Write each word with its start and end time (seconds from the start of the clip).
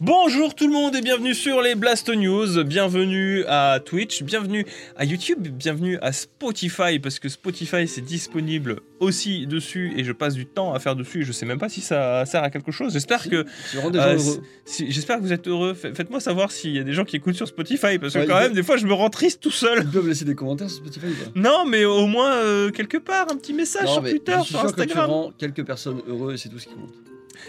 Bonjour 0.00 0.54
tout 0.54 0.68
le 0.68 0.72
monde 0.72 0.94
et 0.94 1.00
bienvenue 1.00 1.34
sur 1.34 1.60
les 1.60 1.74
Blast 1.74 2.08
News, 2.08 2.62
bienvenue 2.62 3.44
à 3.48 3.80
Twitch, 3.84 4.22
bienvenue 4.22 4.64
à 4.96 5.04
YouTube, 5.04 5.48
bienvenue 5.48 5.98
à 6.00 6.12
Spotify 6.12 7.00
parce 7.00 7.18
que 7.18 7.28
Spotify 7.28 7.88
c'est 7.88 8.02
disponible 8.04 8.78
aussi 9.00 9.48
dessus 9.48 9.92
et 9.96 10.04
je 10.04 10.12
passe 10.12 10.34
du 10.34 10.46
temps 10.46 10.72
à 10.72 10.78
faire 10.78 10.94
dessus 10.94 11.22
et 11.22 11.24
je 11.24 11.32
sais 11.32 11.46
même 11.46 11.58
pas 11.58 11.68
si 11.68 11.80
ça 11.80 12.24
sert 12.26 12.44
à 12.44 12.50
quelque 12.50 12.70
chose. 12.70 12.92
J'espère 12.92 13.28
que 13.28 13.44
euh, 13.74 14.18
j'espère 14.78 15.16
que 15.16 15.22
vous 15.22 15.32
êtes 15.32 15.48
heureux. 15.48 15.74
Faites-moi 15.74 16.20
savoir 16.20 16.52
s'il 16.52 16.76
y 16.76 16.78
a 16.78 16.84
des 16.84 16.92
gens 16.92 17.04
qui 17.04 17.16
écoutent 17.16 17.34
sur 17.34 17.48
Spotify 17.48 17.98
parce 17.98 18.14
que 18.14 18.24
quand 18.24 18.38
même 18.38 18.52
des 18.52 18.62
fois 18.62 18.76
je 18.76 18.86
me 18.86 18.92
rends 18.92 19.10
triste 19.10 19.40
tout 19.40 19.50
seul. 19.50 19.80
Ils 19.82 19.90
peuvent 19.90 20.06
laisser 20.06 20.24
des 20.24 20.36
commentaires 20.36 20.70
sur 20.70 20.78
Spotify. 20.78 21.06
Non 21.34 21.64
mais 21.66 21.84
au 21.84 22.06
moins 22.06 22.36
euh, 22.36 22.70
quelque 22.70 22.98
part 22.98 23.32
un 23.32 23.36
petit 23.36 23.52
message 23.52 23.88
sur 23.88 24.02
Twitter, 24.02 24.38
sur 24.44 24.64
Instagram. 24.64 25.10
Que 25.10 25.30
tu 25.30 25.34
quelques 25.38 25.66
personnes 25.66 26.02
heureuses 26.06 26.34
et 26.34 26.36
c'est 26.36 26.50
tout 26.50 26.60
ce 26.60 26.68
qui 26.68 26.74
compte. 26.74 27.07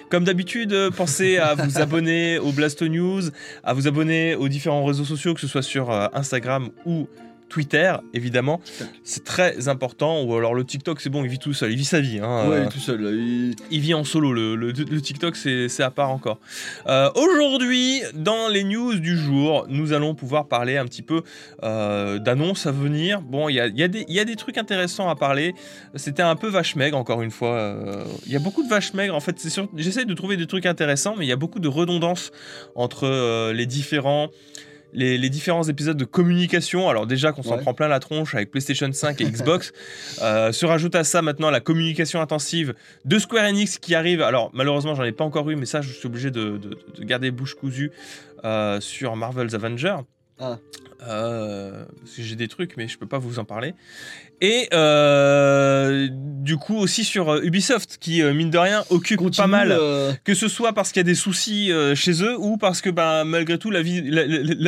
Comme 0.09 0.23
d'habitude, 0.23 0.73
euh, 0.73 0.91
pensez 0.91 1.37
à 1.37 1.55
vous 1.55 1.77
abonner 1.81 2.39
au 2.39 2.51
Blast 2.51 2.81
News, 2.81 3.21
à 3.63 3.73
vous 3.73 3.87
abonner 3.87 4.35
aux 4.35 4.47
différents 4.47 4.85
réseaux 4.85 5.05
sociaux, 5.05 5.33
que 5.33 5.41
ce 5.41 5.47
soit 5.47 5.61
sur 5.61 5.91
euh, 5.91 6.07
Instagram 6.13 6.69
ou 6.85 7.07
Twitter, 7.49 7.93
évidemment. 8.13 8.61
C'est 9.03 9.23
très 9.23 9.67
important. 9.67 10.21
Ou 10.23 10.35
alors 10.35 10.53
le 10.53 10.63
TikTok, 10.63 11.01
c'est 11.01 11.09
bon, 11.09 11.23
il 11.23 11.29
vit 11.29 11.39
tout 11.39 11.53
seul, 11.53 11.71
il 11.71 11.77
vit 11.77 11.85
sa 11.85 11.99
vie. 11.99 12.19
Hein, 12.19 12.47
ouais, 12.47 12.57
il 12.57 12.63
est 12.63 12.65
euh, 12.67 12.69
tout 12.69 12.79
seul. 12.79 13.55
Il... 13.71 13.81
vit 13.81 13.93
en 13.93 14.03
solo. 14.03 14.33
Le, 14.33 15.01
TikTok, 15.01 15.35
c'est 15.35 15.83
à 15.83 15.91
part 15.91 16.11
encore. 16.11 16.39
Euh, 16.87 17.09
aujourd'hui, 17.15 18.01
dans 18.13 18.47
les 18.47 18.63
news 18.63 18.95
du 18.95 19.17
jour, 19.17 19.65
nous 19.67 19.93
allons 19.93 20.15
pouvoir 20.15 20.47
parler 20.47 20.77
un 20.77 20.85
petit 20.85 21.01
peu 21.01 21.23
euh, 21.63 22.19
d'annonces 22.19 22.67
à 22.67 22.71
venir. 22.71 23.21
Bon, 23.21 23.49
il 23.49 23.55
y 23.55 23.59
a, 23.59 23.67
y, 23.67 23.83
a 23.83 23.87
y 23.91 24.19
a, 24.19 24.25
des 24.25 24.35
trucs 24.35 24.57
intéressants 24.57 25.09
à 25.09 25.15
parler. 25.15 25.55
C'était 25.95 26.21
un 26.21 26.35
peu 26.35 26.47
vache 26.47 26.75
maigre, 26.75 26.97
encore 26.97 27.21
une 27.21 27.31
fois. 27.31 27.75
Il 28.27 28.31
y 28.31 28.35
a 28.35 28.39
beaucoup 28.39 28.63
de 28.63 28.69
vaches 28.69 28.93
maigres. 28.93 29.15
En 29.15 29.19
fait, 29.19 29.35
j'essaie 29.75 30.05
de 30.05 30.13
trouver 30.13 30.37
des 30.37 30.47
trucs 30.47 30.67
intéressants, 30.67 31.15
mais 31.17 31.25
il 31.25 31.29
y 31.29 31.33
a 31.33 31.37
beaucoup 31.37 31.59
de 31.59 31.67
redondance 31.67 32.31
entre 32.75 33.51
les 33.51 33.65
différents 33.65 34.29
les, 34.93 35.29
différents 35.29 35.63
épisodes 35.63 35.97
de 35.97 36.05
communication. 36.05 36.89
Alors 36.89 37.07
déjà 37.07 37.31
qu'on 37.31 37.43
s'en 37.43 37.57
prend 37.57 37.73
plein 37.73 37.87
la 37.87 37.99
tronche 37.99 38.35
avec 38.35 38.51
PlayStation 38.51 38.91
5 38.91 39.21
et 39.21 39.25
Xbox, 39.25 39.71
euh, 40.21 40.51
se 40.51 40.65
rajoute 40.65 40.95
à 40.95 41.03
ça 41.03 41.21
maintenant 41.21 41.49
la 41.49 41.59
communication 41.59 42.21
intensive 42.21 42.73
de 43.05 43.19
Square 43.19 43.45
Enix 43.45 43.77
qui 43.77 43.95
arrive. 43.95 44.21
Alors 44.21 44.49
malheureusement 44.53 44.95
j'en 44.95 45.03
ai 45.03 45.11
pas 45.11 45.23
encore 45.23 45.49
eu, 45.49 45.55
mais 45.55 45.65
ça 45.65 45.81
je 45.81 45.91
suis 45.91 46.07
obligé 46.07 46.31
de, 46.31 46.59
garder 46.99 47.31
bouche 47.31 47.55
cousue 47.55 47.91
euh, 48.43 48.79
sur 48.79 49.15
Marvel's 49.15 49.53
Avengers. 49.53 49.97
Ah. 50.39 50.57
Euh, 51.07 51.85
parce 51.99 52.15
que 52.15 52.21
j'ai 52.21 52.35
des 52.35 52.47
trucs, 52.47 52.75
mais 52.77 52.87
je 52.87 52.97
peux 52.97 53.07
pas 53.07 53.19
vous 53.19 53.39
en 53.39 53.45
parler. 53.45 53.73
Et 54.41 54.67
euh, 54.73 55.98
du 56.49 56.57
coup 56.57 56.77
aussi 56.77 57.03
sur 57.03 57.29
euh, 57.29 57.43
Ubisoft, 57.43 57.99
qui 58.01 58.23
mine 58.23 58.49
de 58.49 58.57
rien 58.57 58.83
occupe 58.89 59.21
pas 59.37 59.45
mal, 59.45 59.77
que 60.23 60.33
ce 60.33 60.47
soit 60.47 60.73
parce 60.73 60.91
qu'il 60.91 60.99
y 60.99 61.05
a 61.05 61.11
des 61.11 61.13
soucis 61.13 61.71
chez 61.93 62.23
eux 62.23 62.35
ou 62.39 62.57
parce 62.57 62.81
que 62.81 62.89
bah, 62.89 63.23
malgré 63.23 63.59
tout 63.59 63.69
la 63.69 63.83
vie, 63.83 64.01
la, 64.01 64.23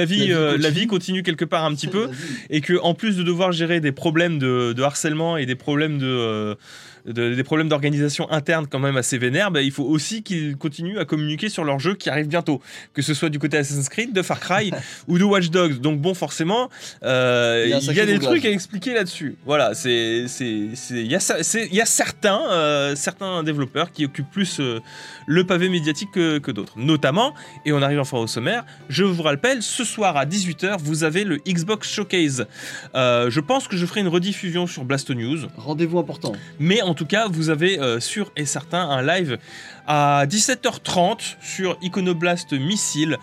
vie, 0.06 0.28
la 0.28 0.70
vie, 0.70 0.86
continue. 0.86 1.24
quelque 1.24 1.46
part 1.46 1.66
un 1.66 1.74
petit 1.74 1.88
peu, 1.88 2.10
et 2.52 2.62
que 2.62 2.80
en 2.84 2.94
plus 2.94 3.18
de 3.18 3.24
devoir 3.24 3.52
gérer 3.52 3.80
des 3.80 3.92
problèmes 3.92 4.38
de, 4.38 4.74
de 4.74 4.84
harcèlement 4.84 5.38
et 5.38 5.48
des 5.48 5.56
problèmes 5.56 5.98
de 5.98 6.56
des 7.06 7.44
problèmes 7.44 7.70
d'organisation 7.70 8.30
interne 8.32 8.68
quand 8.68 8.80
même 8.80 8.98
assez 8.98 9.18
vénères, 9.18 9.52
bah, 9.52 9.62
il 9.62 9.72
faut 9.72 9.84
aussi 9.84 10.24
qu'ils 10.24 10.58
continuent 10.58 11.00
à 11.00 11.06
communiquer 11.06 11.50
sur 11.50 11.64
leur 11.64 11.80
jeu 11.80 11.96
qui 11.96 12.10
arrive 12.10 12.28
bientôt, 12.28 12.62
que 12.94 13.02
ce 13.02 13.14
soit 13.14 13.30
du 13.30 13.40
côté 13.40 13.58
Assassin's 13.58 13.90
Creed, 13.90 14.14
de 14.14 14.22
Far 14.22 14.40
Cry 14.40 14.72
ou 15.08 15.18
de 15.18 15.24
Watch 15.24 15.50
Dogs. 15.50 15.80
Donc 15.80 16.00
bon, 16.00 16.14
forcément, 16.14 16.70
euh, 17.04 17.66
il 17.66 17.94
y 17.94 18.00
a, 18.00 18.06
des 18.06 18.20
trucs 18.20 18.46
à 18.46 18.50
expliquer 18.50 18.94
là-dessus. 18.94 19.36
Voilà, 19.46 19.74
c'est 19.74 20.26
il 20.92 21.08
y, 21.08 21.16
a 21.16 21.86
certains 21.86 22.52
euh, 22.52 22.96
certains 22.96 23.44
développeurs 23.44 23.92
qui 23.92 24.06
occupent 24.06 24.32
plus 24.32 24.60
euh, 24.60 24.80
le 25.28 25.46
pavé 25.46 25.70
médiatique 25.70 26.10
que, 26.14 26.38
que 26.40 26.52
d'autres, 26.52 26.74
notamment. 26.78 27.34
Et 27.66 27.72
on 27.72 27.82
arrive 27.82 28.00
enfin 28.00 28.18
au 28.18 28.28
sommaire. 28.28 28.66
Je 28.90 29.04
vous 29.04 29.24
rappelle, 29.24 29.62
ce 29.62 29.84
soir 29.84 30.18
à 30.18 30.26
18h, 30.26 30.78
vous 30.80 31.04
avez 31.04 31.24
le 31.24 31.38
Xbox 31.48 31.90
Showcase. 31.92 32.46
je 32.94 33.40
pense 33.40 33.68
que 33.68 33.78
je 33.78 33.86
ferai 33.86 34.02
une 34.02 34.08
rediffusion 34.08 34.68
sur 34.68 34.84
Blast 34.84 35.10
News. 35.12 35.48
Rendez-vous 35.58 36.00
important. 36.00 36.34
Mais 36.60 36.82
en 36.82 36.91
en 36.92 36.94
tout 36.94 37.06
cas, 37.06 37.30
vous 37.30 37.50
avez 37.50 37.80
euh, 37.80 38.02
sûr 38.02 38.34
et 38.36 38.46
certain 38.46 38.82
un 38.90 39.02
live 39.02 39.38
à 39.88 40.26
17h30 40.28 41.38
sur 41.42 41.78
Iconoblast 41.82 42.52
Missile, 42.52 43.18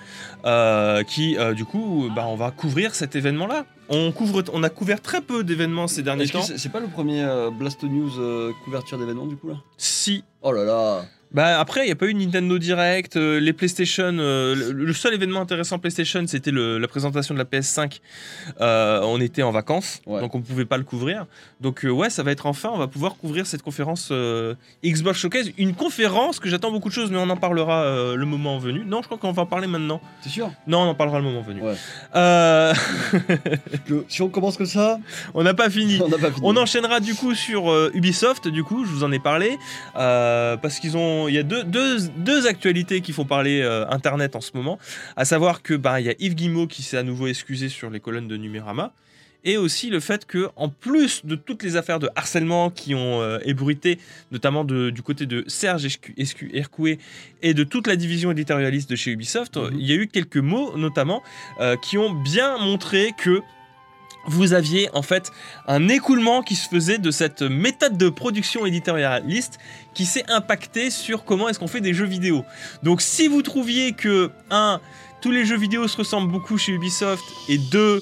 euh, 0.47 1.03
qui 1.03 1.37
euh, 1.37 1.53
du 1.53 1.67
coup, 1.67 2.09
bah, 2.17 2.25
on 2.27 2.35
va 2.35 2.51
couvrir 2.51 2.95
cet 2.95 3.15
événement-là. 3.15 3.67
On, 3.91 4.11
couvre, 4.11 4.43
on 4.55 4.63
a 4.63 4.71
couvert 4.71 5.03
très 5.03 5.21
peu 5.21 5.45
d'événements 5.45 5.87
ces 5.87 6.03
derniers 6.03 6.29
temps. 6.29 6.41
C'est 6.41 6.73
pas 6.73 6.81
le 6.81 6.87
premier 6.87 7.27
Blast 7.59 7.83
News 7.83 8.55
couverture 8.65 8.99
d'événements 8.99 9.27
du 9.27 9.37
coup 9.37 9.49
là? 9.49 9.57
Si. 9.77 10.25
Oh 10.41 10.53
là 10.53 10.65
là. 10.65 11.05
Bah 11.33 11.61
après, 11.61 11.83
il 11.83 11.87
n'y 11.87 11.93
a 11.93 11.97
pas 11.97 12.07
eu 12.07 12.15
Nintendo 12.15 12.59
Direct, 12.59 13.17
euh, 13.17 13.39
les 13.39 13.53
PlayStation. 13.53 14.17
Euh, 14.19 14.73
le, 14.73 14.93
seul 14.95 15.13
événement 15.13 15.43
intéressant 15.43 15.79
PlayStation, 15.79 16.25
c'était 16.27 16.51
la 16.53 16.89
présentation 16.89 17.35
de 17.35 17.39
la 17.39 17.45
PS5. 17.45 18.01
Euh, 18.61 19.01
on 19.03 19.21
était 19.21 19.43
en 19.43 19.51
vacances, 19.51 20.01
donc 20.07 20.35
on 20.35 20.39
ne 20.39 20.43
pouvait 20.43 20.65
pas 20.65 20.79
le 20.79 20.85
couvrir. 20.85 21.27
Donc 21.61 21.85
ouais, 21.85 22.09
ça 22.09 22.23
va 22.23 22.31
être 22.31 22.47
enfin, 22.47 22.71
on 22.73 22.79
va 22.79 22.87
pouvoir 22.87 23.17
couvrir 23.17 23.47
cette 23.47 23.61
conférence 23.63 24.11
Xbox 24.83 25.19
Showcase, 25.19 25.51
une 25.59 25.75
conférence 25.75 26.41
que 26.41 26.49
j'attends 26.49 26.71
beaucoup 26.71 26.89
de 26.89 26.95
choses, 26.95 27.11
mais 27.11 27.19
on 27.19 27.29
en 27.29 27.37
parlera 27.37 28.15
le 28.15 28.25
moment 28.25 28.59
venu. 28.59 28.85
Non, 28.87 29.03
je 29.03 29.07
crois 29.07 29.19
qu'on 29.19 29.33
va 29.33 29.43
en 29.43 29.47
parler 29.47 29.67
maintenant. 29.67 30.01
C'est 30.23 30.31
sûr? 30.31 30.51
Non, 30.67 30.81
on 30.81 30.91
en 30.91 30.95
parlera 30.95 31.19
le 31.19 31.25
moment 31.25 31.43
venu. 31.43 31.61
si 34.09 34.23
on 34.23 34.29
commence 34.31 34.57
comme 34.57 34.67
ça, 34.67 34.99
on 35.35 35.43
n'a 35.43 35.55
pas 35.55 35.69
fini. 35.69 36.01
on, 36.05 36.09
pas 36.09 36.31
fini. 36.31 36.41
on 36.43 36.57
enchaînera 36.57 37.01
du 37.01 37.15
coup 37.15 37.35
sur 37.35 37.71
Ubisoft. 37.93 38.49
Du 38.49 38.65
coup, 38.65 38.87
je 38.87 38.91
vous 38.91 39.05
en 39.05 39.13
ai 39.13 39.19
parlé 39.19 39.59
parce 39.95 40.79
qu'ils 40.79 40.97
ont 40.97 41.18
il 41.27 41.35
y 41.35 41.39
a 41.39 41.43
deux, 41.43 41.65
deux, 41.65 42.47
actualités 42.47 43.01
qui 43.01 43.13
font 43.13 43.25
parler 43.25 43.61
euh, 43.63 43.89
Internet 43.89 44.37
en 44.37 44.41
ce 44.41 44.53
moment, 44.55 44.79
à 45.17 45.25
savoir 45.25 45.63
que 45.63 45.75
bah, 45.75 46.01
il 46.01 46.07
y 46.07 46.11
a 46.11 46.15
Yves 46.19 46.35
Guimau 46.35 46.67
qui 46.67 46.83
s'est 46.83 46.99
à 46.99 47.03
nouveau 47.03 47.27
excusé 47.27 47.69
sur 47.69 47.91
les 47.91 47.99
colonnes 47.99 48.29
de 48.29 48.37
Numérama, 48.37 48.93
et 49.45 49.57
aussi 49.57 49.89
le 49.91 50.01
fait 50.01 50.27
que, 50.27 50.49
en 50.57 50.69
plus 50.69 51.25
de 51.25 51.35
toutes 51.35 51.63
les 51.63 51.77
affaires 51.77 51.99
de 51.99 52.09
harcèlement 52.17 52.71
qui 52.71 52.95
ont 52.95 53.23
euh, 53.23 53.39
ébruité, 53.45 53.99
notamment 54.31 54.65
du 54.65 55.03
côté 55.03 55.27
de 55.27 55.45
Serge 55.47 55.87
Hercoué 56.53 56.99
et 57.43 57.55
de 57.55 57.65
toute 57.65 57.87
la 57.87 57.97
division 57.97 58.31
éditorialiste 58.33 58.91
de 58.91 58.97
chez 58.97 59.13
Ubisoft, 59.13 59.57
mhm. 59.57 59.71
il 59.79 59.87
y 59.87 59.93
a 59.93 59.97
eu 59.97 60.09
quelques 60.09 60.37
mots, 60.37 60.77
notamment, 60.77 61.23
euh, 61.61 61.77
qui 61.77 61.99
ont 61.99 62.13
bien 62.13 62.59
montré 62.59 63.13
que 63.17 63.43
vous 64.29 64.53
aviez 64.53 64.89
en 64.95 65.03
fait 65.03 65.31
un 65.67 65.89
écoulement 65.89 66.43
qui 66.43 66.55
se 66.55 66.69
faisait 66.69 66.99
de 66.99 67.11
cette 67.11 67.43
méthode 67.43 67.97
de 67.97 68.09
production 68.09 68.67
éditorialiste 68.67 69.59
qui 69.95 70.07
s'est 70.07 70.25
impacté 70.29 70.91
sur 70.91 71.25
comment 71.25 71.49
est-ce 71.49 71.59
qu'on 71.59 71.67
fait 71.67 71.81
des 71.81 71.95
jeux 71.95 72.07
vidéo. 72.07 72.45
Donc 72.83 73.01
si 73.01 73.29
vous 73.29 73.43
trouviez 73.43 73.93
que, 73.93 74.31
un, 74.51 74.81
tous 75.21 75.31
les 75.31 75.45
jeux 75.45 75.59
vidéo 75.59 75.89
se 75.89 75.97
ressemblent 75.97 76.31
beaucoup 76.31 76.59
chez 76.59 76.73
Ubisoft, 76.73 77.25
et 77.49 77.59
deux, 77.59 78.01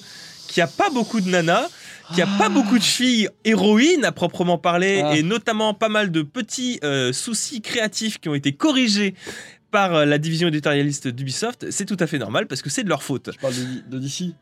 qu'il 0.49 0.63
n'y 0.63 0.65
a 0.65 0.73
pas 0.73 0.91
beaucoup 0.91 1.21
de 1.21 1.29
nanas, 1.29 1.69
qu'il 2.09 2.17
n'y 2.17 2.23
a 2.23 2.39
pas 2.39 2.49
beaucoup 2.49 2.79
de 2.79 2.85
filles 2.85 3.29
héroïnes 3.45 4.05
à 4.05 4.13
proprement 4.13 4.59
parler, 4.59 5.03
ah. 5.05 5.17
et 5.17 5.23
notamment 5.23 5.75
pas 5.75 5.89
mal 5.89 6.11
de 6.11 6.23
petits 6.23 6.79
euh, 6.85 7.13
soucis 7.13 7.63
créatifs 7.63 8.19
qui 8.19 8.29
ont 8.29 8.35
été 8.35 8.53
corrigés 8.53 9.15
par 9.71 9.95
euh, 9.95 10.05
la 10.05 10.19
division 10.19 10.49
éditorialiste 10.49 11.09
d'Ubisoft, 11.09 11.71
c'est 11.71 11.85
tout 11.85 11.97
à 12.01 12.07
fait 12.07 12.19
normal 12.19 12.47
parce 12.47 12.63
que 12.63 12.71
c'est 12.71 12.85
de 12.85 12.89
leur 12.89 13.03
faute. 13.03 13.31
Je 13.35 13.39
parle 13.39 13.55
de, 13.89 13.99
DC 13.99 14.35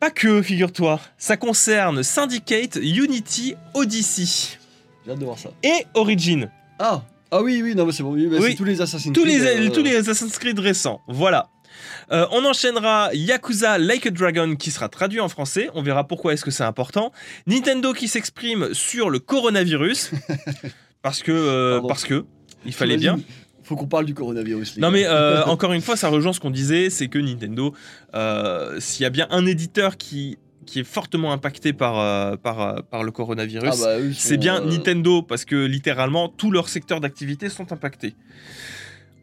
pas 0.00 0.10
que, 0.10 0.40
figure-toi. 0.40 0.98
Ça 1.18 1.36
concerne 1.36 2.02
Syndicate, 2.02 2.76
Unity, 2.76 3.54
Odyssey. 3.74 4.56
J'ai 5.04 5.12
hâte 5.12 5.18
de 5.18 5.24
voir 5.26 5.38
ça. 5.38 5.50
Et 5.62 5.84
Origin. 5.92 6.50
Ah 6.78 7.02
Ah 7.30 7.42
oui, 7.42 7.60
oui, 7.62 7.74
non, 7.74 7.84
mais 7.84 7.92
c'est 7.92 8.02
bon. 8.02 8.16
C'est 8.40 8.54
tous 8.54 8.64
les 8.64 8.80
Assassin's 8.80 9.12
tous 9.12 9.22
Creed. 9.22 9.40
Les, 9.42 9.68
euh, 9.68 9.70
Tous 9.70 9.82
les 9.82 9.96
Assassin's 9.96 10.38
Creed 10.38 10.58
récents. 10.58 11.02
Voilà. 11.06 11.50
Euh, 12.12 12.26
on 12.32 12.44
enchaînera 12.46 13.10
Yakuza 13.12 13.76
Like 13.78 14.06
a 14.06 14.10
Dragon 14.10 14.56
qui 14.56 14.70
sera 14.70 14.88
traduit 14.88 15.20
en 15.20 15.28
français. 15.28 15.68
On 15.74 15.82
verra 15.82 16.04
pourquoi 16.04 16.32
est-ce 16.32 16.44
que 16.44 16.50
c'est 16.50 16.64
important. 16.64 17.12
Nintendo 17.46 17.92
qui 17.92 18.08
s'exprime 18.08 18.72
sur 18.72 19.10
le 19.10 19.18
coronavirus. 19.18 20.12
parce 21.02 21.22
que. 21.22 21.32
Euh, 21.32 21.80
parce 21.86 22.04
que. 22.04 22.24
Il 22.64 22.72
fallait 22.72 22.96
bien 22.96 23.18
faut 23.70 23.76
qu'on 23.76 23.86
parle 23.86 24.04
du 24.04 24.14
coronavirus. 24.14 24.78
non, 24.78 24.90
mais 24.90 25.06
euh, 25.06 25.44
encore 25.46 25.72
une 25.72 25.80
fois, 25.80 25.96
ça 25.96 26.08
rejoint 26.08 26.32
ce 26.32 26.40
qu'on 26.40 26.50
disait 26.50 26.90
c'est 26.90 27.06
que 27.06 27.20
Nintendo, 27.20 27.72
euh, 28.14 28.80
s'il 28.80 29.04
y 29.04 29.06
a 29.06 29.10
bien 29.10 29.28
un 29.30 29.46
éditeur 29.46 29.96
qui 29.96 30.38
qui 30.66 30.80
est 30.80 30.84
fortement 30.84 31.32
impacté 31.32 31.72
par, 31.72 31.98
euh, 31.98 32.36
par, 32.36 32.84
par 32.84 33.02
le 33.02 33.10
coronavirus, 33.10 33.70
ah 33.72 33.98
bah, 33.98 34.04
c'est 34.14 34.36
bien 34.36 34.60
Nintendo, 34.60 35.20
parce 35.20 35.44
que 35.44 35.56
littéralement, 35.64 36.28
tous 36.28 36.52
leurs 36.52 36.68
secteurs 36.68 37.00
d'activité 37.00 37.48
sont 37.48 37.72
impactés. 37.72 38.14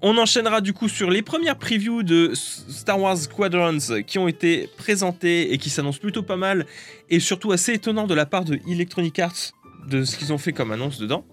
On 0.02 0.18
enchaînera 0.18 0.60
du 0.60 0.74
coup 0.74 0.90
sur 0.90 1.10
les 1.10 1.22
premières 1.22 1.58
previews 1.58 2.04
de 2.04 2.34
Star 2.34 3.00
Wars 3.00 3.18
Squadrons 3.18 3.78
qui 4.06 4.20
ont 4.20 4.28
été 4.28 4.70
présentées 4.78 5.54
et 5.54 5.58
qui 5.58 5.70
s'annoncent 5.70 6.00
plutôt 6.00 6.24
pas 6.24 6.36
mal, 6.36 6.66
et 7.10 7.22
surtout 7.22 7.54
assez 7.54 7.74
étonnant 7.74 8.08
de 8.08 8.14
la 8.14 8.26
part 8.26 8.44
de 8.44 8.60
Electronic 8.68 9.18
Arts 9.20 9.54
de 9.88 10.04
ce 10.04 10.18
qu'ils 10.18 10.34
ont 10.34 10.38
fait 10.38 10.52
comme 10.52 10.72
annonce 10.72 11.00
dedans. 11.00 11.24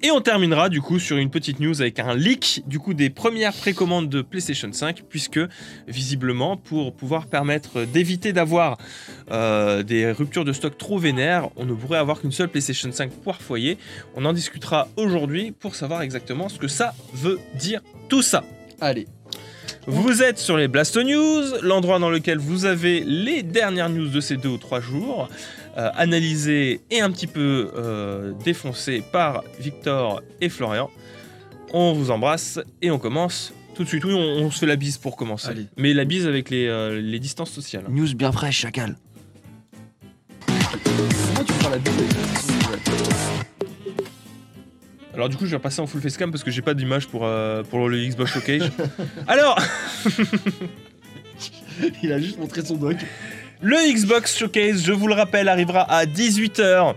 Et 0.00 0.12
on 0.12 0.20
terminera 0.20 0.68
du 0.68 0.80
coup 0.80 1.00
sur 1.00 1.16
une 1.16 1.28
petite 1.28 1.58
news 1.58 1.80
avec 1.80 1.98
un 1.98 2.14
leak 2.14 2.62
du 2.68 2.78
coup 2.78 2.94
des 2.94 3.10
premières 3.10 3.52
précommandes 3.52 4.08
de 4.08 4.22
PlayStation 4.22 4.72
5 4.72 5.02
puisque 5.08 5.40
visiblement 5.88 6.56
pour 6.56 6.94
pouvoir 6.94 7.26
permettre 7.26 7.84
d'éviter 7.84 8.32
d'avoir 8.32 8.78
euh, 9.32 9.82
des 9.82 10.12
ruptures 10.12 10.44
de 10.44 10.52
stock 10.52 10.78
trop 10.78 10.98
vénères, 10.98 11.48
on 11.56 11.64
ne 11.64 11.72
pourrait 11.74 11.98
avoir 11.98 12.20
qu'une 12.20 12.30
seule 12.30 12.48
PlayStation 12.48 12.92
5 12.92 13.10
par 13.24 13.42
foyer. 13.42 13.76
On 14.14 14.24
en 14.24 14.32
discutera 14.32 14.86
aujourd'hui 14.96 15.50
pour 15.50 15.74
savoir 15.74 16.02
exactement 16.02 16.48
ce 16.48 16.60
que 16.60 16.68
ça 16.68 16.94
veut 17.12 17.40
dire 17.56 17.80
tout 18.08 18.22
ça. 18.22 18.44
Allez. 18.80 19.08
Vous 19.90 20.22
êtes 20.22 20.38
sur 20.38 20.56
les 20.56 20.68
Blasto 20.68 21.02
News, 21.02 21.42
l'endroit 21.62 21.98
dans 21.98 22.10
lequel 22.10 22.38
vous 22.38 22.66
avez 22.66 23.00
les 23.00 23.42
dernières 23.42 23.88
news 23.88 24.08
de 24.08 24.20
ces 24.20 24.36
deux 24.36 24.50
ou 24.50 24.58
trois 24.58 24.80
jours, 24.80 25.28
euh, 25.78 25.90
analysées 25.94 26.80
et 26.90 27.00
un 27.00 27.10
petit 27.10 27.26
peu 27.26 27.70
euh, 27.76 28.32
défoncées 28.44 29.02
par 29.12 29.44
Victor 29.60 30.22
et 30.40 30.48
Florian. 30.48 30.90
On 31.72 31.92
vous 31.92 32.10
embrasse 32.10 32.58
et 32.82 32.90
on 32.90 32.98
commence 32.98 33.52
tout 33.74 33.84
de 33.84 33.88
suite. 33.88 34.04
Oui, 34.04 34.12
on, 34.12 34.18
on 34.18 34.50
se 34.50 34.58
fait 34.58 34.66
la 34.66 34.76
bise 34.76 34.98
pour 34.98 35.16
commencer. 35.16 35.48
Allez. 35.48 35.66
Mais 35.76 35.94
la 35.94 36.04
bise 36.04 36.26
avec 36.26 36.50
les, 36.50 36.66
euh, 36.66 37.00
les 37.00 37.20
distances 37.20 37.52
sociales. 37.52 37.84
News 37.88 38.12
bien 38.14 38.32
fraîche, 38.32 38.58
chacal. 38.58 38.96
Alors 45.14 45.28
du 45.28 45.36
coup, 45.36 45.46
je 45.46 45.50
vais 45.50 45.56
repasser 45.56 45.80
en 45.80 45.86
full 45.86 46.00
facecam 46.00 46.30
parce 46.30 46.42
que 46.44 46.50
j'ai 46.50 46.62
pas 46.62 46.74
d'image 46.74 47.06
pour, 47.08 47.24
euh, 47.24 47.62
pour 47.62 47.88
le 47.88 47.98
Xbox 47.98 48.32
Showcase. 48.32 48.70
Alors, 49.28 49.58
Il 52.02 52.12
a 52.12 52.18
juste 52.18 52.38
montré 52.38 52.64
son 52.64 52.76
doc. 52.76 52.96
Le 53.60 53.76
Xbox 53.92 54.38
Showcase, 54.38 54.84
je 54.84 54.92
vous 54.92 55.08
le 55.08 55.14
rappelle, 55.14 55.48
arrivera 55.48 55.80
à 55.80 56.04
18h 56.04 56.94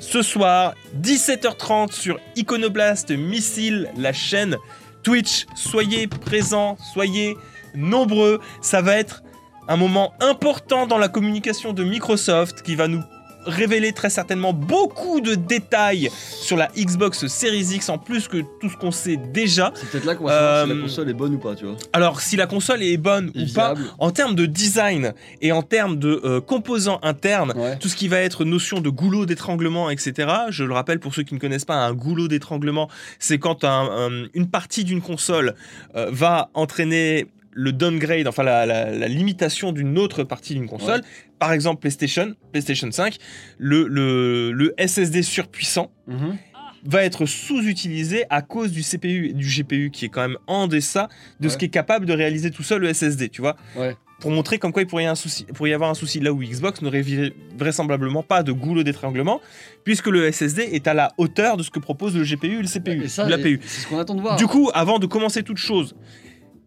ce 0.00 0.20
soir, 0.20 0.74
17h30 1.00 1.92
sur 1.92 2.18
Iconoblast 2.34 3.12
Missile, 3.12 3.88
la 3.96 4.12
chaîne 4.12 4.56
Twitch. 5.04 5.46
Soyez 5.54 6.08
présents, 6.08 6.76
soyez 6.92 7.36
nombreux. 7.76 8.40
Ça 8.62 8.82
va 8.82 8.96
être 8.96 9.22
un 9.68 9.76
moment 9.76 10.12
important 10.18 10.88
dans 10.88 10.98
la 10.98 11.08
communication 11.08 11.72
de 11.72 11.84
Microsoft 11.84 12.62
qui 12.62 12.74
va 12.74 12.88
nous 12.88 13.02
révéler 13.44 13.92
très 13.92 14.10
certainement 14.10 14.52
beaucoup 14.52 15.20
de 15.20 15.34
détails 15.34 16.08
sur 16.40 16.56
la 16.56 16.68
Xbox 16.76 17.26
Series 17.26 17.74
X 17.74 17.88
en 17.88 17.98
plus 17.98 18.28
que 18.28 18.38
tout 18.60 18.68
ce 18.68 18.76
qu'on 18.76 18.90
sait 18.90 19.16
déjà. 19.16 19.72
C'est 19.74 19.90
peut-être 19.90 20.04
là 20.04 20.14
qu'on 20.14 20.24
va 20.24 20.32
savoir 20.32 20.64
si 20.66 20.70
Euh, 20.70 20.74
la 20.74 20.80
console 20.82 21.08
est 21.10 21.14
bonne 21.14 21.34
ou 21.34 21.38
pas, 21.38 21.54
tu 21.54 21.64
vois. 21.64 21.76
Alors 21.92 22.20
si 22.20 22.36
la 22.36 22.46
console 22.46 22.82
est 22.82 22.96
bonne 22.96 23.30
Et 23.34 23.42
ou 23.44 23.52
pas, 23.52 23.74
en 23.98 24.10
termes 24.10 24.34
de 24.34 24.46
design 24.46 25.12
et 25.40 25.52
en 25.52 25.62
termes 25.62 25.98
de 25.98 26.20
euh, 26.24 26.40
composants 26.40 27.00
internes, 27.02 27.52
Ouais. 27.56 27.76
tout 27.78 27.88
ce 27.88 27.96
qui 27.96 28.08
va 28.08 28.18
être 28.20 28.44
notion 28.44 28.80
de 28.80 28.90
goulot 28.90 29.26
d'étranglement, 29.26 29.90
etc. 29.90 30.28
Je 30.50 30.64
le 30.64 30.72
rappelle 30.74 30.98
pour 31.00 31.14
ceux 31.14 31.22
qui 31.22 31.34
ne 31.34 31.38
connaissent 31.40 31.64
pas, 31.64 31.74
un 31.76 31.92
goulot 31.94 32.28
d'étranglement, 32.28 32.88
c'est 33.18 33.38
quand 33.38 33.64
un- 33.64 33.88
un- 33.90 34.26
une 34.34 34.48
partie 34.48 34.84
d'une 34.84 35.00
console 35.02 35.54
euh, 35.96 36.08
va 36.10 36.50
entraîner 36.54 37.26
le 37.54 37.70
downgrade, 37.72 38.26
enfin 38.26 38.42
la, 38.44 38.64
la- 38.64 38.90
la 38.90 39.08
limitation 39.08 39.72
d'une 39.72 39.98
autre 39.98 40.24
partie 40.24 40.54
d'une 40.54 40.66
console. 40.68 41.02
Par 41.42 41.52
exemple 41.52 41.80
PlayStation, 41.80 42.34
PlayStation 42.52 42.88
5, 42.92 43.16
le, 43.58 43.88
le- 43.88 44.52
le 44.52 44.74
SSD 44.78 45.22
surpuissant 45.24 45.90
Mhm. 46.06 46.36
va 46.84 47.02
être 47.02 47.26
sous-utilisé 47.26 48.24
à 48.30 48.42
cause 48.42 48.70
du 48.70 48.82
CPU 48.82 49.30
et 49.30 49.32
du 49.32 49.46
GPU 49.48 49.90
qui 49.90 50.04
est 50.04 50.08
quand 50.08 50.20
même 50.20 50.38
en 50.46 50.68
deçà 50.68 51.08
de 51.40 51.48
ce 51.48 51.56
qui 51.56 51.64
est 51.64 51.68
capable 51.68 52.06
de 52.06 52.12
réaliser 52.12 52.52
tout 52.52 52.62
seul 52.62 52.82
le 52.82 52.88
SSD, 52.94 53.28
tu 53.28 53.40
vois 53.40 53.56
Ouais. 53.76 53.96
pour 54.20 54.30
montrer 54.30 54.58
comme 54.60 54.72
quoi 54.72 54.82
il 54.82 54.86
pourrait 54.86 55.02
y, 55.02 55.06
avoir 55.06 55.12
un 55.14 55.16
souci, 55.16 55.44
pourrait 55.52 55.70
y 55.70 55.74
avoir 55.74 55.90
un 55.90 55.94
souci 55.94 56.20
là 56.20 56.32
où 56.32 56.40
Xbox 56.40 56.80
n'aurait 56.80 57.02
vra- 57.02 57.32
vraisemblablement 57.58 58.22
pas 58.22 58.44
de 58.44 58.52
goulot 58.52 58.84
d'étranglement, 58.84 59.40
puisque 59.82 60.06
le 60.06 60.30
SSD 60.30 60.62
est 60.62 60.86
à 60.86 60.94
la 60.94 61.10
hauteur 61.18 61.56
de 61.56 61.64
ce 61.64 61.70
que 61.70 61.80
propose 61.80 62.16
le 62.16 62.22
GPU 62.22 62.58
et 62.60 62.62
le 62.62 62.68
CPU, 62.68 63.08
c'est 63.08 63.80
ce 63.80 63.86
qu'on 63.88 63.98
attend 63.98 64.14
de 64.14 64.20
voir. 64.20 64.36
Du 64.36 64.46
coup, 64.46 64.70
avant 64.74 65.00
de 65.00 65.06
commencer 65.06 65.42
toute 65.42 65.58
chose, 65.58 65.96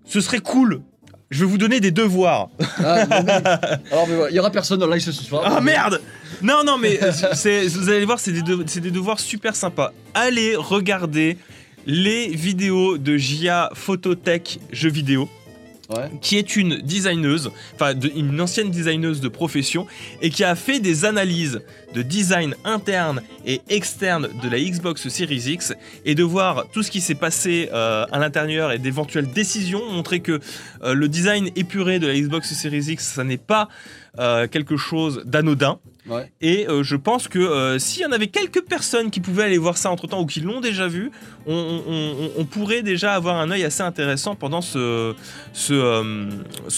ce 0.04 0.20
serait 0.20 0.40
cool. 0.40 0.82
Je 1.32 1.40
vais 1.44 1.50
vous 1.50 1.58
donner 1.58 1.80
des 1.80 1.92
devoirs. 1.92 2.50
Ah, 2.84 3.06
mais- 3.10 3.32
Alors, 3.92 4.08
mais 4.08 4.16
voilà, 4.16 4.30
il 4.30 4.36
y 4.36 4.40
aura 4.40 4.52
personne 4.52 4.80
dans 4.80 4.88
live 4.88 5.02
ce 5.02 5.12
soir. 5.12 5.44
Ah 5.46 5.60
merde 5.62 6.00
Non, 6.42 6.64
non, 6.64 6.78
mais 6.78 7.00
vous 7.00 7.90
allez 7.90 8.06
voir, 8.06 8.20
c'est 8.20 8.32
des, 8.32 8.42
de- 8.44 8.64
des 8.64 8.92
devoirs 8.92 9.20
super 9.20 9.56
sympas. 9.56 9.92
Allez 10.14 10.56
regarder 10.56 11.38
les 11.88 12.28
vidéos 12.30 12.98
de 12.98 13.18
Gia 13.18 13.70
Phototech 13.74 14.60
Jeux 14.72 14.90
vidéo. 14.92 15.30
Qui 16.22 16.38
est 16.38 16.56
une 16.56 16.78
designeuse, 16.78 17.52
enfin 17.76 17.94
une 18.16 18.42
ancienne 18.42 18.72
designeuse 18.72 19.22
de 19.22 19.28
profession, 19.28 19.86
et 20.22 20.30
qui 20.30 20.44
a 20.44 20.56
fait 20.56 20.80
des 20.80 21.06
analyses 21.06 21.62
de 21.94 22.02
design 22.02 22.56
interne 22.64 23.22
et 23.46 23.62
externe 23.70 24.30
de 24.42 24.50
la 24.50 24.60
Xbox 24.60 25.08
Series 25.08 25.52
X, 25.52 25.74
et 26.04 26.16
de 26.16 26.24
voir 26.24 26.66
tout 26.72 26.82
ce 26.82 26.90
qui 26.90 27.02
s'est 27.02 27.16
passé 27.16 27.70
euh, 27.72 28.06
à 28.12 28.20
l'intérieur 28.20 28.72
et 28.72 28.80
d'éventuelles 28.80 29.32
décisions, 29.32 29.82
montrer 29.92 30.22
que 30.22 30.40
euh, 30.84 30.94
le 30.94 31.08
design 31.08 31.50
épuré 31.56 32.00
de 32.00 32.08
la 32.08 32.16
Xbox 32.16 32.54
Series 32.54 32.92
X, 32.92 33.04
ça 33.04 33.24
n'est 33.24 33.38
pas 33.38 33.70
euh, 34.18 34.48
quelque 34.48 34.78
chose 34.78 35.22
d'anodin. 35.26 35.80
Et 36.42 36.68
euh, 36.68 36.84
je 36.84 36.96
pense 36.96 37.28
que 37.28 37.40
euh, 37.40 37.80
s'il 37.80 38.04
y 38.04 38.06
en 38.06 38.12
avait 38.12 38.28
quelques 38.28 38.62
personnes 38.62 39.10
qui 39.10 39.20
pouvaient 39.20 39.44
aller 39.44 39.58
voir 39.58 39.78
ça 39.78 39.90
entre 39.90 40.08
temps 40.08 40.22
ou 40.22 40.26
qui 40.26 40.40
l'ont 40.40 40.62
déjà 40.62 40.88
vu, 40.88 41.12
on, 41.48 42.46
pourrait 42.52 42.84
déjà 42.84 43.14
avoir 43.14 43.38
un 43.38 43.52
œil 43.52 43.64
assez 43.64 43.82
intéressant 43.82 44.36
pendant 44.36 44.62
ce, 44.62 45.16
euh, 45.72 46.30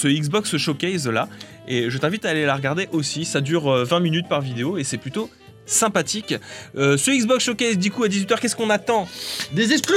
Xbox 0.04 0.58
Showcase 0.58 1.08
là. 1.08 1.28
Et 1.68 1.90
je 1.90 1.98
t'invite 1.98 2.26
à 2.26 2.30
aller 2.30 2.46
la 2.46 2.56
regarder 2.56 2.88
aussi. 2.94 3.26
Ça 3.26 3.42
dure 3.42 3.68
euh, 3.68 3.84
20 3.84 4.00
minutes 4.00 4.28
par 4.30 4.42
vidéo 4.42 4.78
et 4.78 4.84
c'est 4.84 4.98
plutôt 4.98 5.30
sympathique. 5.68 6.34
Euh, 6.76 6.98
ce 6.98 7.12
Xbox 7.12 7.44
Showcase, 7.44 7.78
du 7.78 7.92
coup, 7.92 8.04
à 8.04 8.08
18h, 8.08 8.40
qu'est-ce 8.40 8.56
qu'on 8.56 8.72
attend? 8.72 9.08
Des 9.52 9.72
exclus 9.74 9.96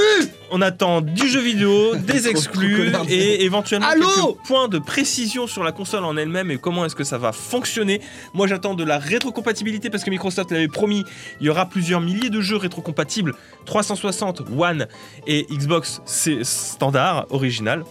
On 0.50 0.60
attend 0.60 1.00
du 1.00 1.26
jeu 1.28 1.40
vidéo, 1.40 1.94
des 1.96 2.28
exclus 2.28 2.92
et 3.08 3.44
éventuellement 3.44 3.86
Allô 3.88 4.06
quelques 4.06 4.46
points 4.46 4.68
de 4.68 4.78
précision 4.78 5.46
sur 5.46 5.64
la 5.64 5.72
console 5.72 6.04
en 6.04 6.16
elle-même 6.16 6.50
et 6.50 6.58
comment 6.58 6.84
est-ce 6.84 6.96
que 6.96 7.04
ça 7.04 7.16
va 7.16 7.32
fonctionner. 7.32 8.00
Moi, 8.34 8.46
j'attends 8.46 8.74
de 8.74 8.84
la 8.84 8.98
rétrocompatibilité 8.98 9.88
parce 9.90 10.04
que 10.04 10.10
Microsoft 10.10 10.50
l'avait 10.50 10.68
promis. 10.68 11.04
Il 11.40 11.46
y 11.46 11.50
aura 11.50 11.66
plusieurs 11.66 12.00
milliers 12.00 12.30
de 12.30 12.40
jeux 12.40 12.56
rétrocompatibles 12.56 13.32
360, 13.64 14.42
One 14.58 14.86
et 15.26 15.46
Xbox 15.50 16.02
c'est 16.04 16.44
standard, 16.44 17.26
original. 17.30 17.84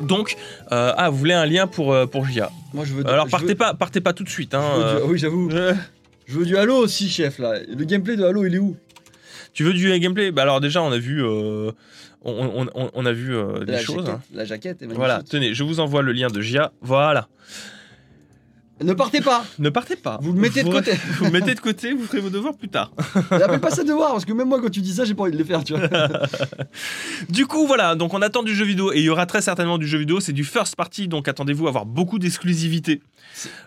Donc, 0.00 0.36
euh, 0.72 0.92
ah, 0.96 1.10
vous 1.10 1.18
voulez 1.18 1.34
un 1.34 1.46
lien 1.46 1.66
pour, 1.66 1.92
euh, 1.92 2.06
pour 2.06 2.26
JA. 2.26 2.50
Moi, 2.72 2.84
je 2.84 2.94
veux. 2.94 3.06
Alors, 3.06 3.26
je 3.26 3.30
partez 3.30 3.48
veux- 3.48 3.54
pas, 3.54 3.74
partez 3.74 4.00
pas 4.00 4.12
tout 4.12 4.24
de 4.24 4.28
suite. 4.28 4.54
Hein, 4.54 4.62
veux 4.76 4.82
euh, 4.82 5.00
ah 5.02 5.06
oui, 5.06 5.18
j'avoue. 5.18 5.50
Je 6.32 6.38
veux 6.38 6.46
du 6.46 6.56
Halo 6.56 6.76
aussi, 6.76 7.08
chef, 7.10 7.38
là. 7.38 7.58
Le 7.68 7.84
gameplay 7.84 8.16
de 8.16 8.24
Halo, 8.24 8.46
il 8.46 8.54
est 8.54 8.58
où? 8.58 8.74
Tu 9.52 9.64
veux 9.64 9.74
du 9.74 9.98
gameplay? 9.98 10.30
Bah 10.32 10.42
alors 10.42 10.60
déjà, 10.62 10.82
on 10.82 10.90
a 10.90 10.98
vu, 10.98 11.22
euh, 11.22 11.70
on, 12.22 12.32
on- 12.32 12.66
on- 12.74 12.90
on 12.94 13.06
a 13.06 13.12
vu 13.12 13.36
euh, 13.36 13.64
des 13.66 13.72
la 13.72 13.78
choses. 13.82 13.96
jaquette, 14.06 14.08
hein. 14.14 14.20
la 14.32 14.44
jaquette 14.46 14.76
est 14.80 14.86
magnifique. 14.86 14.96
Voilà, 14.96 15.22
tenez, 15.28 15.52
je 15.52 15.62
vous 15.62 15.78
envoie 15.80 16.00
le 16.00 16.12
lien 16.12 16.28
de 16.28 16.40
JA. 16.40 16.72
Voilà. 16.80 17.28
Ne 18.82 18.92
partez 18.92 19.20
pas 19.20 19.44
Ne 19.58 19.68
partez 19.70 19.96
pas. 19.96 20.18
Vous 20.22 20.32
le 20.32 20.40
mettez 20.40 20.62
de 20.62 20.70
côté. 20.70 20.92
Vous 21.18 21.24
le 21.26 21.30
mettez 21.30 21.54
de 21.54 21.60
côté, 21.60 21.92
vous 21.92 22.04
ferez 22.04 22.20
vos 22.20 22.30
devoirs 22.30 22.56
plus 22.56 22.68
tard. 22.68 22.92
Appelle 23.30 23.60
pas 23.60 23.70
ça 23.70 23.84
devoir, 23.84 24.12
parce 24.12 24.24
que 24.24 24.32
même 24.32 24.48
moi, 24.48 24.60
quand 24.60 24.70
tu 24.70 24.80
dis 24.80 24.94
ça, 24.94 25.04
j'ai 25.04 25.14
pas 25.14 25.22
envie 25.24 25.32
de 25.32 25.38
le 25.38 25.44
faire, 25.44 25.64
tu 25.64 25.74
vois. 25.74 25.88
Du 27.28 27.46
coup, 27.46 27.66
voilà, 27.66 27.94
donc 27.94 28.14
on 28.14 28.22
attend 28.22 28.42
du 28.42 28.54
jeu 28.54 28.64
vidéo 28.64 28.92
et 28.92 28.98
il 28.98 29.04
y 29.04 29.10
aura 29.10 29.26
très 29.26 29.40
certainement 29.42 29.78
du 29.78 29.86
jeu 29.86 29.98
vidéo. 29.98 30.20
C'est 30.20 30.32
du 30.32 30.44
first 30.44 30.76
party, 30.76 31.08
donc 31.08 31.28
attendez-vous 31.28 31.66
à 31.66 31.68
avoir 31.68 31.86
beaucoup 31.86 32.18
d'exclusivité. 32.18 33.02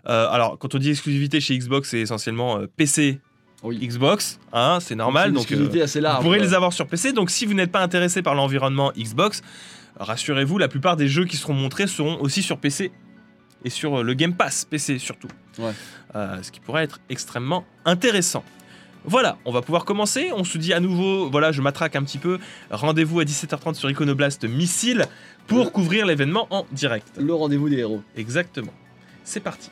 Euh, 0.08 0.28
alors, 0.30 0.58
quand 0.60 0.76
on 0.76 0.78
dit 0.78 0.90
exclusivité 0.90 1.40
chez 1.40 1.58
Xbox, 1.58 1.90
c'est 1.90 2.00
essentiellement 2.00 2.60
euh, 2.60 2.68
PC, 2.76 3.20
Oui. 3.64 3.78
Xbox, 3.86 4.40
hein, 4.54 4.80
c'est 4.82 4.96
normal. 4.96 5.32
Donc, 5.32 5.38
euh, 5.38 5.42
exclusivité 5.42 5.82
assez 5.82 6.02
large. 6.02 6.18
vous 6.18 6.24
pourrez 6.24 6.40
les 6.40 6.54
avoir 6.54 6.74
sur 6.74 6.88
PC. 6.88 7.14
Donc, 7.14 7.30
si 7.30 7.46
vous 7.46 7.54
n'êtes 7.54 7.72
pas 7.72 7.82
intéressé 7.82 8.22
par 8.22 8.36
l'environnement 8.36 8.92
Xbox, 8.98 9.42
rassurez-vous, 10.00 10.58
la 10.58 10.68
plupart 10.68 10.96
des 10.98 11.08
jeux 11.08 11.26
qui 11.26 11.38
seront 11.38 11.54
montrés 11.54 11.88
seront 11.88 12.20
aussi 12.22 12.42
sur 12.42 12.58
PC 12.58 12.92
et 13.66 13.70
sur 13.70 14.00
euh, 14.00 14.04
le 14.04 14.14
Game 14.14 14.34
Pass 14.34 14.64
PC 14.64 15.00
surtout. 15.00 15.28
Ouais. 15.60 15.74
Euh, 16.16 16.42
ce 16.42 16.52
qui 16.52 16.62
pourrait 16.62 16.84
être 16.84 17.02
extrêmement 17.10 17.66
intéressant. 17.84 18.44
Voilà, 19.04 19.38
on 19.46 19.52
va 19.52 19.62
pouvoir 19.62 19.86
commencer. 19.86 20.32
On 20.36 20.44
se 20.44 20.58
dit 20.58 20.74
à 20.74 20.80
nouveau, 20.80 21.30
voilà, 21.30 21.52
je 21.52 21.62
m'attraque 21.62 21.96
un 21.96 22.04
petit 22.04 22.18
peu. 22.18 22.40
Rendez-vous 22.72 23.20
à 23.20 23.24
17h30 23.24 23.76
sur 23.76 23.90
Iconoblast 23.90 24.46
Missile 24.46 25.06
pour 25.48 25.72
couvrir 25.72 26.06
l'événement 26.06 26.48
en 26.50 26.66
direct. 26.72 27.08
Le 27.20 27.34
rendez-vous 27.34 27.70
des 27.70 27.78
héros. 27.78 28.02
Exactement. 28.16 28.74
C'est 29.24 29.42
parti. 29.42 29.70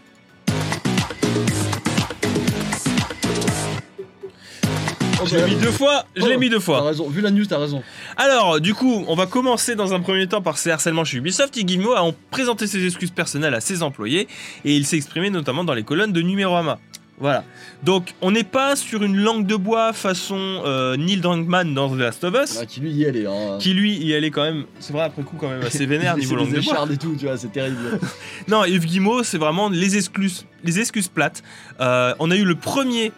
Je 5.26 5.36
l'ai 5.38 5.46
mis 5.46 5.56
deux 5.56 5.72
fois, 5.72 6.06
je 6.16 6.26
l'ai 6.26 6.36
Oh, 6.36 6.40
mis 6.40 6.50
deux 6.50 6.58
T'as 6.58 6.62
fois. 6.64 6.82
raison, 6.82 7.10
vu 7.10 7.22
la 7.22 7.32
news, 7.32 7.46
t'as 7.46 7.58
raison. 7.60 7.82
Alors, 8.18 8.60
du 8.62 8.74
coup, 8.74 9.04
on 9.08 9.16
va 9.16 9.26
commencer 9.26 9.76
dans 9.76 9.94
un 9.94 10.00
premier 10.00 10.28
temps 10.28 10.42
par 10.42 10.58
ces 10.58 10.72
harcèlements 10.72 11.06
chez 11.06 11.18
Ubisoft. 11.18 11.58
Guillemot 11.58 11.94
a 11.94 12.12
présenté 12.32 12.68
ses 12.68 12.86
excuses 12.86 13.12
personnelles 13.12 13.54
à 13.54 13.62
ses 13.62 13.84
employés 13.84 14.28
et 14.66 14.76
il 14.76 14.86
s'est 14.86 14.98
exprimé 14.98 15.30
notamment 15.30 15.64
dans 15.64 15.74
les 15.74 15.84
colonnes 15.84 16.12
de 16.14 16.22
Numérama. 16.22 16.80
Voilà. 17.20 17.44
Donc, 17.84 18.16
on 18.22 18.32
n'est 18.32 18.44
pas 18.44 18.76
sur 18.76 19.04
une 19.04 19.16
langue 19.16 19.46
de 19.46 19.56
bois 19.56 19.94
façon 19.94 20.36
euh, 20.66 20.98
Neil 20.98 21.18
Druckmann 21.22 21.74
dans 21.74 21.88
The 21.96 22.00
Last 22.00 22.24
of 22.24 22.34
Us, 22.34 22.58
Ah, 22.60 22.66
qui 22.66 22.80
lui 22.82 22.92
y 22.92 23.06
allait, 23.06 23.28
hein. 23.28 23.58
qui 23.60 23.74
lui 23.76 23.96
y 24.04 24.16
allait 24.16 24.32
quand 24.32 24.44
même, 24.44 24.66
c'est 24.80 24.94
vrai 24.94 25.04
après 25.04 25.22
coup 25.22 25.38
quand 25.40 25.48
même 25.48 25.62
assez 25.62 25.86
vénère 25.86 26.18
niveau 26.18 26.36
langue 26.36 26.52
de 26.54 26.60
bois. 26.60 26.86
et 26.92 26.98
tout, 26.98 27.16
tu 27.18 27.26
vois, 27.28 27.38
c'est 27.38 27.52
terrible. 27.52 28.00
Non, 28.48 28.66
Yves 28.66 28.86
Guillemot, 28.86 29.24
c'est 29.24 29.38
vraiment 29.38 29.70
les 29.70 29.96
excuses, 29.96 30.46
les 30.64 30.80
excuses 30.80 31.08
plates. 31.08 31.44
Euh, 31.80 32.14
on 32.20 32.32
a 32.32 32.36
eu 32.36 32.44
le 32.46 32.56
premier, 32.56 33.12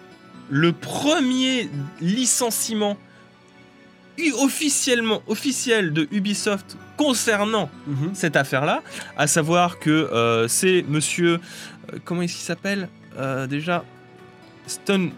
le 0.49 0.71
premier 0.71 1.69
licenciement 2.01 2.97
officiellement 4.41 5.21
officiel 5.27 5.91
de 5.91 6.07
Ubisoft 6.11 6.77
concernant 6.97 7.69
Mhm. 7.87 8.11
cette 8.15 8.35
affaire-là, 8.37 8.81
à 9.17 9.27
savoir 9.27 9.77
que 9.79 9.89
euh, 9.89 10.47
c'est 10.47 10.85
Monsieur, 10.87 11.39
euh, 11.93 11.97
comment 12.05 12.21
est-ce 12.21 12.33
qu'il 12.35 12.43
s'appelle 12.45 12.87
Euh, 13.17 13.47
déjà, 13.47 13.83
Stone. 14.67 15.11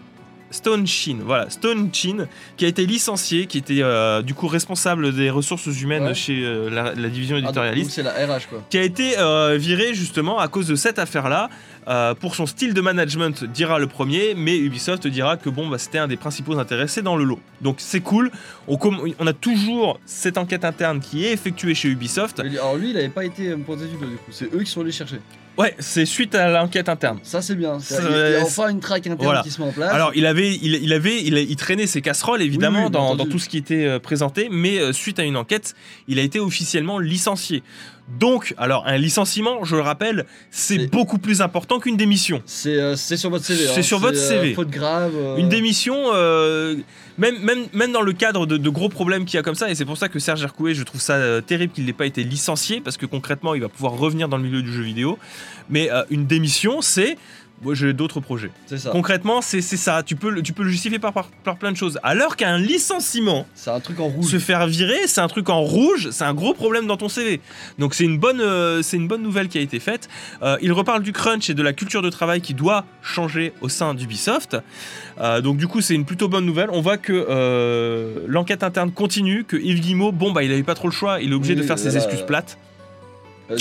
Stone 0.50 0.86
Chin, 0.86 1.18
voilà, 1.24 1.50
Stone 1.50 1.90
Chin, 1.92 2.26
qui 2.56 2.64
a 2.64 2.68
été 2.68 2.86
licencié, 2.86 3.46
qui 3.46 3.58
était 3.58 3.82
euh, 3.82 4.22
du 4.22 4.34
coup 4.34 4.46
responsable 4.46 5.14
des 5.14 5.28
ressources 5.30 5.66
humaines 5.80 6.04
Ouais. 6.04 6.14
chez 6.14 6.42
euh, 6.44 6.70
la, 6.70 6.94
la 6.94 7.08
division 7.08 7.36
Ah, 7.36 7.40
éditorialiste, 7.40 7.90
c'est 7.90 8.02
la 8.02 8.12
RH 8.12 8.48
quoi. 8.48 8.62
qui 8.70 8.78
a 8.78 8.82
été 8.82 9.18
euh, 9.18 9.56
viré 9.58 9.92
justement 9.94 10.38
à 10.38 10.48
cause 10.48 10.66
de 10.66 10.74
cette 10.76 10.98
affaire-là. 10.98 11.50
pour 12.20 12.34
son 12.34 12.46
style 12.46 12.74
de 12.74 12.80
management, 12.80 13.44
dira 13.44 13.78
le 13.78 13.86
premier, 13.86 14.34
mais 14.36 14.56
Ubisoft 14.58 15.06
dira 15.06 15.36
que 15.36 15.48
bon, 15.50 15.68
bah, 15.68 15.78
c'était 15.78 15.98
un 15.98 16.08
des 16.08 16.16
principaux 16.18 16.58
intéressés 16.58 17.02
dans 17.02 17.16
le 17.16 17.24
lot. 17.24 17.40
Donc 17.60 17.76
c'est 17.78 18.00
cool. 18.00 18.30
On, 18.66 19.26
a 19.26 19.32
toujours 19.32 19.98
cette 20.04 20.38
enquête 20.38 20.64
interne 20.64 21.00
qui 21.00 21.24
est 21.24 21.32
effectuée 21.32 21.74
chez 21.74 21.88
Ubisoft. 21.88 22.40
Alors 22.40 22.76
lui, 22.76 22.90
il 22.90 22.96
avait 22.96 23.08
pas 23.08 23.24
été 23.24 23.54
protégé 23.56 23.90
du 23.90 23.96
coup. 23.96 24.06
C'est 24.30 24.52
eux 24.54 24.62
qui 24.62 24.70
sont 24.70 24.80
allés 24.82 24.92
chercher. 24.92 25.18
Ouais, 25.58 25.74
c'est 25.80 26.06
suite 26.06 26.34
à 26.36 26.48
l'enquête 26.50 26.88
interne. 26.88 27.18
Ça 27.24 27.42
c'est 27.42 27.56
bien. 27.56 27.80
Ça, 27.80 27.96
Il 28.00 28.04
y 28.04 28.06
a 28.06 28.38
c'est- 28.38 28.42
enfin 28.42 28.68
une 28.68 28.78
traque 28.80 29.06
interne 29.08 29.18
Voilà. 29.24 29.42
qui 29.42 29.50
se 29.50 29.60
met 29.60 29.66
en 29.68 29.72
place. 29.72 29.92
Alors, 29.92 30.12
il 30.14 30.24
avait, 30.24 30.54
il, 30.54 30.76
il 30.76 30.92
avait, 30.92 31.20
il, 31.20 31.36
il 31.36 31.56
traînait 31.56 31.88
ses 31.88 32.00
casseroles 32.00 32.42
évidemment 32.42 32.78
Oui, 32.78 32.84
oui, 32.86 32.90
bien 32.92 33.00
dans, 33.00 33.06
entendu. 33.08 33.24
dans 33.24 33.32
tout 33.32 33.38
ce 33.40 33.48
qui 33.48 33.56
était 33.58 33.84
euh, 33.84 33.98
présenté, 33.98 34.48
mais 34.52 34.78
euh, 34.78 34.92
suite 34.92 35.18
à 35.18 35.24
une 35.24 35.36
enquête, 35.36 35.74
il 36.06 36.18
a 36.20 36.22
été 36.22 36.38
officiellement 36.38 37.00
licencié. 37.00 37.64
Donc, 38.18 38.54
alors 38.56 38.84
un 38.86 38.96
licenciement, 38.96 39.64
je 39.64 39.76
le 39.76 39.82
rappelle, 39.82 40.24
c'est 40.50 40.86
beaucoup 40.90 41.18
plus 41.18 41.42
important 41.42 41.78
qu'une 41.78 41.96
démission. 41.96 42.42
c'est 42.46 42.80
euh, 42.80 42.96
sur 42.96 43.28
votre 43.30 43.44
CV. 43.44 43.66
C'est 43.66 43.80
hein. 43.80 43.82
sur 43.82 43.98
votre 43.98 44.16
euh, 44.16 44.28
CV. 44.28 44.54
faute 44.54 44.70
grave. 44.70 45.12
euh, 45.14 45.36
Une 45.36 45.48
démission, 45.50 45.94
euh, 46.14 46.76
même, 47.18 47.38
même, 47.40 47.66
même 47.74 47.92
dans 47.92 48.00
le 48.00 48.12
cadre 48.14 48.46
de, 48.46 48.56
de 48.56 48.70
gros 48.70 48.88
problèmes 48.88 49.24
qu'il 49.26 49.36
y 49.36 49.40
a 49.40 49.42
comme 49.42 49.54
ça, 49.54 49.70
et 49.70 49.74
c'est 49.74 49.84
pour 49.84 49.98
ça 49.98 50.08
que 50.08 50.18
Serge 50.18 50.42
Hercouet, 50.42 50.72
je 50.74 50.84
trouve 50.84 51.00
ça 51.00 51.14
euh, 51.14 51.40
terrible 51.42 51.72
qu'il 51.72 51.84
n'ait 51.84 51.92
pas 51.92 52.06
été 52.06 52.24
licencié, 52.24 52.80
parce 52.80 52.96
que 52.96 53.04
concrètement, 53.06 53.54
il 53.54 53.60
va 53.60 53.68
pouvoir 53.68 53.92
revenir 53.92 54.28
dans 54.28 54.38
le 54.38 54.42
milieu 54.44 54.62
du 54.62 54.72
jeu 54.72 54.82
vidéo. 54.82 55.18
Mais 55.68 55.90
euh, 55.90 56.02
une 56.10 56.26
démission, 56.26 56.80
c'est. 56.80 57.18
Moi, 57.60 57.74
j'ai 57.74 57.92
d'autres 57.92 58.20
projets. 58.20 58.50
C'est 58.66 58.78
ça. 58.78 58.90
Concrètement, 58.90 59.40
c'est 59.42 59.60
ça. 59.62 60.02
Tu 60.04 60.14
peux, 60.14 60.30
le- 60.30 60.42
tu 60.42 60.52
peux 60.52 60.62
le 60.62 60.68
justifier 60.70 61.00
par, 61.00 61.12
par, 61.12 61.26
par 61.42 61.56
plein 61.56 61.72
de 61.72 61.76
choses. 61.76 61.98
Alors 62.04 62.36
qu'un 62.36 62.56
licenciement, 62.56 63.46
C'est 63.54 63.70
un 63.70 63.80
truc 63.80 63.98
en 63.98 64.06
rouge. 64.06 64.30
se 64.30 64.38
faire 64.38 64.66
virer, 64.68 65.06
c'est 65.06 65.20
un 65.20 65.26
truc 65.26 65.48
en 65.48 65.60
rouge, 65.62 66.10
c'est 66.12 66.22
un 66.24 66.34
gros 66.34 66.54
problème 66.54 66.86
dans 66.86 66.96
ton 66.96 67.08
CV. 67.08 67.40
Donc 67.78 67.94
c'est 67.94 68.04
une 68.04 68.16
bonne, 68.18 68.40
euh, 68.40 68.80
c'est 68.82 68.96
une 68.96 69.08
bonne 69.08 69.22
nouvelle 69.22 69.48
qui 69.48 69.58
a 69.58 69.60
été 69.60 69.80
faite. 69.80 70.08
Euh, 70.42 70.56
il 70.62 70.72
reparle 70.72 71.02
du 71.02 71.12
crunch 71.12 71.50
et 71.50 71.54
de 71.54 71.62
la 71.64 71.72
culture 71.72 72.00
de 72.00 72.10
travail 72.10 72.40
qui 72.40 72.54
doit 72.54 72.84
changer 73.02 73.52
au 73.60 73.68
sein 73.68 73.92
d'Ubisoft. 73.94 74.56
Euh, 75.20 75.40
donc 75.40 75.56
du 75.56 75.66
coup 75.66 75.80
c'est 75.80 75.94
une 75.96 76.04
plutôt 76.04 76.28
bonne 76.28 76.46
nouvelle. 76.46 76.68
On 76.70 76.80
voit 76.80 76.96
que 76.96 78.24
l'enquête 78.28 78.62
interne 78.62 78.92
continue, 78.92 79.42
que 79.44 79.56
Yves 79.56 79.80
Guillemot, 79.80 80.12
bon 80.12 80.30
bah 80.32 80.42
il 80.44 80.52
avait 80.52 80.62
pas 80.62 80.74
trop 80.76 80.86
le 80.88 80.92
choix, 80.94 81.20
il 81.20 81.32
est 81.32 81.34
obligé 81.34 81.54
Oui, 81.54 81.60
de 81.60 81.66
faire 81.66 81.78
ses 81.78 81.96
excuses 81.96 82.22
plates. 82.22 82.56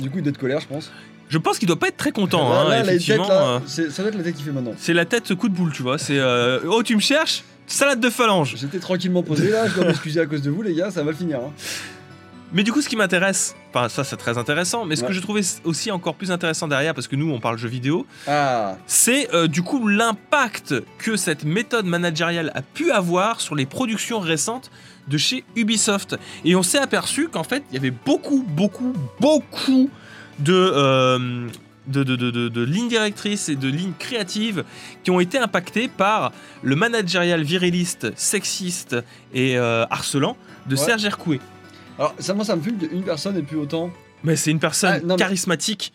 Du 0.01 0.09
coup, 0.09 0.17
il 0.17 0.21
doit 0.23 0.29
être 0.31 0.37
colère, 0.37 0.59
je 0.59 0.67
pense. 0.67 0.91
Je 1.29 1.37
pense 1.37 1.59
qu'il 1.59 1.67
doit 1.67 1.77
pas 1.79 1.89
être 1.89 1.97
très 1.97 2.11
content, 2.11 2.49
Là, 2.49 2.59
hein, 2.61 2.63
là, 2.69 2.77
la 2.77 2.83
tête, 2.83 2.95
effectivement. 2.95 3.27
là, 3.27 3.61
c'est- 3.65 3.89
ça 3.89 4.01
doit 4.01 4.11
être 4.11 4.17
la 4.17 4.23
tête 4.23 4.35
qu'il 4.35 4.45
fait 4.45 4.51
maintenant. 4.51 4.73
c'est 4.77 4.93
la 4.93 5.05
tête 5.05 5.33
coup 5.35 5.49
de 5.49 5.53
boule, 5.55 5.71
tu 5.73 5.83
vois. 5.83 5.97
C'est 5.97 6.17
euh, 6.19 6.59
oh 6.69 6.83
tu 6.83 6.95
me 6.95 7.01
cherches, 7.01 7.43
salade 7.65 7.99
de 7.99 8.09
phalange. 8.09 8.55
J'étais 8.57 8.79
tranquillement 8.79 9.23
posé 9.23 9.49
là, 9.49 9.67
je 9.67 9.73
dois 9.75 9.85
m'excuser 9.85 10.19
à 10.21 10.25
cause 10.25 10.41
de 10.41 10.49
vous, 10.49 10.61
les 10.61 10.73
gars, 10.73 10.89
ça 10.91 11.03
va 11.03 11.13
finir. 11.13 11.39
hein. 11.39 11.51
Mais 12.53 12.63
du 12.63 12.71
coup, 12.71 12.81
ce 12.81 12.87
qui 12.87 12.95
m'intéresse, 12.95 13.55
enfin 13.73 13.89
ça 13.89 14.05
c'est 14.05 14.15
très 14.15 14.37
intéressant, 14.37 14.85
mais 14.85 14.95
ce 14.95 15.01
Ouais. 15.01 15.09
que 15.09 15.13
je 15.13 15.19
trouvais 15.19 15.41
aussi 15.65 15.91
encore 15.91 16.15
plus 16.15 16.31
intéressant 16.31 16.69
derrière, 16.69 16.93
parce 16.93 17.09
que 17.09 17.17
nous 17.17 17.29
on 17.29 17.41
parle 17.41 17.57
jeux 17.57 17.67
vidéo, 17.67 18.05
Ah, 18.25 18.77
c'est 18.87 19.27
euh, 19.33 19.47
du 19.47 19.63
coup 19.63 19.85
l'impact 19.85 20.73
que 20.97 21.17
cette 21.17 21.43
méthode 21.43 21.85
managériale 21.85 22.53
a 22.55 22.61
pu 22.61 22.89
avoir 22.91 23.41
sur 23.41 23.53
les 23.53 23.65
productions 23.65 24.19
récentes 24.21 24.71
de 25.09 25.17
chez 25.17 25.43
Ubisoft. 25.57 26.15
Et 26.45 26.55
on 26.55 26.63
s'est 26.63 26.77
aperçu 26.79 27.27
qu'en 27.27 27.43
fait, 27.43 27.63
il 27.71 27.75
y 27.75 27.77
avait 27.77 27.91
beaucoup, 27.91 28.45
beaucoup, 28.47 28.93
beaucoup 29.19 29.89
de, 30.39 30.53
euh, 30.53 31.47
de, 31.87 32.03
de, 32.03 32.15
de- 32.15 32.49
de- 32.49 32.61
lignes 32.63 32.89
directrices 32.89 33.49
et 33.49 33.55
de 33.55 33.67
lignes 33.67 33.93
créatives 33.97 34.63
qui 35.03 35.11
ont 35.11 35.19
été 35.19 35.37
impactées 35.37 35.87
par 35.87 36.31
le 36.63 36.75
managérial 36.75 37.43
viriliste, 37.43 38.07
sexiste 38.17 38.95
et 39.33 39.57
euh, 39.57 39.85
harcelant 39.89 40.37
de 40.67 40.75
Ouais. 40.75 40.81
Serge 40.81 41.05
Hercouet. 41.05 41.39
alors 41.97 42.13
ça, 42.19 42.33
moi 42.33 42.43
ça 42.45 42.55
me 42.55 42.61
fume 42.61 42.77
qu'une 42.77 43.03
personne 43.03 43.37
et 43.37 43.41
plus 43.43 43.57
autant. 43.57 43.89
Mais 44.23 44.35
c'est 44.35 44.51
une 44.51 44.59
personne 44.59 44.93
Ah, 44.95 44.99
non, 44.99 45.15
mais- 45.15 45.19
charismatique 45.19 45.93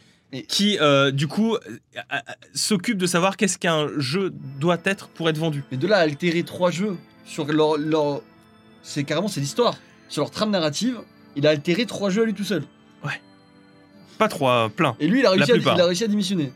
qui, 0.48 0.78
euh, 0.80 1.10
du 1.10 1.28
coup, 1.28 1.56
euh, 1.56 1.58
euh, 1.96 2.16
s'occupe 2.54 2.96
de 2.96 3.06
savoir 3.06 3.36
qu'est-ce 3.36 3.58
qu'un 3.58 3.88
jeu 3.98 4.32
doit 4.58 4.78
être 4.84 5.08
pour 5.08 5.28
être 5.28 5.36
vendu. 5.36 5.62
Mais 5.70 5.76
de 5.76 5.86
là 5.86 5.98
à 5.98 6.00
altérer 6.00 6.42
trois 6.42 6.70
jeux 6.70 6.96
sur 7.26 7.44
leur. 7.52 7.76
leur... 7.76 8.22
C'est 8.82 9.04
carrément 9.04 9.28
c'est 9.28 9.40
l'histoire. 9.40 9.76
Sur 10.08 10.22
leur 10.22 10.30
trame 10.30 10.50
narrative, 10.50 10.98
il 11.36 11.46
a 11.46 11.50
altéré 11.50 11.84
trois 11.84 12.08
jeux 12.08 12.22
à 12.22 12.24
lui 12.24 12.32
tout 12.34 12.44
seul. 12.44 12.62
Pas 14.18 14.28
trois, 14.28 14.70
plein. 14.70 14.96
Et 15.00 15.08
lui, 15.08 15.20
il 15.20 15.26
a 15.26 15.30
réussi, 15.30 15.52
à, 15.52 15.56
il 15.56 15.68
a 15.68 15.86
réussi 15.86 16.04
à 16.04 16.08
démissionner. 16.08 16.52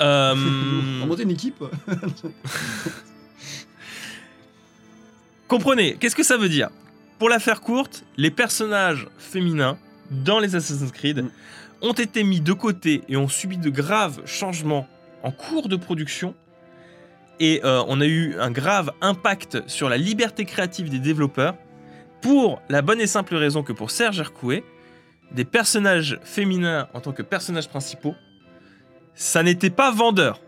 Euh, 0.00 0.34
monter 1.06 1.22
une 1.22 1.30
équipe. 1.30 1.62
comprenez, 5.48 5.96
qu'est-ce 5.98 6.16
que 6.16 6.22
ça 6.22 6.36
veut 6.36 6.48
dire? 6.48 6.70
Pour 7.18 7.28
la 7.28 7.38
faire 7.38 7.60
courte, 7.60 8.04
les 8.16 8.30
personnages 8.30 9.06
féminins 9.18 9.78
dans 10.10 10.40
les 10.40 10.56
Assassin's 10.56 10.92
Creed 10.92 11.24
Mm. 11.82 11.82
ont 11.82 11.92
été 11.92 12.24
mis 12.24 12.40
de 12.40 12.52
côté 12.52 13.02
et 13.08 13.16
ont 13.16 13.28
subi 13.28 13.58
de 13.58 13.70
graves 13.70 14.22
changements 14.24 14.88
en 15.22 15.30
cours 15.30 15.68
de 15.68 15.76
production. 15.76 16.34
Et 17.40 17.60
euh, 17.64 17.82
on 17.88 18.00
a 18.00 18.06
eu 18.06 18.36
un 18.38 18.50
grave 18.50 18.92
impact 19.00 19.68
sur 19.68 19.88
la 19.88 19.96
liberté 19.96 20.44
créative 20.44 20.90
des 20.90 21.00
développeurs 21.00 21.56
pour 22.20 22.62
la 22.68 22.82
bonne 22.82 23.00
et 23.00 23.06
simple 23.06 23.34
raison 23.34 23.62
que 23.62 23.72
pour 23.72 23.90
Serge 23.90 24.20
Hercouet, 24.20 24.62
des 25.34 25.44
personnages 25.44 26.18
féminins 26.24 26.88
en 26.94 27.00
tant 27.00 27.12
que 27.12 27.22
personnages 27.22 27.68
principaux, 27.68 28.14
ça 29.14 29.42
n'était 29.42 29.70
pas 29.70 29.90
vendeur. 29.90 30.40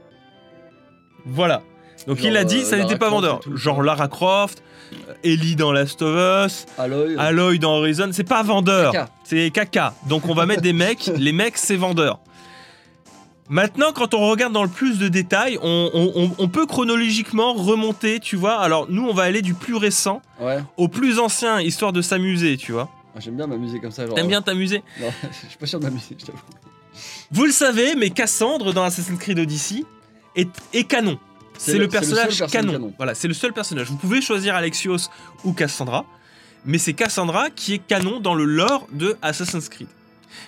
Voilà. 1.26 1.62
Donc 2.06 2.18
Genre, 2.18 2.26
il 2.26 2.36
a 2.36 2.44
dit, 2.44 2.58
euh, 2.58 2.64
ça 2.64 2.76
n'était 2.76 2.98
pas 2.98 3.08
vendeur. 3.08 3.40
Genre 3.54 3.82
Lara 3.82 4.08
Croft, 4.08 4.62
euh, 4.92 5.14
Ellie 5.24 5.56
dans 5.56 5.72
Last 5.72 6.02
of 6.02 6.46
Us, 6.46 6.66
Aloy. 6.76 7.16
Aloy 7.18 7.58
dans 7.58 7.76
Horizon, 7.78 8.10
c'est 8.12 8.24
pas 8.28 8.42
vendeur. 8.42 8.92
C'est 9.24 9.50
caca. 9.50 9.94
Donc 10.08 10.28
on 10.28 10.34
va 10.34 10.44
mettre 10.44 10.60
des 10.62 10.72
mecs. 10.74 11.06
Les 11.16 11.32
mecs, 11.32 11.56
c'est 11.56 11.76
vendeur. 11.76 12.20
Maintenant, 13.50 13.92
quand 13.94 14.14
on 14.14 14.26
regarde 14.30 14.54
dans 14.54 14.62
le 14.62 14.70
plus 14.70 14.98
de 14.98 15.08
détails, 15.08 15.58
on, 15.62 15.90
on- 15.92 16.12
on- 16.24 16.30
on 16.38 16.48
peut 16.48 16.64
chronologiquement 16.66 17.52
remonter, 17.52 18.18
tu 18.18 18.36
vois. 18.36 18.58
Alors 18.58 18.86
nous, 18.88 19.06
on 19.06 19.12
va 19.12 19.24
aller 19.24 19.42
du 19.42 19.52
plus 19.54 19.74
récent 19.76 20.22
Ouais. 20.40 20.58
au 20.78 20.88
plus 20.88 21.18
ancien, 21.18 21.60
histoire 21.60 21.92
de 21.92 22.00
s'amuser, 22.02 22.56
tu 22.56 22.72
vois. 22.72 22.88
Ah, 23.16 23.20
J'aime 23.20 23.36
bien 23.36 23.46
m'amuser 23.46 23.80
comme 23.80 23.92
ça. 23.92 24.06
genre, 24.06 24.14
T'aimes 24.14 24.28
bien 24.28 24.42
t'amuser 24.42 24.82
Non, 25.00 25.08
je 25.22 25.48
suis 25.48 25.58
pas 25.58 25.66
sûr 25.66 25.78
de 25.80 25.84
m'amuser, 25.84 26.16
je 26.18 26.26
t'avoue. 26.26 26.38
Vous 27.30 27.44
le 27.44 27.52
savez, 27.52 27.94
mais 27.96 28.10
Cassandre 28.10 28.72
dans 28.72 28.82
Assassin's 28.84 29.18
Creed 29.18 29.38
Odyssey 29.38 29.84
est, 30.36 30.48
est 30.72 30.84
canon. 30.84 31.18
C'est 31.58 31.78
le- 31.78 31.88
personnage 31.88 32.44
canon. 32.50 32.92
Voilà, 32.96 33.14
c'est 33.14 33.28
le 33.28 33.34
seul 33.34 33.52
personnage. 33.52 33.88
Vous 33.88 33.96
pouvez 33.96 34.20
choisir 34.20 34.54
Alexios 34.56 35.08
ou 35.44 35.52
Cassandra, 35.52 36.04
mais 36.64 36.78
c'est 36.78 36.92
Cassandra 36.94 37.50
qui 37.50 37.74
est 37.74 37.78
canon 37.78 38.20
dans 38.20 38.34
le 38.34 38.44
lore 38.44 38.86
de 38.92 39.16
Assassin's 39.22 39.68
Creed. 39.68 39.88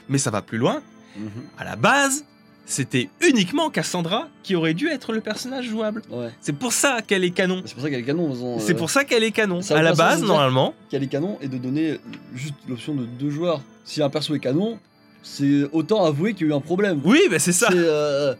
Mais 0.09 0.19
ça 0.19 0.31
va 0.31 0.43
plus 0.43 0.59
loin. 0.59 0.83
Mhm. 1.17 1.31
À 1.59 1.65
la 1.65 1.77
base, 1.77 2.25
c'était 2.69 3.09
uniquement 3.23 3.71
Cassandra 3.71 4.29
qui 4.43 4.57
aurait 4.57 4.75
dû 4.75 4.89
être 4.89 5.13
le 5.13 5.21
personnage 5.21 5.67
jouable. 5.67 6.03
Ouais. 6.11 6.31
C'est 6.41 6.53
pour 6.53 6.73
ça 6.73 7.01
qu'elle 7.01 7.23
est 7.25 7.31
canon. 7.31 7.63
C'est 7.65 7.75
pour 7.75 7.83
ça 7.85 7.91
canons. 8.03 8.31
ils 8.35 8.43
ont, 8.43 8.59
C'est 8.59 8.75
euh, 8.75 8.77
pour 8.77 8.91
ça 8.91 9.05
qu'elle 9.05 9.23
est 9.25 9.31
canon. 9.31 9.63
ça 9.63 9.79
À 9.79 9.83
la 9.83 9.95
base, 9.95 10.23
normalement. 10.23 10.75
a 10.93 10.99
les 10.99 11.07
canons 11.07 11.39
et 11.41 11.49
de 11.49 11.57
donner 11.59 11.99
juste 12.35 12.55
l'option 12.69 12.95
de 12.95 13.05
deux 13.07 13.31
joueurs. 13.31 13.63
Si 13.85 14.03
un 14.03 14.11
perso 14.11 14.35
est 14.35 14.41
canon, 14.41 14.79
c'est 15.23 15.63
autant 15.73 16.05
avouer 16.05 16.35
qu'il 16.35 16.49
y 16.49 16.51
a 16.51 16.53
eu 16.53 16.57
un 16.57 16.61
problème. 16.61 17.01
Oui, 17.05 17.21
bah 17.31 17.39
c'est 17.39 17.53
ça. 17.53 17.69
Euh, 17.73 18.35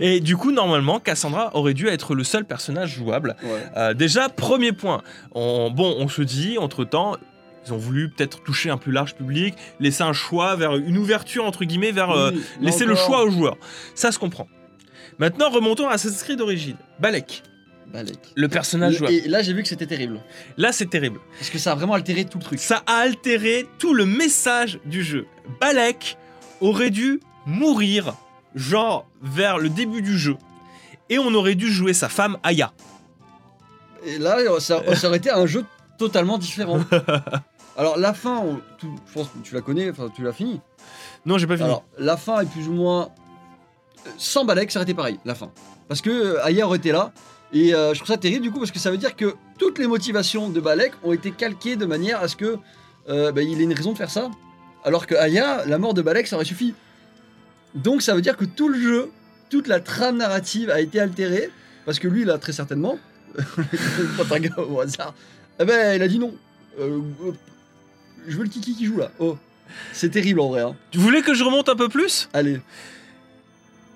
Et 0.00 0.20
du 0.20 0.36
coup, 0.36 0.52
normalement, 0.52 1.00
Cassandra 1.00 1.50
aurait 1.56 1.72
dû 1.74 1.88
être 1.88 2.14
le 2.14 2.24
seul 2.24 2.44
personnage 2.44 2.94
jouable. 2.94 3.36
ouais. 3.42 3.48
Euh, 3.76 3.94
déjà, 3.94 4.28
premier 4.28 4.72
point. 4.72 5.02
On- 5.34 5.70
bon, 5.70 5.96
on 5.98 6.08
se 6.08 6.20
dit, 6.20 6.58
entre-temps, 6.58 7.16
ils 7.66 7.72
ont 7.72 7.78
voulu 7.78 8.10
peut-être 8.10 8.42
toucher 8.42 8.70
un 8.70 8.76
plus 8.76 8.92
large 8.92 9.14
public, 9.14 9.54
laisser 9.80 10.02
un 10.02 10.12
choix 10.12 10.56
vers 10.56 10.74
une 10.76 10.98
ouverture, 10.98 11.44
entre 11.44 11.64
guillemets, 11.64 11.92
vers 11.92 12.10
euh, 12.10 12.30
Oui, 12.32 12.42
laisser 12.60 12.84
le 12.84 12.94
choix 12.94 13.24
aux 13.24 13.30
joueurs. 13.30 13.56
Ça 13.94 14.12
se 14.12 14.18
comprend. 14.18 14.48
Maintenant, 15.18 15.50
remontons 15.50 15.88
à 15.88 15.92
Assassin's 15.92 16.22
Creed 16.22 16.38
d'origine. 16.38 16.76
Balek, 16.98 17.42
Balek. 17.92 18.18
le 18.34 18.48
personnage 18.48 18.96
jouable. 18.96 19.14
Et 19.14 19.28
là, 19.28 19.42
j'ai 19.42 19.52
vu 19.52 19.62
que 19.62 19.68
c'était 19.68 19.86
terrible. 19.86 20.20
Là, 20.56 20.72
c'est 20.72 20.90
terrible. 20.90 21.20
Parce 21.38 21.50
que 21.50 21.58
ça 21.58 21.72
a 21.72 21.74
vraiment 21.74 21.94
altéré 21.94 22.24
tout 22.24 22.38
le 22.38 22.44
truc. 22.44 22.58
Ça 22.58 22.82
a 22.86 22.96
altéré 22.96 23.66
tout 23.78 23.94
le 23.94 24.06
message 24.06 24.80
du 24.84 25.02
jeu. 25.02 25.26
Balek 25.60 26.16
aurait 26.60 26.90
dû 26.90 27.20
mourir, 27.46 28.14
genre 28.54 29.06
vers 29.22 29.58
le 29.58 29.68
début 29.68 30.02
du 30.02 30.18
jeu. 30.18 30.36
Et 31.10 31.18
on 31.18 31.32
aurait 31.34 31.54
dû 31.54 31.70
jouer 31.70 31.92
sa 31.92 32.08
femme 32.08 32.38
Aya. 32.42 32.72
Et 34.06 34.18
là, 34.18 34.38
ça, 34.58 34.82
ça 34.94 35.08
aurait 35.08 35.18
été 35.18 35.30
un 35.30 35.46
jeu 35.46 35.64
totalement 35.98 36.38
différent. 36.38 36.80
Alors, 37.76 37.98
la 37.98 38.14
fin, 38.14 38.38
on- 38.38 38.60
tout- 38.78 38.94
je 39.08 39.12
pense 39.12 39.28
que 39.28 39.38
tu 39.42 39.54
la 39.54 39.60
connais, 39.60 39.90
enfin, 39.90 40.08
tu 40.14 40.22
l'as 40.22 40.32
fini. 40.32 40.60
Non, 41.26 41.38
j'ai 41.38 41.46
pas 41.46 41.56
fini. 41.56 41.68
Alors, 41.68 41.84
la 41.98 42.16
fin 42.16 42.40
est 42.40 42.46
plus 42.50 42.68
ou 42.68 42.72
moins. 42.72 43.10
euh, 44.06 44.10
Sans 44.18 44.44
Balek, 44.44 44.70
ça 44.70 44.78
aurait 44.80 44.84
été 44.84 44.94
pareil, 44.94 45.18
la 45.24 45.34
fin. 45.34 45.50
Parce 45.88 46.00
que 46.00 46.10
euh, 46.10 46.44
Aya 46.44 46.66
aurait 46.66 46.78
été 46.78 46.92
là. 46.92 47.12
Et 47.52 47.74
euh, 47.74 47.92
je 47.94 47.98
trouve 47.98 48.08
ça 48.08 48.16
terrible 48.16 48.42
du 48.42 48.50
coup, 48.50 48.58
parce 48.58 48.70
que 48.70 48.78
ça 48.78 48.90
veut 48.90 48.96
dire 48.98 49.16
que 49.16 49.34
toutes 49.58 49.78
les 49.78 49.86
motivations 49.86 50.48
de 50.50 50.60
Balek 50.60 50.92
ont 51.04 51.12
été 51.12 51.30
calquées 51.30 51.76
de 51.76 51.86
manière 51.86 52.20
à 52.20 52.28
ce 52.28 52.36
que 52.36 52.58
euh, 53.08 53.32
bah, 53.32 53.42
il 53.42 53.60
ait 53.60 53.64
une 53.64 53.72
raison 53.74 53.92
de 53.92 53.96
faire 53.98 54.10
ça. 54.10 54.30
Alors 54.84 55.06
que 55.06 55.14
Aya, 55.14 55.64
la 55.66 55.78
mort 55.78 55.94
de 55.94 56.02
Balek, 56.02 56.26
ça 56.26 56.36
aurait 56.36 56.44
suffi. 56.44 56.74
Donc 57.74 58.02
ça 58.02 58.14
veut 58.14 58.20
dire 58.22 58.36
que 58.36 58.44
tout 58.44 58.68
le 58.68 58.78
jeu, 58.78 59.10
toute 59.50 59.66
la 59.68 59.80
trame 59.80 60.18
narrative 60.18 60.70
a 60.70 60.80
été 60.80 61.00
altérée. 61.00 61.50
Parce 61.86 61.98
que 61.98 62.08
lui, 62.08 62.24
là, 62.24 62.38
très 62.38 62.52
certainement, 62.52 62.98
au 64.68 64.80
hasard. 64.80 65.14
Eh 65.60 65.64
ben, 65.64 65.94
il 65.96 66.02
a 66.02 66.08
dit 66.08 66.18
non. 66.18 66.34
Euh, 66.80 66.98
je 68.26 68.36
veux 68.36 68.44
le 68.44 68.48
kiki 68.48 68.74
qui 68.74 68.86
joue 68.86 68.98
là. 68.98 69.10
Oh, 69.18 69.36
c'est 69.92 70.10
terrible 70.10 70.40
en 70.40 70.48
vrai. 70.48 70.62
Hein. 70.62 70.76
Tu 70.90 70.98
voulais 70.98 71.22
que 71.22 71.34
je 71.34 71.44
remonte 71.44 71.68
un 71.68 71.76
peu 71.76 71.88
plus? 71.88 72.28
Allez. 72.32 72.60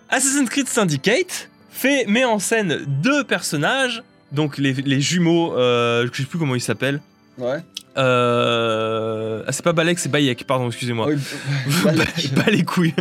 Assassin's 0.08 0.48
Creed 0.48 0.68
Syndicate 0.68 1.50
fait, 1.70 2.06
met 2.06 2.24
en 2.24 2.38
scène 2.38 2.84
deux 2.86 3.24
personnages, 3.24 4.02
donc 4.32 4.58
les, 4.58 4.72
les 4.72 5.00
jumeaux, 5.00 5.56
euh, 5.56 6.08
je 6.12 6.22
sais 6.22 6.28
plus 6.28 6.38
comment 6.38 6.54
ils 6.54 6.60
s'appellent. 6.60 7.00
Ouais. 7.36 7.58
Euh... 7.96 9.44
Ah, 9.46 9.52
c'est 9.52 9.64
pas 9.64 9.72
Balek, 9.72 9.98
c'est 9.98 10.08
Bayek, 10.08 10.44
pardon, 10.46 10.68
excusez-moi. 10.68 11.08
Pas, 11.82 11.92
Balek. 11.92 12.34
pas 12.34 12.50
les 12.50 12.64
couilles. 12.64 12.94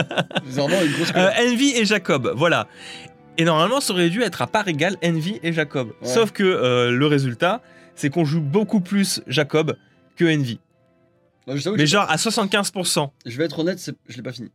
Vraiment 0.44 0.82
une 0.82 0.92
grosse. 0.92 1.12
Euh, 1.16 1.30
Envy 1.40 1.72
et 1.76 1.84
Jacob, 1.84 2.32
voilà. 2.36 2.66
Et 3.36 3.44
normalement, 3.44 3.80
ça 3.80 3.92
aurait 3.92 4.10
dû 4.10 4.22
être 4.22 4.42
à 4.42 4.46
part 4.46 4.68
égale 4.68 4.96
Envy 5.04 5.40
et 5.42 5.52
Jacob. 5.52 5.88
Ouais. 6.00 6.08
Sauf 6.08 6.30
que 6.30 6.44
euh, 6.44 6.90
le 6.90 7.06
résultat, 7.06 7.62
c'est 7.96 8.10
qu'on 8.10 8.24
joue 8.24 8.40
beaucoup 8.40 8.80
plus 8.80 9.22
Jacob 9.26 9.76
que 10.16 10.24
Envy. 10.24 10.60
Non, 11.46 11.56
je 11.56 11.70
Mais 11.70 11.86
genre 11.86 12.10
à 12.10 12.16
75%. 12.16 13.10
je 13.26 13.36
vais 13.38 13.44
être 13.44 13.58
honnête, 13.58 13.90
je 14.08 14.16
l'ai 14.16 14.22
pas 14.22 14.32
fini. 14.32 14.50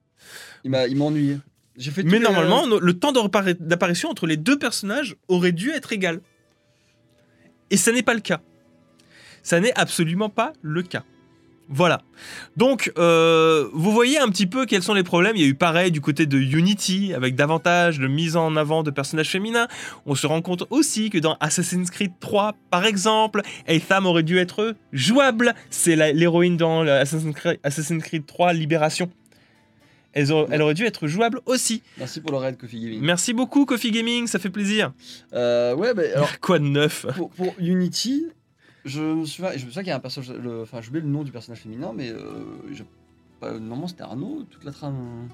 Il 0.64 0.72
m'a, 0.72 0.86
ennuyé. 0.88 1.38
J'ai 1.78 1.92
fait. 1.92 2.04
tous 2.04 2.10
Mais 2.10 2.20
normalement, 2.20 2.68
no- 2.68 2.80
le 2.80 2.94
temps 2.98 3.12
d'apparition 3.12 4.10
entre 4.10 4.28
les 4.28 4.38
deux 4.38 4.58
personnages 4.60 5.16
aurait 5.28 5.52
dû 5.52 5.70
être 5.72 5.94
égal. 5.94 6.22
Et 7.70 7.78
ça 7.78 7.92
n'est 7.92 8.04
pas 8.04 8.14
le 8.14 8.20
cas. 8.20 8.42
Ça 9.44 9.60
n'est 9.60 9.74
absolument 9.78 10.30
pas 10.30 10.54
le 10.62 10.84
cas. 10.84 11.04
Voilà. 11.72 12.02
Donc, 12.58 12.92
euh, 12.98 13.70
vous 13.74 13.92
voyez 13.92 14.18
un 14.18 14.28
petit 14.30 14.48
peu 14.48 14.66
quels 14.66 14.82
sont 14.82 14.96
les 14.96 15.04
problèmes. 15.04 15.36
Il 15.36 15.42
y 15.44 15.46
a 15.46 15.48
eu 15.48 15.54
pareil 15.54 15.92
du 15.92 16.02
côté 16.02 16.26
de 16.26 16.38
Unity, 16.40 17.14
avec 17.14 17.36
davantage 17.36 18.00
de 18.00 18.08
mise 18.08 18.36
en 18.36 18.56
avant 18.56 18.82
de 18.82 18.90
personnages 18.90 19.30
féminins. 19.30 19.68
On 20.08 20.16
se 20.16 20.26
rend 20.26 20.42
compte 20.42 20.64
aussi 20.72 21.12
que 21.12 21.20
dans 21.20 21.38
Assassin's 21.40 21.92
Creed 21.92 22.14
3, 22.20 22.56
par 22.72 22.86
exemple, 22.86 23.42
Aetham 23.68 24.08
aurait 24.08 24.24
dû 24.24 24.40
être 24.40 24.76
jouable. 24.94 25.54
C'est 25.70 25.96
l'héroïne 25.96 26.58
dans 26.58 26.82
Assassin's 26.88 27.36
Creed, 27.36 27.60
Assassin's 27.64 28.04
Creed 28.04 28.26
3 28.26 28.54
Libération. 28.54 29.12
Elle, 30.14 30.32
aurait- 30.32 30.48
elle 30.52 30.62
aurait 30.64 30.74
dû 30.74 30.86
être 30.86 31.06
jouable 31.06 31.40
aussi. 31.46 31.84
Merci 32.00 32.20
pour 32.20 32.32
le 32.32 32.38
raid, 32.38 32.58
Coffee 32.58 32.80
Gaming. 32.80 33.00
Merci 33.02 33.32
beaucoup, 33.32 33.66
Coffee 33.66 33.92
Gaming, 33.92 34.26
ça 34.26 34.40
fait 34.40 34.50
plaisir. 34.50 34.92
Euh, 35.34 35.76
ouais, 35.76 35.94
bah, 35.94 36.02
alors 36.16 36.30
Quoi 36.42 36.58
de 36.58 36.64
neuf? 36.66 37.06
pour, 37.16 37.30
pour 37.30 37.54
Unity, 37.60 38.26
je 38.86 39.02
me 39.02 39.26
souviens, 39.26 39.52
je 39.54 39.60
souviens 39.60 39.82
qu'il 39.82 39.90
y 39.90 39.94
a 39.94 39.96
un 39.96 40.00
personnage. 40.00 40.32
Enfin, 40.62 40.82
j'ai 40.82 40.90
oublié 40.90 41.04
le 41.04 41.12
nom 41.12 41.24
du 41.24 41.32
personnage 41.32 41.62
féminin, 41.62 41.92
mais 41.96 42.10
euh, 42.10 43.60
normalement 43.60 43.88
c'était 43.88 44.04
Arnaud, 44.04 44.44
toute 44.50 44.64
la 44.64 44.72
trame. 44.72 45.30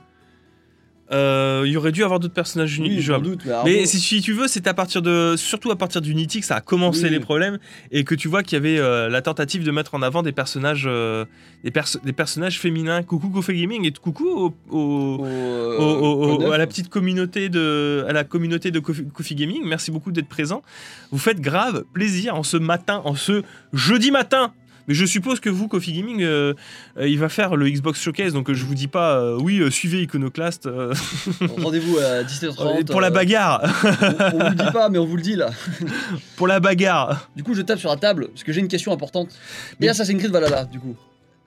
Euh, 1.12 1.62
Il 1.67 1.71
y 1.71 1.77
aurait 1.77 1.91
dû 1.91 2.03
avoir 2.03 2.19
d'autres 2.19 2.33
personnages 2.33 2.79
Oui, 2.79 2.95
sans 2.95 3.01
jouables. 3.01 3.24
doute, 3.25 3.41
mais 3.63 3.85
si, 3.85 4.00
si 4.00 4.21
tu 4.21 4.33
veux, 4.33 4.47
c'est 4.47 4.65
à 4.65 4.74
partir 4.74 5.03
de, 5.03 5.35
surtout 5.38 5.69
à 5.69 5.75
partir 5.75 6.01
d'Unity 6.01 6.39
que 6.39 6.45
ça 6.47 6.55
a 6.55 6.62
commencé 6.62 7.03
Oui. 7.03 7.09
les 7.12 7.19
problèmes 7.19 7.59
et 7.91 8.03
que 8.03 8.15
tu 8.15 8.27
vois 8.27 8.41
qu'il 8.41 8.53
y 8.53 8.55
avait 8.57 8.79
euh, 8.79 9.07
la 9.07 9.21
tentative 9.21 9.63
de 9.63 9.69
mettre 9.69 9.93
en 9.93 10.01
avant 10.01 10.24
des 10.24 10.31
personnages, 10.31 10.85
euh, 10.88 11.25
des, 11.63 11.69
perso- 11.69 12.00
des 12.03 12.12
personnages 12.13 12.59
féminins. 12.59 13.03
Coucou 13.03 13.29
Coffee 13.29 13.53
Gaming 13.62 13.85
et 13.85 13.91
coucou 13.91 14.27
au- 14.27 14.53
au- 14.71 16.39
au, 16.41 16.51
à 16.51 16.57
la 16.57 16.65
petite 16.67 16.89
communauté 16.89 17.50
de, 17.50 18.03
à 18.07 18.13
la 18.13 18.24
communauté 18.24 18.71
de 18.71 18.79
Coffee, 18.79 19.05
Coffee 19.13 19.35
Gaming. 19.35 19.62
Merci 19.65 19.91
beaucoup 19.91 20.12
d'être 20.12 20.27
présent. 20.27 20.63
Vous 21.12 21.19
faites 21.19 21.39
grave 21.39 21.83
plaisir 21.93 22.35
en 22.35 22.43
ce 22.43 22.57
matin, 22.57 23.01
en 23.05 23.15
ce 23.15 23.43
jeudi 23.74 24.12
matin. 24.12 24.53
Mais 24.87 24.93
je 24.93 25.05
suppose 25.05 25.39
que 25.39 25.49
vous, 25.49 25.67
Coffee 25.67 25.93
Gaming, 25.93 26.21
euh, 26.23 26.53
euh, 26.97 27.07
il 27.07 27.17
va 27.19 27.27
faire 27.29 27.55
le 27.55 27.69
Xbox 27.69 27.99
Showcase, 28.01 28.33
donc 28.33 28.49
euh, 28.49 28.53
je 28.53 28.65
vous 28.65 28.75
dis 28.75 28.87
pas, 28.87 29.15
euh, 29.17 29.37
oui, 29.41 29.61
suivez 29.71 30.01
Iconoclast 30.03 30.69
Rendez-vous 31.57 31.97
à 31.97 32.23
17h30. 32.23 32.85
pour 32.85 33.01
la 33.01 33.09
bagarre, 33.09 33.61
on, 33.63 33.87
on 34.35 34.39
vous 34.43 34.49
le 34.49 34.55
dit 34.55 34.71
pas, 34.71 34.89
mais 34.89 34.97
on 34.97 35.05
vous 35.05 35.15
le 35.17 35.21
dit 35.21 35.35
là. 35.35 35.49
pour 36.35 36.47
la 36.47 36.59
bagarre. 36.59 37.29
Du 37.35 37.43
coup, 37.43 37.53
je 37.53 37.61
tape 37.61 37.79
sur 37.79 37.89
la 37.89 37.97
table 37.97 38.27
parce 38.27 38.43
que 38.43 38.51
j'ai 38.53 38.61
une 38.61 38.67
question 38.67 38.91
importante. 38.91 39.29
Mais- 39.79 39.87
Et 39.87 39.89
Assassin's 39.89 40.19
Creed 40.19 40.31
Valhalla, 40.31 40.65
du 40.65 40.79
coup. 40.79 40.95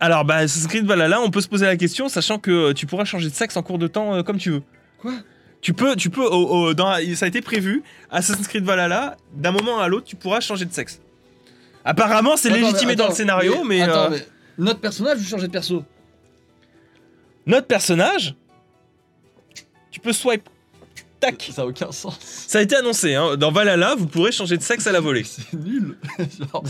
Alors, 0.00 0.24
bah, 0.24 0.36
Assassin's 0.36 0.66
Creed 0.68 0.86
Valhalla, 0.86 1.20
on 1.20 1.30
peut 1.30 1.40
se 1.40 1.48
poser 1.48 1.66
la 1.66 1.76
question, 1.76 2.08
sachant 2.08 2.38
que 2.38 2.72
tu 2.72 2.86
pourras 2.86 3.04
changer 3.04 3.28
de 3.28 3.34
sexe 3.34 3.56
en 3.56 3.62
cours 3.62 3.78
de 3.78 3.86
temps 3.88 4.22
comme 4.22 4.38
tu 4.38 4.50
veux. 4.50 4.62
Quoi? 5.00 5.12
Tu 5.60 5.72
peux, 5.72 5.96
tu 5.96 6.08
peux, 6.08 6.22
au- 6.24 6.72
dans, 6.74 6.94
ça 7.16 7.24
a 7.24 7.28
été 7.28 7.40
prévu, 7.40 7.82
Assassin's 8.10 8.46
Creed 8.46 8.62
Valhalla, 8.64 9.16
d'un 9.34 9.50
moment 9.50 9.80
à 9.80 9.88
l'autre, 9.88 10.06
tu 10.06 10.14
pourras 10.14 10.38
changer 10.40 10.64
de 10.66 10.72
sexe. 10.72 11.00
Apparemment, 11.84 12.36
c'est 12.36 12.48
Attends, 12.50 12.58
légitimé 12.60 12.92
mais 12.92 12.96
dans 12.96 13.04
le 13.04 13.08
attends, 13.08 13.16
scénario, 13.16 13.64
mais, 13.64 13.80
Attends, 13.82 14.04
euh, 14.06 14.08
mais 14.10 14.26
notre 14.58 14.80
personnage, 14.80 15.18
vous 15.18 15.24
changez 15.28 15.46
de 15.46 15.52
perso. 15.52 15.84
notre 17.46 17.66
personnage, 17.66 18.34
tu 19.90 20.00
peux 20.00 20.12
swipe. 20.12 20.48
Tac. 21.20 21.50
Ça 21.52 21.62
a 21.62 21.66
aucun 21.66 21.90
sens. 21.90 22.16
Ça 22.20 22.60
a 22.60 22.62
été 22.62 22.76
annoncé, 22.76 23.14
hein. 23.16 23.36
dans 23.36 23.50
Valhalla, 23.50 23.96
vous 23.96 24.06
pourrez 24.06 24.30
changer 24.30 24.56
de 24.56 24.62
sexe 24.62 24.86
à 24.86 24.92
la 24.92 25.00
volée. 25.00 25.24
C'est 25.24 25.52
nul. 25.54 25.98
Genre, 26.38 26.62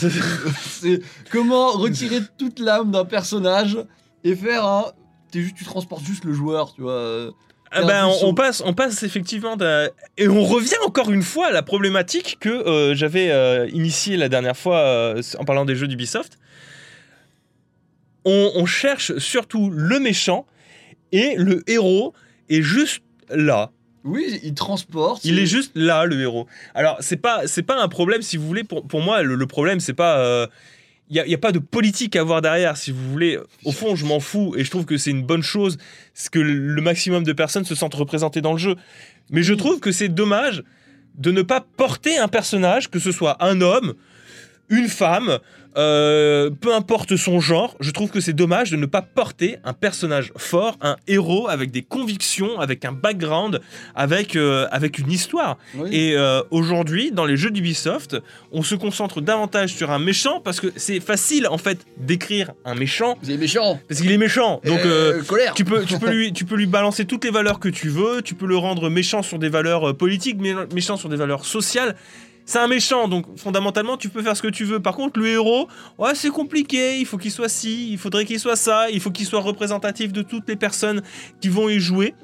c'est 0.64 1.01
comment 1.31 1.73
retirer 1.73 2.21
toute 2.38 2.59
l'âme 2.59 2.90
d'un 2.90 3.05
personnage 3.05 3.77
et 4.25 4.35
faire 4.35 4.64
un. 4.64 4.87
T'es 5.31 5.42
juste, 5.42 5.57
tu 5.57 5.64
transportes 5.66 6.03
juste 6.03 6.25
le 6.25 6.33
joueur, 6.33 6.73
tu 6.73 6.81
vois. 6.81 6.92
euh, 6.92 7.31
Ah 7.70 7.83
ben, 7.85 8.07
en 8.07 8.14
on, 8.22 8.35
passe, 8.35 8.62
on 8.64 8.72
passe 8.72 9.02
effectivement 9.02 9.57
d'un- 9.57 9.88
et 10.16 10.26
on 10.28 10.44
revient 10.44 10.78
encore 10.87 11.11
une 11.11 11.22
fois 11.22 11.48
à 11.48 11.50
la 11.52 11.62
problématique 11.62 12.38
que 12.40 12.48
euh, 12.48 12.94
j'avais 12.94 13.31
euh, 13.31 13.68
initiée 13.72 14.16
la 14.16 14.28
dernière 14.28 14.57
fois 14.57 14.78
euh, 14.78 15.22
en 15.38 15.44
parlant 15.44 15.64
des 15.64 15.76
jeux 15.76 15.87
d'Ubisoft. 15.88 16.38
On, 18.24 18.52
on 18.54 18.66
cherche 18.66 19.16
surtout 19.18 19.70
le 19.70 20.00
méchant 20.00 20.46
et 21.12 21.35
le 21.37 21.62
héros 21.70 22.14
est 22.48 22.62
juste 22.62 23.02
là. 23.31 23.70
Oui, 24.04 24.40
il 24.42 24.54
transporte. 24.54 25.24
Il 25.24 25.38
est 25.38 25.46
juste 25.46 25.72
là, 25.74 26.04
le 26.07 26.20
héros. 26.20 26.46
Alors, 26.74 26.96
c'est 27.00 27.16
pas, 27.16 27.46
c'est 27.46 27.62
pas 27.62 27.81
un 27.83 27.88
problème, 27.88 28.22
si 28.22 28.37
vous 28.37 28.46
voulez. 28.46 28.64
Pour, 28.64 28.87
pour 28.87 29.00
moi, 29.00 29.22
le, 29.22 29.35
le 29.35 29.46
problème, 29.46 29.81
c'est 29.81 29.92
pas. 29.92 30.48
Il 31.11 31.23
n'y 31.27 31.35
a, 31.35 31.38
pas 31.38 31.53
de 31.53 31.59
politique 31.59 32.16
à 32.16 32.21
avoir 32.21 32.42
derrière, 32.42 32.77
si 32.77 32.90
vous 32.90 33.11
voulez. 33.11 33.38
Au 33.64 33.73
fond, 33.73 33.97
je 33.97 34.05
m'en 34.05 34.21
fous 34.21 34.55
et 34.59 34.64
je 34.64 34.71
trouve 34.71 34.85
que 34.85 34.99
c'est 34.99 35.11
une 35.11 35.25
bonne 35.25 35.42
chose 35.42 35.79
que 36.31 36.38
le 36.38 36.83
maximum 36.83 37.25
de 37.25 37.33
personnes 37.33 37.64
se 37.64 37.75
sentent 37.75 37.94
représentées 37.94 38.42
dans 38.42 38.53
le 38.53 38.59
jeu. 38.59 38.77
Mais 39.31 39.42
je 39.42 39.55
trouve 39.55 39.81
que 39.81 39.90
c'est 39.90 40.09
dommage 40.09 40.62
de 41.14 41.31
ne 41.31 41.42
pas 41.42 41.64
porter 41.77 42.18
un 42.18 42.29
personnage, 42.29 42.90
que 42.90 42.99
ce 42.99 43.11
soit 43.11 43.42
un 43.44 43.61
homme, 43.61 43.94
une 44.68 44.88
femme, 44.88 45.38
euh, 45.79 46.51
peu 46.51 46.75
importe 46.75 47.17
son 47.17 47.41
genre, 47.41 47.77
je 47.81 47.91
trouve 47.93 48.11
que 48.11 48.21
c'est 48.21 48.33
dommage 48.33 48.71
de 48.71 48.77
ne 48.77 48.87
pas 48.87 49.01
porter 49.03 49.59
un 49.64 49.73
personnage 49.73 50.33
fort, 50.37 50.77
un 50.81 50.97
héros 51.07 51.49
avec 51.49 51.71
des 51.71 51.83
convictions, 51.83 52.59
avec 52.61 52.85
un 52.85 52.93
background, 52.93 53.61
avec, 53.95 54.35
euh, 54.37 54.67
avec 54.73 54.99
une 54.99 55.11
histoire. 55.11 55.57
Oui. 55.77 55.88
Et 55.93 56.17
euh, 56.17 56.43
aujourd'hui, 56.51 57.12
dans 57.12 57.25
les 57.25 57.37
jeux 57.37 57.51
d'Ubisoft, 57.51 58.17
on 58.51 58.62
se 58.62 58.75
concentre 58.75 59.21
davantage 59.21 59.75
sur 59.75 59.91
un 59.91 59.99
méchant 59.99 60.41
parce 60.41 60.61
que 60.61 60.69
c'est 60.77 61.01
facile 61.01 61.47
en 61.49 61.59
fait 61.59 61.79
d'écrire 61.97 62.51
un 62.64 62.75
méchant 62.75 63.17
Vous 63.23 63.31
êtes 63.31 63.38
méchant. 63.38 63.81
parce 63.88 64.01
qu'il 64.01 64.11
est 64.11 64.19
méchant. 64.19 64.61
Donc 64.64 64.81
euh, 64.81 65.21
Euh, 65.21 65.23
colère. 65.23 65.55
tu 65.55 65.64
peux, 65.64 65.85
tu, 65.85 65.99
peux 65.99 66.11
lui, 66.11 66.33
tu 66.38 66.45
peux 66.45 66.57
lui 66.57 66.67
balancer 66.67 67.05
toutes 67.05 67.25
les 67.25 67.31
valeurs 67.31 67.61
que 67.61 67.69
tu 67.69 67.88
veux, 67.88 68.21
tu 68.23 68.35
peux 68.35 68.47
le 68.47 68.57
rendre 68.57 68.91
méchant 68.91 69.23
sur 69.23 69.38
des 69.38 69.49
valeurs 69.49 69.97
politiques, 69.97 70.38
mé- 70.41 70.73
méchant 70.75 70.97
sur 70.97 71.09
des 71.09 71.17
valeurs 71.17 71.45
sociales. 71.45 71.95
C'est 72.48 72.61
un 72.61 72.66
méchant, 72.66 73.08
donc 73.08 73.26
fondamentalement 73.37 73.98
tu 73.98 74.08
peux 74.08 74.22
faire 74.22 74.34
ce 74.34 74.40
que 74.40 74.48
tu 74.48 74.64
veux. 74.64 74.80
Par 74.80 74.96
contre, 74.96 75.20
le 75.20 75.26
héros, 75.26 75.68
ouais, 75.98 76.14
c'est 76.14 76.30
compliqué, 76.30 76.98
il 76.98 77.04
faut 77.04 77.18
qu'il 77.18 77.30
soit 77.30 77.50
ci, 77.50 77.92
il 77.92 77.98
faudrait 77.98 78.24
qu'il 78.24 78.40
soit 78.40 78.56
ça, 78.56 78.88
il 78.88 79.00
faut 79.00 79.11
qu'il 79.11 79.26
soit 79.26 79.42
représentatif 79.42 80.14
de 80.14 80.22
toutes 80.22 80.48
les 80.48 80.56
personnes 80.56 81.02
qui 81.42 81.50
vont 81.50 81.68
y 81.68 81.78
jouer. 81.78 82.14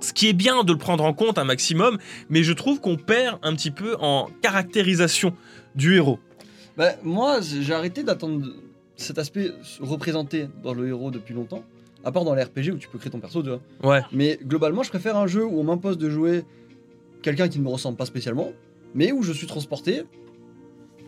Ce 0.00 0.14
qui 0.14 0.30
est 0.30 0.32
bien 0.32 0.64
de 0.64 0.72
le 0.72 0.78
prendre 0.78 1.04
en 1.04 1.12
compte 1.12 1.36
un 1.36 1.44
maximum, 1.44 1.98
mais 2.30 2.42
je 2.42 2.54
trouve 2.54 2.80
qu'on 2.80 2.96
perd 2.96 3.38
un 3.42 3.54
petit 3.54 3.70
peu 3.70 3.96
en 4.00 4.30
caractérisation 4.40 5.34
du 5.74 5.94
héros. 5.94 6.18
Bah, 6.78 6.92
moi, 7.02 7.40
j'ai 7.42 7.74
arrêté 7.74 8.02
d'attendre 8.02 8.46
cet 8.96 9.18
aspect 9.18 9.50
représenté 9.78 10.48
dans 10.62 10.72
le 10.72 10.88
héros 10.88 11.10
depuis 11.10 11.34
longtemps. 11.34 11.64
À 12.02 12.12
part 12.12 12.24
dans 12.24 12.34
les 12.34 12.44
RPG 12.44 12.72
où 12.72 12.78
tu 12.78 12.88
peux 12.88 12.96
créer 12.96 13.10
ton 13.10 13.20
perso, 13.20 13.42
tu 13.42 13.50
vois. 13.50 13.60
Ouais. 13.84 14.00
Mais 14.10 14.38
globalement, 14.42 14.82
je 14.82 14.88
préfère 14.88 15.18
un 15.18 15.26
jeu 15.26 15.44
où 15.44 15.60
on 15.60 15.64
m'impose 15.64 15.98
de 15.98 16.08
jouer 16.08 16.44
quelqu'un 17.20 17.48
qui 17.48 17.58
ne 17.58 17.64
me 17.64 17.68
ressemble 17.68 17.98
pas 17.98 18.06
spécialement, 18.06 18.52
mais 18.94 19.12
où 19.12 19.22
je 19.22 19.32
suis 19.32 19.46
transporté 19.46 20.02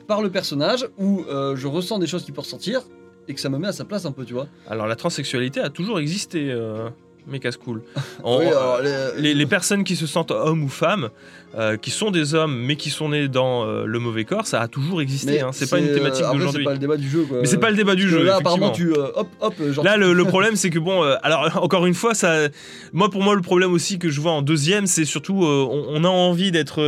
par 0.07 0.23
le 0.23 0.31
personnage, 0.31 0.87
où 0.99 1.25
euh, 1.29 1.57
je 1.57 1.67
ressens 1.67 1.99
des 1.99 2.07
choses 2.07 2.25
qui 2.25 2.33
peuvent 2.33 2.45
ressentir 2.45 2.83
et 3.29 3.35
que 3.35 3.41
ça 3.41 3.49
me 3.49 3.59
met 3.59 3.69
à 3.69 3.73
sa 3.73 3.85
place 3.85 4.05
un 4.05 4.13
peu, 4.13 4.25
tu 4.25 4.35
vois. 4.35 4.49
Alors 4.69 4.87
la 4.87 4.97
transsexualité 4.97 5.61
a 5.61 5.71
toujours 5.71 6.01
existé, 6.01 6.51
euh, 6.51 6.89
mes 7.29 7.39
casse-cool. 7.39 7.83
On- 8.25 8.39
Oui, 8.41 8.47
alors, 8.47 8.81
les- 8.83 9.23
les, 9.23 9.35
les 9.35 9.47
personnes 9.47 9.85
qui 9.85 9.95
se 9.95 10.09
sentent 10.09 10.33
hommes 10.33 10.65
ou 10.65 10.69
femmes, 10.69 11.09
euh, 11.57 11.77
qui 11.77 11.91
sont 11.93 12.11
des 12.11 12.35
hommes 12.35 12.57
mais 12.67 12.75
qui 12.75 12.91
sont 12.91 13.11
nés 13.11 13.29
dans 13.29 13.65
euh, 13.65 13.85
le 13.87 13.99
mauvais 14.01 14.25
corps, 14.25 14.45
ça 14.49 14.61
a 14.61 14.67
toujours 14.67 15.01
existé. 15.01 15.35
mais 15.35 15.41
hein. 15.43 15.51
C'est 15.53 15.71
pas 15.71 15.79
une 15.79 15.87
euh, 15.87 15.95
thématique 15.95 16.25
après, 16.25 16.37
d'aujourd'hui. 16.39 16.63
C'est 16.65 16.69
pas 16.69 16.73
le 16.73 16.79
débat 16.81 16.97
du 16.97 17.09
jeu, 17.09 17.23
quoi. 17.23 17.39
Mais 17.41 17.47
c'est 17.47 17.59
pas 17.59 17.71
le 17.71 17.77
débat 17.77 17.95
du 17.95 18.09
jeu. 18.09 18.25
Là, 18.25 18.37
apparemment, 18.39 18.71
tu. 18.73 18.89
euh, 18.93 19.07
hop, 19.15 19.29
hop, 19.41 19.55
genre. 19.71 19.85
Là, 19.85 19.97
le, 19.97 20.13
le 20.15 20.25
problème, 20.35 20.57
c'est 20.57 20.71
que 20.71 20.81
bon, 20.81 21.05
euh, 21.05 21.15
alors 21.23 21.49
encore 21.63 21.87
une 21.87 21.95
fois, 21.95 22.15
ça, 22.15 22.49
moi 22.93 23.09
pour 23.09 23.23
moi, 23.23 23.37
le 23.37 23.41
problème 23.43 23.73
aussi 23.73 24.01
que 24.01 24.09
je 24.11 24.21
vois 24.21 24.33
en 24.33 24.43
deuxième, 24.43 24.89
c'est 24.89 25.05
surtout, 25.05 25.45
euh, 25.45 25.65
on, 25.71 25.85
on 25.91 26.05
a 26.05 26.09
envie 26.09 26.51
d'être 26.51 26.83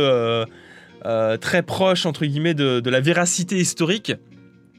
euh, 1.05 1.37
très 1.37 1.61
proche 1.63 2.05
entre 2.05 2.25
guillemets 2.25 2.53
de, 2.53 2.79
de 2.79 2.89
la 2.89 2.99
véracité 2.99 3.57
historique, 3.57 4.13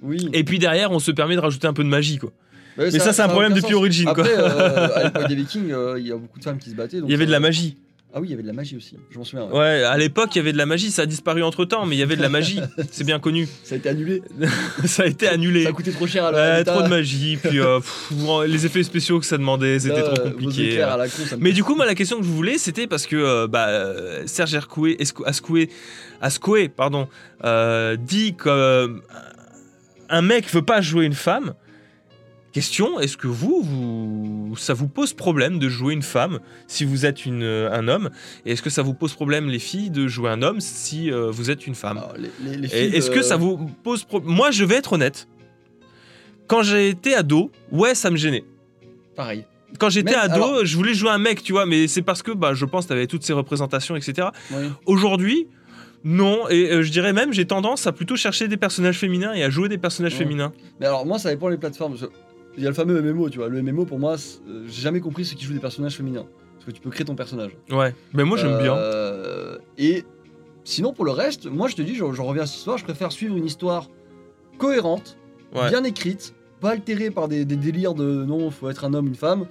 Oui. 0.02 0.28
et 0.32 0.44
puis 0.44 0.58
derrière, 0.58 0.90
on 0.92 0.98
se 0.98 1.10
permet 1.10 1.36
de 1.36 1.40
rajouter 1.40 1.66
un 1.66 1.72
peu 1.72 1.84
de 1.84 1.88
magie, 1.88 2.18
quoi. 2.18 2.32
Mais 2.78 2.90
ça, 2.90 3.12
c'est 3.14 3.22
un 3.22 3.28
problème 3.28 3.54
depuis. 3.54 3.72
Origin, 3.74 4.04
quoi. 4.04 4.12
Après, 4.24 4.34
euh, 4.36 4.94
à 4.94 5.04
l'époque 5.04 5.28
des 5.28 5.34
Vikings, 5.34 5.72
euh, 5.72 5.98
il 5.98 6.06
y 6.08 6.12
a 6.12 6.16
beaucoup 6.16 6.38
de 6.38 6.44
femmes 6.44 6.58
qui 6.58 6.68
se 6.70 6.74
battaient. 6.74 7.00
donc 7.00 7.08
Il 7.08 7.12
y 7.12 7.14
avait 7.14 7.24
de 7.26 7.30
la 7.30 7.40
magie. 7.40 7.76
Ah 8.18 8.20
oui, 8.22 8.28
il 8.28 8.30
y 8.30 8.32
avait 8.32 8.42
de 8.44 8.46
la 8.48 8.54
magie 8.54 8.78
aussi. 8.78 8.96
Je 9.10 9.18
m'en 9.18 9.24
souviens. 9.24 9.44
ouais. 9.48 9.58
Ouais, 9.58 9.82
à 9.84 9.98
l'époque, 9.98 10.30
il 10.34 10.38
y 10.38 10.40
avait 10.40 10.54
de 10.54 10.56
la 10.56 10.64
magie, 10.64 10.90
ça 10.90 11.02
a 11.02 11.06
disparu 11.06 11.42
entre 11.42 11.66
temps, 11.66 11.84
mais 11.84 11.96
il 11.96 11.98
y 11.98 12.02
avait 12.02 12.16
de 12.16 12.22
la 12.22 12.30
magie, 12.30 12.60
c'est 12.90 13.04
bien 13.04 13.18
connu. 13.18 13.46
Ça 13.62 13.74
a 13.74 13.78
été 13.78 13.90
annulé. 13.90 14.22
ça 14.86 15.02
a 15.02 15.06
été 15.06 15.28
annulé. 15.28 15.64
Ça 15.64 15.68
a 15.68 15.72
coûté 15.72 15.92
trop 15.92 16.06
cher 16.06 16.24
à 16.24 16.32
Ouais, 16.32 16.58
l'État. 16.60 16.72
trop 16.72 16.82
de 16.82 16.88
magie, 16.88 17.36
puis 17.36 17.60
euh, 17.60 17.78
pff, 17.78 18.12
les 18.46 18.64
effets 18.64 18.82
spéciaux 18.84 19.20
que 19.20 19.26
ça 19.26 19.36
demandait, 19.36 19.78
c'était 19.80 20.00
trop 20.02 20.18
euh, 20.18 20.30
compliqué. 20.30 20.78
la 20.78 21.06
con, 21.08 21.36
Mais 21.40 21.52
du 21.52 21.62
coup, 21.62 21.74
moi, 21.74 21.84
la 21.84 21.94
question 21.94 22.16
que 22.18 22.24
je 22.24 22.30
voulais, 22.30 22.56
c'était 22.56 22.86
parce 22.86 23.06
que 23.06 23.16
euh, 23.16 23.46
bah, 23.48 23.68
Serge 24.24 24.54
Ercoué, 24.54 24.96
Ascoué, 25.26 25.68
Ascoué, 26.22 26.70
pardon, 26.70 27.08
dit 27.98 28.34
que 28.34 28.48
euh, 28.48 28.88
un 30.08 30.22
mec 30.22 30.50
veut 30.50 30.62
pas 30.64 30.80
jouer 30.80 31.04
une 31.04 31.12
femme. 31.12 31.52
Question, 32.60 32.98
est-ce 33.00 33.18
que 33.18 33.26
vous, 33.26 33.60
vous, 33.62 34.56
ça 34.56 34.72
vous 34.72 34.88
pose 34.88 35.12
problème 35.12 35.58
de 35.58 35.68
jouer 35.68 35.92
une 35.92 36.00
femme 36.00 36.38
si 36.66 36.86
vous 36.86 37.04
êtes 37.04 37.26
une, 37.26 37.42
euh, 37.42 37.70
un 37.70 37.86
homme? 37.86 38.08
Et 38.46 38.52
est-ce 38.52 38.62
que 38.62 38.70
ça 38.70 38.80
vous 38.80 38.94
pose 38.94 39.12
problème, 39.12 39.48
les 39.50 39.58
filles, 39.58 39.90
de 39.90 40.08
jouer 40.08 40.30
un 40.30 40.40
homme 40.40 40.58
si 40.62 41.12
euh, 41.12 41.30
vous 41.30 41.50
êtes 41.50 41.66
une 41.66 41.74
femme? 41.74 41.98
Alors, 41.98 42.14
les, 42.16 42.30
les- 42.50 42.56
les 42.56 42.66
Et 42.68 42.70
filles, 42.70 42.96
Est-ce 42.96 43.10
que 43.10 43.18
euh, 43.18 43.22
ça 43.22 43.36
vous 43.36 43.58
pose 43.82 44.04
problème 44.04 44.32
Moi, 44.34 44.52
je 44.52 44.64
vais 44.64 44.76
être 44.76 44.94
honnête. 44.94 45.28
Quand 46.46 46.62
j'ai 46.62 46.88
été 46.88 47.14
ado, 47.14 47.50
ouais, 47.72 47.94
ça 47.94 48.10
me 48.10 48.16
gênait. 48.16 48.44
Pareil. 49.14 49.44
Quand 49.78 49.90
j'étais 49.90 50.14
ado, 50.14 50.32
alors- 50.42 50.64
je 50.64 50.76
voulais 50.78 50.94
jouer 50.94 51.10
un 51.10 51.18
mec, 51.18 51.42
tu 51.42 51.52
vois, 51.52 51.66
mais 51.66 51.88
c'est 51.88 52.00
parce 52.00 52.22
que 52.22 52.30
bah, 52.32 52.54
je 52.54 52.64
pense 52.64 52.84
que 52.84 52.88
tu 52.88 52.94
avais 52.94 53.06
toutes 53.06 53.24
ces 53.24 53.34
représentations, 53.34 53.96
etc. 53.96 54.28
Oui. 54.50 54.64
Aujourd'hui, 54.86 55.46
non, 56.04 56.48
et 56.48 56.70
euh, 56.72 56.82
je 56.82 56.90
dirais 56.90 57.12
même, 57.12 57.34
j'ai 57.34 57.44
tendance 57.44 57.86
à 57.86 57.92
plutôt 57.92 58.16
chercher 58.16 58.48
des 58.48 58.56
personnages 58.56 58.96
féminins 58.96 59.34
et 59.34 59.42
à 59.42 59.50
jouer 59.50 59.68
des 59.68 59.76
personnages 59.76 60.14
féminins. 60.14 60.54
Mais 60.80 60.86
alors, 60.86 61.04
moi, 61.04 61.18
ça 61.18 61.28
dépend 61.28 61.50
des 61.50 61.58
plateformes. 61.58 61.96
Il 62.56 62.62
y 62.62 62.66
a 62.66 62.70
le 62.70 62.74
fameux 62.74 63.00
MMO, 63.02 63.28
tu 63.30 63.38
vois. 63.38 63.48
Le 63.48 63.60
MMO, 63.62 63.84
pour 63.84 63.98
moi, 63.98 64.16
euh, 64.48 64.64
j'ai 64.66 64.82
jamais 64.82 65.00
compris 65.00 65.24
ceux 65.24 65.36
qui 65.36 65.44
jouent 65.44 65.52
des 65.54 65.60
personnages 65.60 65.96
féminins. 65.96 66.26
Parce 66.54 66.64
que 66.66 66.70
tu 66.70 66.80
peux 66.80 66.90
créer 66.90 67.04
ton 67.04 67.14
personnage. 67.14 67.52
Ouais, 67.70 67.94
mais 68.14 68.24
moi 68.24 68.36
j'aime 68.38 68.58
bien. 68.58 68.74
Euh, 68.76 69.58
Et 69.78 70.04
sinon, 70.64 70.92
pour 70.92 71.04
le 71.04 71.10
reste, 71.12 71.46
moi, 71.46 71.68
je 71.68 71.76
te 71.76 71.82
dis, 71.82 71.94
je, 71.94 72.02
reviens 72.04 72.42
à 72.42 72.46
cette 72.46 72.56
histoire, 72.58 72.78
je 72.78 72.84
préfère 72.84 73.12
suivre 73.12 73.36
une 73.36 73.44
histoire 73.46 73.88
cohérente, 74.58 75.16
Ouais. 75.54 75.68
bien 75.68 75.84
écrite, 75.84 76.34
pas 76.60 76.70
altérée 76.70 77.10
par 77.10 77.28
des, 77.28 77.44
des 77.44 77.56
délires 77.56 77.94
de 77.94 78.24
non, 78.24 78.50
faut 78.50 78.68
être 78.68 78.84
un 78.84 78.94
homme, 78.94 79.06
une 79.06 79.14
femme, 79.14 79.46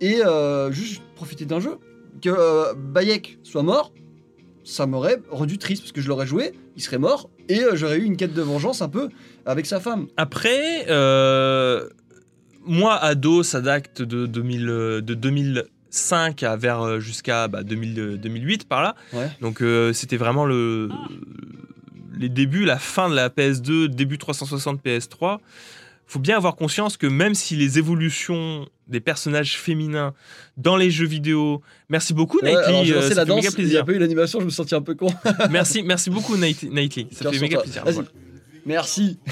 et 0.00 0.24
euh, 0.24 0.70
juste 0.72 1.02
profiter 1.14 1.44
d'un 1.44 1.60
jeu. 1.60 1.78
Que 2.20 2.28
euh, 2.30 2.74
Bayek 2.74 3.38
soit 3.42 3.62
mort, 3.62 3.92
ça 4.64 4.86
m'aurait 4.86 5.22
rendu 5.30 5.56
triste 5.58 5.82
parce 5.82 5.92
que 5.92 6.00
je 6.00 6.08
l'aurais 6.08 6.26
joué, 6.26 6.52
il 6.76 6.82
serait 6.82 6.98
mort, 6.98 7.30
et 7.50 7.62
euh, 7.62 7.74
j'aurais 7.74 7.98
eu 7.98 8.04
une 8.04 8.16
quête 8.16 8.32
de 8.32 8.42
vengeance 8.42 8.80
un 8.80 8.88
peu 8.88 9.08
avec 9.44 9.66
sa 9.66 9.80
femme. 9.80 10.06
Après, 10.16 10.86
euh, 10.88 11.88
moi, 12.64 12.94
ado, 12.96 13.42
ça 13.42 13.60
date 13.60 14.02
de, 14.02 14.26
2000, 14.26 14.68
euh, 14.68 15.00
de 15.00 15.14
2005 15.14 16.42
à 16.44 16.56
vers 16.56 16.80
euh, 16.80 17.00
jusqu'à 17.00 17.48
bah, 17.48 17.62
2000, 17.62 17.98
euh, 17.98 18.16
2008 18.16 18.68
par 18.68 18.82
là. 18.82 18.94
Ouais. 19.12 19.28
Donc 19.40 19.62
euh, 19.62 19.92
c'était 19.92 20.16
vraiment 20.16 20.46
le, 20.46 20.88
les 22.16 22.28
débuts, 22.28 22.64
la 22.64 22.78
fin 22.78 23.10
de 23.10 23.14
la 23.16 23.28
PS2, 23.28 23.88
début 23.88 24.18
360 24.18 24.80
PS3. 24.84 25.38
Faut 26.06 26.20
bien 26.20 26.36
avoir 26.36 26.56
conscience 26.56 26.96
que 26.96 27.06
même 27.06 27.34
si 27.34 27.56
les 27.56 27.78
évolutions 27.78 28.68
des 28.90 29.00
personnages 29.00 29.56
féminins 29.58 30.12
dans 30.56 30.76
les 30.76 30.90
jeux 30.90 31.06
vidéo, 31.06 31.62
merci 31.88 32.12
beaucoup 32.12 32.38
Ouais, 32.42 32.52
Nightly, 32.54 32.92
euh, 32.92 33.00
ça 33.08 33.14
la 33.14 33.24
fait 33.24 33.30
méga 33.34 33.42
danse, 33.42 33.44
il 33.46 33.54
plaisir. 33.54 33.80
a 33.80 33.84
pas 33.84 33.92
eu 33.92 33.98
l'animation, 33.98 34.40
je 34.40 34.44
me 34.44 34.50
sentais 34.50 34.74
un 34.76 34.82
peu 34.82 34.94
con. 34.94 35.08
merci, 35.50 35.82
merci 35.82 36.10
beaucoup 36.10 36.36
Night- 36.36 36.64
Nightly, 36.70 37.06
ça 37.12 37.30
fait 37.30 37.38
méga 37.40 37.56
toi. 37.56 37.62
plaisir. 37.64 37.84
Vas-y. 37.84 37.94
Voilà. 37.94 38.08
Merci. 38.66 39.18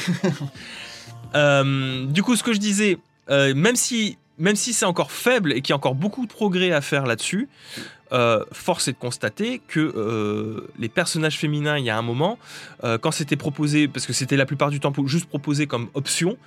Euh, 1.34 2.06
du 2.06 2.22
coup, 2.22 2.36
ce 2.36 2.42
que 2.42 2.52
je 2.54 2.58
disais, 2.58 2.96
euh, 3.28 3.54
même 3.54 3.76
si, 3.76 4.16
même 4.38 4.56
si 4.56 4.72
c'est 4.72 4.86
encore 4.86 5.12
faible 5.12 5.52
et 5.52 5.60
qu'il 5.60 5.70
y 5.70 5.74
a 5.74 5.76
encore 5.76 5.94
beaucoup 5.94 6.24
de 6.26 6.30
progrès 6.32 6.72
à 6.72 6.80
faire 6.80 7.04
là-dessus, 7.04 7.48
euh, 8.12 8.42
force 8.52 8.88
est 8.88 8.92
de 8.92 8.96
constater 8.98 9.60
que 9.68 9.78
euh, 9.80 10.66
les 10.78 10.88
personnages 10.88 11.36
féminins, 11.38 11.76
il 11.76 11.84
y 11.84 11.90
a 11.90 11.98
un 11.98 12.02
moment, 12.02 12.38
euh, 12.84 12.96
quand 12.96 13.10
c'était 13.10 13.36
proposé, 13.36 13.88
parce 13.88 14.06
que 14.06 14.14
c'était 14.14 14.36
la 14.38 14.46
plupart 14.46 14.70
du 14.70 14.80
temps 14.80 14.92
juste 15.04 15.26
proposé 15.26 15.66
comme 15.66 15.88
option, 15.92 16.38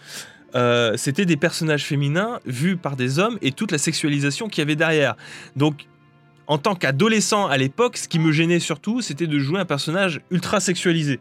euh, 0.56 0.98
c'était 0.98 1.26
des 1.26 1.38
personnages 1.38 1.86
féminins 1.86 2.40
vus 2.46 2.78
par 2.78 2.96
des 2.96 3.20
hommes 3.20 3.38
et 3.42 3.52
toute 3.52 3.72
la 3.72 3.78
sexualisation 3.78 4.50
qu'il 4.50 4.60
y 4.60 4.64
avait 4.64 4.76
derrière. 4.76 5.16
Donc, 5.56 5.88
en 6.48 6.58
tant 6.58 6.76
qu'adolescent 6.76 7.48
à 7.48 7.58
l'époque, 7.58 7.98
ce 7.98 8.08
qui 8.08 8.20
me 8.20 8.32
gênait 8.32 8.60
surtout, 8.60 9.02
c'était 9.02 9.28
de 9.28 9.40
jouer 9.40 9.60
un 9.60 9.66
personnage 9.66 10.22
ultra 10.32 10.60
sexualisé. 10.60 11.20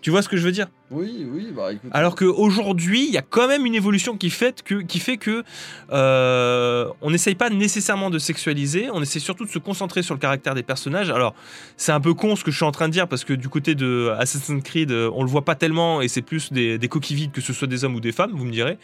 Tu 0.00 0.10
vois 0.10 0.22
ce 0.22 0.28
que 0.28 0.36
je 0.36 0.44
veux 0.44 0.52
dire? 0.52 0.66
Oui, 0.90 1.24
oui, 1.32 1.48
bah 1.54 1.72
écoute. 1.72 1.88
alors 1.92 2.16
qu'aujourd'hui, 2.16 3.06
il 3.06 3.12
y 3.12 3.18
a 3.18 3.22
quand 3.22 3.46
même 3.46 3.64
une 3.64 3.76
évolution 3.76 4.16
qui 4.16 4.28
fait 4.28 4.62
que, 4.62 4.76
qui 4.76 4.98
fait 4.98 5.18
que 5.18 5.44
euh, 5.92 6.88
on 7.00 7.12
n'essaye 7.12 7.36
pas 7.36 7.48
nécessairement 7.48 8.10
de 8.10 8.18
sexualiser, 8.18 8.88
on 8.92 9.00
essaie 9.00 9.20
surtout 9.20 9.44
de 9.44 9.50
se 9.50 9.60
concentrer 9.60 10.02
sur 10.02 10.14
le 10.14 10.20
caractère 10.20 10.56
des 10.56 10.64
personnages. 10.64 11.10
Alors, 11.10 11.34
c'est 11.76 11.92
un 11.92 12.00
peu 12.00 12.12
con 12.14 12.34
ce 12.34 12.42
que 12.42 12.50
je 12.50 12.56
suis 12.56 12.64
en 12.64 12.72
train 12.72 12.88
de 12.88 12.92
dire 12.92 13.06
parce 13.06 13.24
que 13.24 13.34
du 13.34 13.48
côté 13.48 13.76
de 13.76 14.12
Assassin's 14.18 14.64
Creed, 14.64 14.90
euh, 14.90 15.10
on 15.14 15.22
le 15.22 15.28
voit 15.28 15.44
pas 15.44 15.54
tellement 15.54 16.00
et 16.00 16.08
c'est 16.08 16.22
plus 16.22 16.52
des, 16.52 16.76
des 16.76 16.88
coquilles 16.88 17.16
vides 17.16 17.32
que 17.32 17.40
ce 17.40 17.52
soit 17.52 17.68
des 17.68 17.84
hommes 17.84 17.94
ou 17.94 18.00
des 18.00 18.12
femmes, 18.12 18.32
vous 18.34 18.44
me 18.44 18.50
direz. 18.52 18.76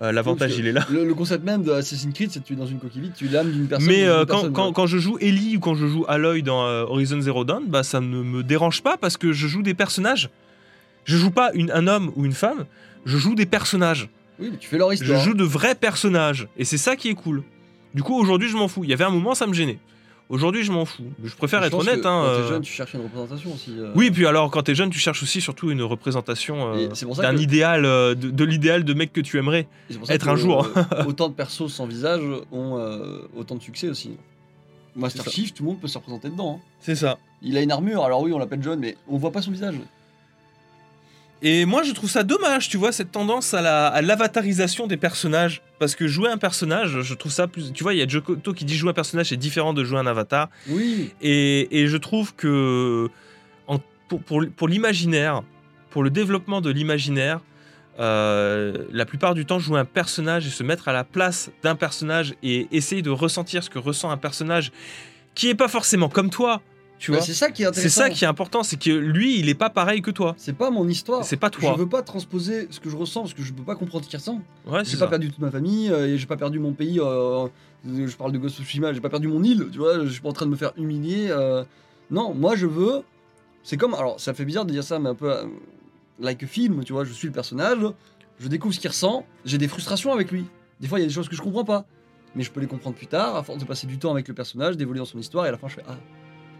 Euh, 0.00 0.12
L'avantage, 0.12 0.56
il 0.56 0.66
est 0.66 0.72
là. 0.72 0.86
Le, 0.90 1.04
le 1.04 1.14
concept 1.14 1.44
même 1.44 1.62
de 1.62 1.72
Assassin's 1.72 2.14
Creed, 2.14 2.30
c'est 2.30 2.40
que 2.40 2.46
tu 2.46 2.54
es 2.54 2.56
dans 2.56 2.66
une 2.66 2.78
coquille 2.78 3.02
vide, 3.02 3.12
tu 3.14 3.26
es 3.26 3.28
l'âme 3.28 3.50
d'une 3.50 3.66
personne. 3.66 3.86
Mais 3.86 4.04
euh, 4.06 4.20
quand, 4.20 4.26
personne, 4.26 4.52
quand, 4.52 4.66
ouais. 4.68 4.72
quand 4.74 4.86
je 4.86 4.96
joue 4.96 5.18
Ellie 5.20 5.58
ou 5.58 5.60
quand 5.60 5.74
je 5.74 5.86
joue 5.86 6.06
Aloy 6.08 6.40
dans 6.42 6.64
euh, 6.64 6.84
Horizon 6.84 7.20
Zero 7.20 7.44
Dawn, 7.44 7.64
bah, 7.66 7.82
ça 7.82 8.00
ne 8.00 8.22
me 8.22 8.42
dérange 8.42 8.82
pas 8.82 8.96
parce 8.96 9.18
que 9.18 9.32
je 9.32 9.46
joue 9.46 9.62
des 9.62 9.74
personnages. 9.74 10.30
Je 11.10 11.16
joue 11.16 11.30
pas 11.30 11.50
une, 11.54 11.70
un 11.72 11.86
homme 11.86 12.12
ou 12.16 12.24
une 12.24 12.32
femme, 12.32 12.66
je 13.04 13.18
joue 13.18 13.34
des 13.34 13.46
personnages. 13.46 14.08
Oui, 14.38 14.48
mais 14.52 14.58
tu 14.58 14.68
fais 14.68 14.78
leur 14.78 14.90
Je 14.90 14.94
histoire. 14.94 15.20
joue 15.20 15.34
de 15.34 15.44
vrais 15.44 15.74
personnages. 15.74 16.46
Et 16.56 16.64
c'est 16.64 16.78
ça 16.78 16.94
qui 16.96 17.08
est 17.08 17.14
cool. 17.14 17.42
Du 17.94 18.02
coup, 18.02 18.14
aujourd'hui, 18.14 18.48
je 18.48 18.56
m'en 18.56 18.68
fous. 18.68 18.84
Il 18.84 18.90
y 18.90 18.92
avait 18.92 19.04
un 19.04 19.10
moment, 19.10 19.34
ça 19.34 19.46
me 19.46 19.52
gênait. 19.52 19.78
Aujourd'hui, 20.28 20.62
je 20.62 20.70
m'en 20.70 20.84
fous. 20.84 21.02
Je 21.24 21.34
préfère 21.34 21.60
Je 21.62 21.66
être 21.66 21.74
honnête. 21.76 22.06
hein, 22.06 22.22
Quand 22.22 22.24
euh. 22.24 22.42
t'es 22.42 22.48
jeune, 22.48 22.62
tu 22.62 22.72
cherches 22.72 22.94
une 22.94 23.00
représentation 23.02 23.52
aussi. 23.52 23.74
euh. 23.76 23.90
Oui, 23.96 24.12
puis 24.12 24.26
alors, 24.26 24.48
quand 24.52 24.62
t'es 24.62 24.76
jeune, 24.76 24.88
tu 24.90 25.00
cherches 25.00 25.22
aussi 25.24 25.40
surtout 25.40 25.72
une 25.72 25.82
représentation 25.82 26.72
euh, 26.72 26.86
d'un 27.20 27.34
que- 27.34 27.40
idéal, 27.40 27.84
euh, 27.84 28.14
de, 28.14 28.30
de 28.30 28.44
l'idéal 28.44 28.84
de 28.84 28.94
mec 28.94 29.12
que 29.12 29.20
tu 29.20 29.38
aimerais. 29.38 29.66
Être 30.08 30.28
un 30.28 30.36
jour. 30.36 30.68
euh, 30.76 31.04
autant 31.06 31.28
de 31.28 31.34
persos 31.34 31.66
sans 31.72 31.86
visage 31.86 32.22
ont 32.52 32.78
euh, 32.78 33.18
autant 33.36 33.56
de 33.56 33.62
succès 33.62 33.88
aussi. 33.88 34.12
Master. 34.94 35.28
Chief, 35.30 35.52
tout 35.52 35.64
le 35.64 35.70
monde 35.70 35.80
peut 35.80 35.88
se 35.88 35.98
représenter 35.98 36.30
dedans. 36.30 36.60
hein. 36.60 36.64
C'est 36.80 36.94
ça. 36.96 37.18
Il 37.42 37.56
a 37.56 37.62
une 37.62 37.72
armure, 37.72 38.04
alors 38.04 38.22
oui, 38.22 38.32
on 38.32 38.38
l'appelle 38.38 38.62
John, 38.62 38.78
mais 38.78 38.96
on 39.08 39.18
voit 39.18 39.32
pas 39.32 39.42
son 39.42 39.50
visage. 39.50 39.74
Et 41.42 41.64
moi, 41.64 41.82
je 41.82 41.92
trouve 41.92 42.10
ça 42.10 42.22
dommage, 42.22 42.68
tu 42.68 42.76
vois, 42.76 42.92
cette 42.92 43.12
tendance 43.12 43.54
à 43.54 43.62
la- 43.62 43.86
à 43.86 44.02
l'avatarisation 44.02 44.86
des 44.86 44.98
personnages. 44.98 45.62
Parce 45.78 45.94
que 45.94 46.06
jouer 46.06 46.28
un 46.30 46.36
personnage, 46.36 47.00
je 47.00 47.14
trouve 47.14 47.32
ça 47.32 47.46
plus. 47.46 47.72
Tu 47.72 47.82
vois, 47.82 47.94
il 47.94 47.98
y 47.98 48.02
a 48.02 48.06
Jokoto 48.08 48.52
qui 48.52 48.66
dit 48.66 48.76
jouer 48.76 48.90
un 48.90 48.94
personnage, 48.94 49.30
c'est 49.30 49.36
différent 49.38 49.72
de 49.72 49.82
jouer 49.82 49.98
un 49.98 50.06
avatar. 50.06 50.48
Oui, 50.68 51.12
Et, 51.22 51.80
et 51.80 51.86
je 51.86 51.96
trouve 51.96 52.34
que 52.34 53.08
en- 53.66 53.78
pour, 54.08 54.20
pour, 54.22 54.42
pour 54.54 54.68
l'imaginaire, 54.68 55.42
pour 55.90 56.02
le 56.02 56.10
développement 56.10 56.60
de 56.60 56.70
l'imaginaire, 56.70 57.40
euh, 57.98 58.84
la 58.92 59.04
plupart 59.04 59.34
du 59.34 59.44
temps, 59.46 59.58
jouer 59.58 59.78
un 59.80 59.84
personnage 59.84 60.46
et 60.46 60.50
se 60.50 60.62
mettre 60.62 60.88
à 60.88 60.92
la 60.92 61.04
place 61.04 61.50
d'un 61.62 61.74
personnage 61.74 62.34
et 62.42 62.68
essayer 62.72 63.02
de 63.02 63.10
ressentir 63.10 63.62
ce 63.64 63.70
que 63.70 63.78
ressent 63.78 64.10
un 64.10 64.16
personnage 64.16 64.72
qui 65.34 65.48
est 65.48 65.54
pas 65.54 65.68
forcément 65.68 66.08
comme 66.08 66.30
toi, 66.30 66.60
tu 67.00 67.10
Bah, 67.10 67.16
vois. 67.16 67.26
c'est 67.26 67.32
ça 67.34 67.50
qui 67.50 67.62
est 67.62 67.64
C'est 67.64 67.68
intéressant. 67.70 68.00
ça 68.02 68.10
qui 68.10 68.24
est 68.24 68.28
important, 68.28 68.62
c'est 68.62 68.76
que 68.78 68.90
lui, 68.90 69.40
il 69.40 69.48
est 69.48 69.54
pas 69.54 69.70
pareil 69.70 70.02
que 70.02 70.10
toi. 70.10 70.34
C'est 70.36 70.52
pas 70.56 70.70
mon 70.70 70.86
histoire. 70.86 71.24
C'est 71.24 71.36
pas 71.36 71.50
toi. 71.50 71.72
Je 71.74 71.78
veux 71.80 71.88
pas 71.88 72.02
transposer 72.02 72.68
ce 72.70 72.78
que 72.78 72.88
je 72.90 72.96
ressens 72.96 73.22
parce 73.22 73.34
que 73.34 73.42
je 73.42 73.52
peux 73.52 73.62
pas 73.64 73.74
comprendre 73.74 74.04
ce 74.04 74.10
qu'il 74.10 74.18
ressent. 74.18 74.40
Ouais, 74.66 74.84
J'ai 74.84 74.92
c'est 74.92 74.96
pas 74.98 75.06
ça. 75.06 75.08
perdu 75.08 75.30
toute 75.30 75.38
ma 75.40 75.50
famille, 75.50 75.90
euh, 75.90 76.06
et 76.06 76.18
j'ai 76.18 76.26
pas 76.26 76.36
perdu 76.36 76.58
mon 76.60 76.72
pays. 76.72 77.00
euh, 77.00 77.48
je 77.84 78.14
parle 78.16 78.32
de 78.32 78.38
Ghost 78.38 78.60
of 78.60 78.66
Tsushima, 78.66 78.92
j'ai 78.92 79.00
pas 79.00 79.08
perdu 79.08 79.26
mon 79.28 79.42
île, 79.42 79.66
tu 79.72 79.78
vois. 79.78 80.04
Je 80.04 80.10
suis 80.10 80.20
pas 80.20 80.28
en 80.28 80.32
train 80.34 80.44
de 80.46 80.50
me 80.50 80.56
faire 80.56 80.72
humilier. 80.76 81.28
euh. 81.30 81.64
non, 82.10 82.34
moi 82.34 82.54
je 82.54 82.66
veux. 82.66 83.02
C'est 83.62 83.76
comme. 83.76 83.94
Alors, 83.94 84.20
ça 84.20 84.32
fait 84.34 84.44
bizarre 84.44 84.64
de 84.66 84.72
dire 84.72 84.84
ça, 84.84 84.98
mais 84.98 85.08
un 85.08 85.14
peu 85.14 85.32
euh, 85.32 85.44
like 86.20 86.42
a 86.42 86.46
film, 86.46 86.84
tu 86.84 86.92
vois. 86.92 87.04
Je 87.04 87.12
suis 87.12 87.26
le 87.28 87.32
personnage, 87.34 87.78
je 88.38 88.48
découvre 88.48 88.74
ce 88.74 88.80
qu'il 88.80 88.88
ressent, 88.90 89.24
j'ai 89.46 89.58
des 89.58 89.68
frustrations 89.68 90.12
avec 90.12 90.30
lui. 90.30 90.44
Des 90.80 90.88
fois, 90.88 90.98
il 90.98 91.02
y 91.02 91.04
a 91.04 91.08
des 91.08 91.14
choses 91.14 91.28
que 91.28 91.36
je 91.36 91.42
comprends 91.42 91.64
pas, 91.64 91.84
mais 92.34 92.42
je 92.42 92.50
peux 92.50 92.60
les 92.60 92.66
comprendre 92.66 92.96
plus 92.96 93.06
tard, 93.06 93.36
à 93.36 93.42
force 93.42 93.58
de 93.58 93.64
passer 93.66 93.86
du 93.86 93.98
temps 93.98 94.10
avec 94.12 94.28
le 94.28 94.34
personnage, 94.34 94.76
d'évoluer 94.78 94.98
dans 95.00 95.04
son 95.06 95.18
histoire, 95.18 95.44
et 95.46 95.48
à 95.48 95.52
la 95.52 95.58
fin, 95.58 95.68
je 95.68 95.74
fais 95.74 95.84
Ah. 95.88 95.96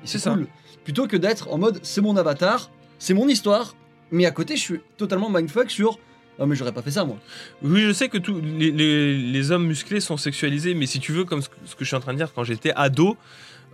C'est 0.04 0.18
ça. 0.18 0.30
cool. 0.32 0.46
Plutôt 0.84 1.06
que 1.06 1.16
d'être 1.16 1.52
en 1.52 1.58
mode 1.58 1.78
c'est 1.82 2.00
mon 2.00 2.16
avatar, 2.16 2.70
c'est 2.98 3.14
mon 3.14 3.28
histoire, 3.28 3.74
mais 4.10 4.26
à 4.26 4.30
côté, 4.30 4.56
je 4.56 4.60
suis 4.62 4.80
totalement 4.96 5.30
mindfuck 5.30 5.70
sur. 5.70 5.98
Ah, 6.38 6.46
mais 6.46 6.56
j'aurais 6.56 6.72
pas 6.72 6.80
fait 6.82 6.90
ça, 6.90 7.04
moi. 7.04 7.18
Oui, 7.62 7.82
je 7.82 7.92
sais 7.92 8.08
que 8.08 8.16
tous 8.16 8.40
les, 8.40 8.70
les- 8.70 9.16
les 9.18 9.50
hommes 9.50 9.66
musclés 9.66 10.00
sont 10.00 10.16
sexualisés, 10.16 10.72
mais 10.74 10.86
si 10.86 10.98
tu 10.98 11.12
veux, 11.12 11.24
comme 11.24 11.42
ce 11.42 11.50
que, 11.50 11.54
ce 11.66 11.74
que 11.76 11.84
je 11.84 11.88
suis 11.88 11.96
en 11.96 12.00
train 12.00 12.12
de 12.12 12.18
dire, 12.18 12.32
quand 12.34 12.44
j'étais 12.44 12.72
ado, 12.74 13.16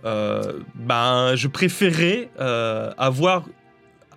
euh, 0.05 0.59
ben, 0.75 1.33
je 1.35 1.47
préférais 1.47 2.29
euh, 2.39 2.91
avoir 2.97 3.45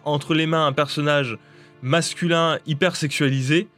entre 0.05 0.35
les 0.35 0.47
mains 0.47 0.67
un 0.67 0.73
personnage 0.73 1.39
masculin 1.81 2.59
hyper 2.67 2.97
sexualisé 2.97 3.69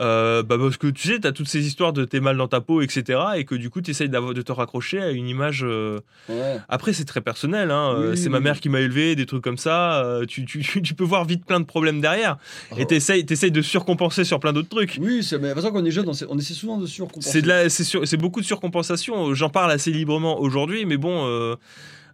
Euh, 0.00 0.42
bah 0.42 0.56
parce 0.58 0.76
que 0.78 0.86
tu 0.86 1.08
sais, 1.08 1.20
t'as 1.20 1.32
toutes 1.32 1.48
ces 1.48 1.66
histoires 1.66 1.92
de 1.92 2.04
t'es 2.04 2.20
mal 2.20 2.36
dans 2.36 2.48
ta 2.48 2.60
peau, 2.60 2.80
etc. 2.80 3.18
Et 3.36 3.44
que 3.44 3.54
du 3.54 3.68
coup, 3.70 3.80
t'essayes 3.80 4.08
d'avoir- 4.08 4.34
de 4.34 4.42
te 4.42 4.50
raccrocher 4.52 5.00
à 5.00 5.10
une 5.10 5.28
image. 5.28 5.62
euh, 5.64 6.00
Ouais. 6.28 6.56
Après, 6.68 6.92
c'est 6.92 7.04
très 7.04 7.20
personnel. 7.20 7.70
hein. 7.70 7.94
Oui, 7.98 8.04
Euh, 8.04 8.14
c'est 8.16 8.24
oui, 8.24 8.28
ma 8.30 8.38
oui. 8.38 8.44
mère 8.44 8.60
qui 8.60 8.68
m'a 8.68 8.80
élevé, 8.80 9.14
des 9.16 9.26
trucs 9.26 9.42
comme 9.44 9.58
ça. 9.58 10.02
Euh, 10.04 10.24
tu, 10.26 10.44
tu, 10.46 10.60
tu- 10.60 10.80
tu 10.82 10.94
peux 10.94 11.04
voir 11.04 11.24
vite 11.24 11.44
plein 11.44 11.60
de 11.60 11.64
problèmes 11.66 12.00
derrière. 12.00 12.38
Et 12.76 12.82
Oh. 12.82 12.84
t'essayes, 12.84 13.24
t'essayes 13.26 13.50
de 13.50 13.62
surcompenser 13.62 14.24
sur 14.24 14.40
plein 14.40 14.52
d'autres 14.52 14.68
trucs. 14.70 14.98
Oui, 15.00 15.22
c'est- 15.22 15.36
mais 15.38 15.48
de 15.48 15.52
toute 15.54 15.62
façon, 15.62 15.74
quand 15.74 15.82
on 15.82 15.84
est 15.84 15.90
jeune, 15.90 16.08
on, 16.28 16.38
essaie 16.38 16.54
souvent 16.54 16.78
de 16.78 16.86
surcompenser. 16.86 17.42
C'est 17.68 17.84
sur- 17.84 18.02
beaucoup 18.18 18.40
de 18.40 18.46
surcompensation. 18.46 19.34
J'en 19.34 19.50
parle 19.50 19.70
assez 19.72 19.90
librement 19.90 20.40
aujourd'hui, 20.40 20.86
mais 20.86 20.96
bon, 20.96 21.56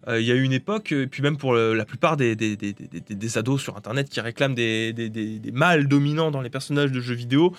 il 0.09 0.23
y 0.23 0.31
a 0.33 0.35
eu 0.35 0.43
une 0.43 0.53
époque, 0.53 0.93
et 0.93 1.07
puis 1.07 1.23
même 1.23 1.37
pour 1.37 1.55
la 1.55 1.85
plupart 1.85 2.17
des, 2.17 2.35
des, 2.37 2.57
des- 2.57 2.73
des- 2.73 2.89
des- 3.01 3.15
des 3.15 3.39
ados 3.39 3.61
sur 3.61 3.77
Internet 3.77 4.09
qui 4.09 4.21
réclament 4.21 4.55
des, 4.55 4.93
des, 4.93 5.09
des- 5.11 5.39
des 5.39 5.51
mâles 5.53 5.87
dominants 5.89 6.31
dans 6.31 6.41
les 6.41 6.51
personnages 6.51 6.93
de 6.93 7.01
jeux 7.01 7.15
vidéo, 7.15 7.53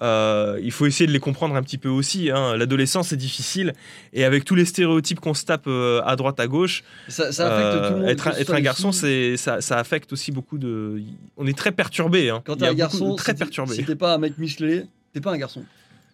euh, 0.00 0.58
il 0.62 0.72
faut 0.72 0.86
essayer 0.86 1.06
de 1.06 1.12
les 1.12 1.20
comprendre 1.20 1.54
un 1.54 1.62
petit 1.62 1.78
peu 1.78 1.88
aussi. 1.88 2.30
hein. 2.30 2.56
L'adolescence 2.56 3.08
c'est 3.08 3.16
difficile, 3.16 3.72
et 4.12 4.24
avec 4.24 4.44
tous 4.44 4.54
les 4.54 4.64
stéréotypes 4.64 5.20
qu'on 5.20 5.34
se 5.34 5.44
tape 5.44 5.66
euh, 5.68 6.00
à 6.04 6.16
droite 6.16 6.40
à 6.40 6.46
gauche, 6.46 6.82
Ça, 7.08 7.30
ça 7.30 7.46
affecte 7.54 7.66
euh, 7.66 7.88
tout 7.88 7.94
le 7.94 8.00
monde. 8.00 8.08
être, 8.08 8.26
être 8.40 8.54
un 8.54 8.60
garçon, 8.60 8.90
c'est 8.92 9.36
ça, 9.36 9.60
ça 9.60 9.78
affecte 9.78 10.12
aussi 10.12 10.32
beaucoup 10.32 10.58
de. 10.58 11.00
On 11.36 11.46
est 11.46 11.56
très 11.56 11.72
perturbé. 11.72 12.30
Hein. 12.30 12.42
Quand 12.44 12.56
t'es 12.56 12.66
un 12.66 12.74
garçon, 12.74 13.14
très 13.16 13.34
perturbé. 13.34 13.74
Si 13.74 13.84
t'es 13.84 13.96
pas 13.96 14.14
un 14.14 14.18
mec 14.18 14.38
musclé, 14.38 14.86
t'es 15.12 15.20
pas 15.20 15.32
un 15.32 15.38
garçon. 15.38 15.62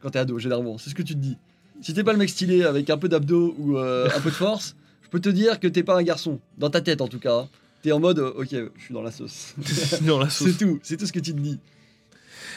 Quand 0.02 0.10
t'es 0.10 0.18
ado, 0.18 0.38
généralement, 0.38 0.76
c'est 0.78 0.90
ce 0.90 0.94
que 0.94 1.02
tu 1.02 1.14
te 1.14 1.18
dis. 1.18 1.36
Si 1.80 1.94
t'es 1.94 2.04
pas 2.04 2.12
le 2.12 2.18
mec 2.18 2.28
stylé 2.28 2.64
avec 2.64 2.90
un 2.90 2.98
peu 2.98 3.08
d'abdos 3.08 3.54
ou 3.58 3.78
euh, 3.78 4.08
un 4.14 4.20
peu 4.20 4.30
de 4.30 4.34
force, 4.34 4.76
je 5.08 5.10
peux 5.10 5.20
te 5.20 5.30
dire 5.30 5.58
que 5.58 5.66
t'es 5.66 5.82
pas 5.82 5.96
un 5.96 6.02
garçon. 6.02 6.38
Dans 6.58 6.68
ta 6.68 6.82
tête, 6.82 7.00
en 7.00 7.08
tout 7.08 7.18
cas. 7.18 7.46
T'es 7.80 7.92
en 7.92 7.98
mode, 7.98 8.18
euh, 8.18 8.32
ok, 8.36 8.48
je 8.50 8.82
suis 8.84 8.92
dans 8.92 9.00
la 9.00 9.10
sauce. 9.10 9.54
dans 10.02 10.18
la 10.18 10.28
sauce. 10.28 10.50
c'est 10.50 10.58
tout, 10.58 10.78
c'est 10.82 10.96
tout 10.98 11.06
ce 11.06 11.12
que 11.12 11.20
tu 11.20 11.32
te 11.32 11.40
dis. 11.40 11.58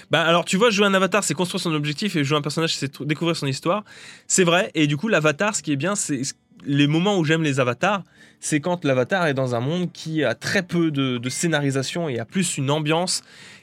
Bah 0.10 0.24
alors 0.24 0.44
tu 0.44 0.58
vois, 0.58 0.70
jouer 0.70 0.86
un 0.86 0.94
avatar, 0.94 1.24
c'est 1.24 1.34
construire 1.34 1.62
son 1.62 1.74
objectif 1.74 2.18
et 2.18 2.26
jouer 2.26 2.38
un 2.38 2.42
personnage, 2.42 2.76
c'est 2.76 3.02
découvrir 3.04 3.38
son 3.38 3.48
histoire. 3.48 3.86
C'est 4.28 4.44
vrai. 4.44 4.70
Et 4.76 4.86
du 4.88 4.98
coup, 4.98 5.08
l'avatar, 5.08 5.56
ce 5.56 5.64
qui 5.64 5.72
est 5.72 5.78
bien, 5.78 5.96
c'est 5.96 6.24
les 6.66 6.88
moments 6.88 7.18
où 7.18 7.24
j'aime 7.24 7.44
les 7.44 7.62
avatars, 7.62 8.04
c'est 8.42 8.60
quand 8.60 8.84
l'avatar 8.84 9.28
est 9.28 9.34
dans 9.34 9.56
un 9.56 9.62
monde 9.62 9.94
qui 9.94 10.26
a 10.26 10.36
très 10.36 10.64
peu 10.64 10.92
de, 10.92 11.20
de 11.20 11.30
scénarisation 11.30 12.10
et 12.10 12.20
a 12.20 12.26
plus 12.26 12.58
une 12.58 12.70
ambiance 12.70 13.22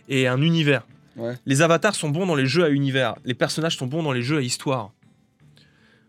et 0.08 0.26
un 0.26 0.40
univers. 0.40 0.86
Ouais. 1.16 1.34
Les 1.44 1.60
avatars 1.60 1.94
sont 1.94 2.08
bons 2.08 2.24
dans 2.24 2.36
les 2.36 2.46
jeux 2.46 2.64
à 2.64 2.70
univers. 2.70 3.16
Les 3.26 3.34
personnages 3.34 3.76
sont 3.76 3.86
bons 3.86 4.02
dans 4.02 4.12
les 4.12 4.22
jeux 4.22 4.38
à 4.38 4.40
histoire. 4.40 4.92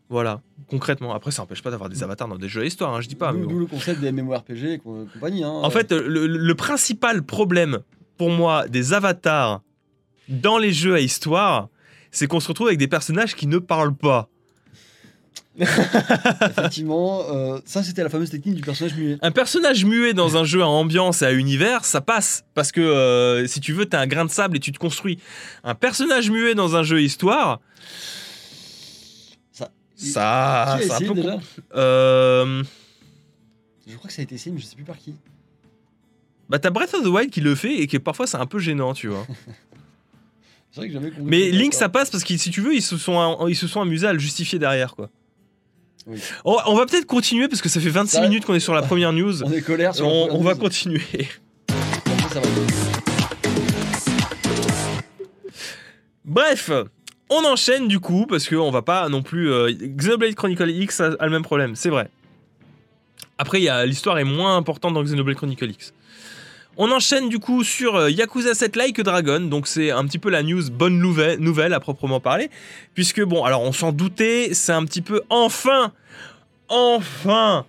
Voilà, 0.09 0.41
concrètement. 0.69 1.13
Après, 1.13 1.29
ça 1.31 1.43
n'empêche 1.43 1.61
pas 1.61 1.69
d'avoir 1.69 1.87
des 1.89 2.01
avatars 2.01 2.27
dans 2.27 2.37
des 2.37 2.49
jeux 2.49 2.61
à 2.61 2.65
histoire, 2.65 2.93
hein, 2.95 3.01
je 3.01 3.07
dis 3.07 3.15
pas. 3.15 3.31
D'où 3.31 3.47
bon. 3.47 3.59
le 3.59 3.65
concept 3.67 4.01
des 4.01 4.11
MMORPG 4.11 4.63
et 4.65 4.79
co- 4.79 5.05
compagnie. 5.13 5.43
Hein. 5.43 5.49
En 5.51 5.69
fait, 5.69 5.91
le, 5.91 6.25
le 6.25 6.55
principal 6.55 7.21
problème 7.23 7.79
pour 8.17 8.31
moi 8.31 8.67
des 8.67 8.93
avatars 8.93 9.61
dans 10.27 10.57
les 10.57 10.73
jeux 10.73 10.95
à 10.95 10.99
histoire, 10.99 11.69
c'est 12.11 12.25
qu'on 12.27 12.39
se 12.39 12.47
retrouve 12.47 12.67
avec 12.67 12.79
des 12.79 12.87
personnages 12.87 13.35
qui 13.35 13.45
ne 13.47 13.59
parlent 13.59 13.95
pas. 13.95 14.29
effectivement, 15.59 17.21
euh, 17.29 17.59
ça 17.65 17.83
c'était 17.83 18.03
la 18.03 18.09
fameuse 18.09 18.29
technique 18.29 18.55
du 18.55 18.61
personnage 18.61 18.95
muet. 18.95 19.17
Un 19.21 19.31
personnage 19.31 19.85
muet 19.85 20.13
dans 20.13 20.37
un 20.37 20.43
jeu 20.43 20.61
à 20.61 20.67
ambiance 20.67 21.21
et 21.21 21.25
à 21.25 21.33
univers, 21.33 21.85
ça 21.85 22.01
passe. 22.01 22.45
Parce 22.53 22.71
que 22.71 22.81
euh, 22.81 23.45
si 23.47 23.59
tu 23.59 23.73
veux, 23.73 23.85
t'as 23.85 23.99
un 23.99 24.07
grain 24.07 24.25
de 24.25 24.31
sable 24.31 24.57
et 24.57 24.59
tu 24.59 24.71
te 24.71 24.79
construis. 24.79 25.19
Un 25.63 25.75
personnage 25.75 26.29
muet 26.31 26.55
dans 26.55 26.75
un 26.75 26.83
jeu 26.83 26.97
à 26.97 27.01
histoire, 27.01 27.59
Ça. 30.07 30.65
ça. 30.67 30.77
Qui 30.77 30.83
a 30.83 30.85
c'est 30.87 30.91
un 30.91 30.95
essayé 30.95 31.07
peu 31.09 31.15
déjà 31.15 31.31
com- 31.31 31.41
Euh, 31.75 32.63
Je 33.87 33.95
crois 33.95 34.07
que 34.07 34.13
ça 34.13 34.21
a 34.21 34.23
été 34.23 34.35
essayé, 34.35 34.53
mais 34.53 34.61
je 34.61 34.65
sais 34.65 34.75
plus 34.75 34.85
par 34.85 34.97
qui. 34.97 35.15
bah, 36.49 36.59
t'as 36.59 36.69
Breath 36.69 36.93
of 36.93 37.03
the 37.03 37.07
Wild 37.07 37.31
qui 37.31 37.41
le 37.41 37.55
fait 37.55 37.75
et 37.79 37.87
qui 37.87 37.99
parfois 37.99 38.27
c'est 38.27 38.37
un 38.37 38.45
peu 38.45 38.59
gênant, 38.59 38.93
tu 38.93 39.07
vois. 39.07 39.25
C'est 40.71 40.81
vrai 40.81 40.89
que 40.89 40.93
compris. 40.97 41.11
Mais 41.23 41.49
Link, 41.49 41.73
ça. 41.73 41.89
passe 41.89 42.11
parce 42.11 42.23
que 42.23 42.37
si 42.37 42.51
tu 42.51 42.61
veux, 42.61 42.75
ils 42.75 42.83
se 42.83 42.95
sont, 42.95 43.47
ils 43.47 43.55
se 43.55 43.67
sont 43.67 43.81
amusés 43.81 44.05
à 44.05 44.13
le 44.13 44.19
justifier 44.19 44.59
derrière, 44.59 44.95
quoi. 44.95 45.09
Oui. 46.05 46.19
On, 46.45 46.57
on 46.67 46.75
va 46.75 46.85
peut-être 46.85 47.07
continuer 47.07 47.47
parce 47.47 47.59
que 47.63 47.69
ça 47.69 47.79
fait 47.79 47.89
26 47.89 48.17
Ça- 48.17 48.21
minutes 48.21 48.45
qu'on 48.45 48.53
est 48.53 48.59
sur 48.59 48.75
la 48.75 48.83
première 48.83 49.11
news. 49.11 49.41
On 49.43 49.51
est 49.51 49.61
colère 49.63 49.95
sur 49.95 50.05
la 50.05 50.11
On, 50.11 50.35
on 50.35 50.41
va 50.43 50.53
continuer. 50.53 51.01
Bref, 56.25 56.71
on 57.29 57.43
enchaîne 57.45 57.87
du 57.87 57.99
coup 57.99 58.25
parce 58.27 58.47
qu'on 58.47 58.71
va 58.71 58.81
pas 58.81 59.09
non 59.09 59.21
plus. 59.21 59.51
euh, 59.51 59.71
Xenoblade 59.71 60.35
Chronicle 60.35 60.69
X 60.69 61.01
a, 61.01 61.09
le 61.21 61.29
même 61.29 61.43
problème, 61.43 61.75
c'est 61.75 61.89
vrai. 61.89 62.09
Après, 63.37 63.59
l'histoire 63.85 64.17
est 64.19 64.25
moins 64.25 64.57
importante 64.57 64.93
dans 64.93 65.03
Xenoblade 65.03 65.37
Chronicle 65.37 65.69
X. 65.69 65.93
On 66.81 66.91
enchaîne 66.91 67.27
du 67.27 67.39
coup 67.39 67.65
sur 67.65 67.97
euh, 67.97 68.09
Yakuza 68.09 68.53
7 68.53 68.77
Like 68.77 69.01
Dragon, 69.01 69.41
donc 69.41 69.67
c'est 69.67 69.91
un 69.91 70.05
petit 70.05 70.17
peu 70.17 70.29
la 70.29 70.43
news 70.43 70.63
bonne 70.71 70.97
nouvelle, 70.97 71.73
à 71.73 71.79
proprement 71.81 72.21
parler, 72.21 72.49
puisque 72.93 73.21
bon, 73.21 73.43
alors 73.43 73.63
on 73.63 73.73
s'en 73.73 73.91
doutait, 73.91 74.53
c'est 74.53 74.71
un 74.71 74.85
petit 74.85 75.01
peu 75.01 75.21
enfin, 75.29 75.91
enfin, 76.69 77.65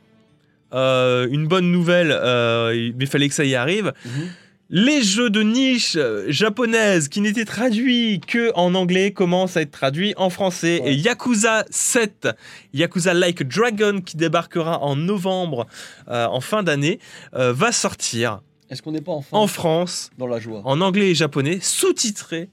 euh, 0.73 1.27
une 1.29 1.49
bonne 1.49 1.73
nouvelle, 1.73 2.13
euh, 2.13 2.73
il 2.73 2.95
mais 2.97 3.07
fallait 3.07 3.29
que 3.29 3.35
ça 3.35 3.45
y 3.45 3.57
arrive. 3.57 3.93
Mhm. 4.05 4.29
Les 4.73 5.03
jeux 5.03 5.31
de 5.31 5.43
niche 5.43 5.97
euh, 5.97 6.27
japonaises 6.29 7.09
qui 7.09 7.21
n'étaient 7.21 7.45
traduits 7.45 8.21
que 8.21 8.53
en 8.55 8.77
anglais 8.77 9.13
commencent 9.13 9.57
à 9.57 9.63
être 9.63 9.73
traduits 9.73 10.15
en 10.17 10.31
français. 10.31 10.81
Ouais. 10.85 10.93
Et 10.93 10.95
Yakuza 10.95 11.65
7, 11.71 12.29
Yakuza 12.73 13.13
Like 13.13 13.41
a 13.41 13.45
Dragon, 13.45 14.01
qui 14.01 14.17
débarquera 14.17 14.79
en 14.81 14.95
novembre, 14.95 15.67
euh, 16.09 16.27
en 16.27 16.41
fin 16.41 16.63
d'année, 16.63 17.01
euh, 17.35 17.53
va 17.53 17.73
sortir 17.73 18.43
Est-ce 18.71 18.81
qu'on 18.81 18.93
n'est 18.93 19.01
pas 19.01 19.11
enfin 19.11 19.37
en 19.37 19.49
France, 19.49 20.11
dans 20.19 20.29
la 20.29 20.39
joie? 20.39 20.63
en 20.65 20.81
anglais 20.81 21.11
et 21.11 21.15
japonais, 21.17 21.59
sous-titré 21.61 22.49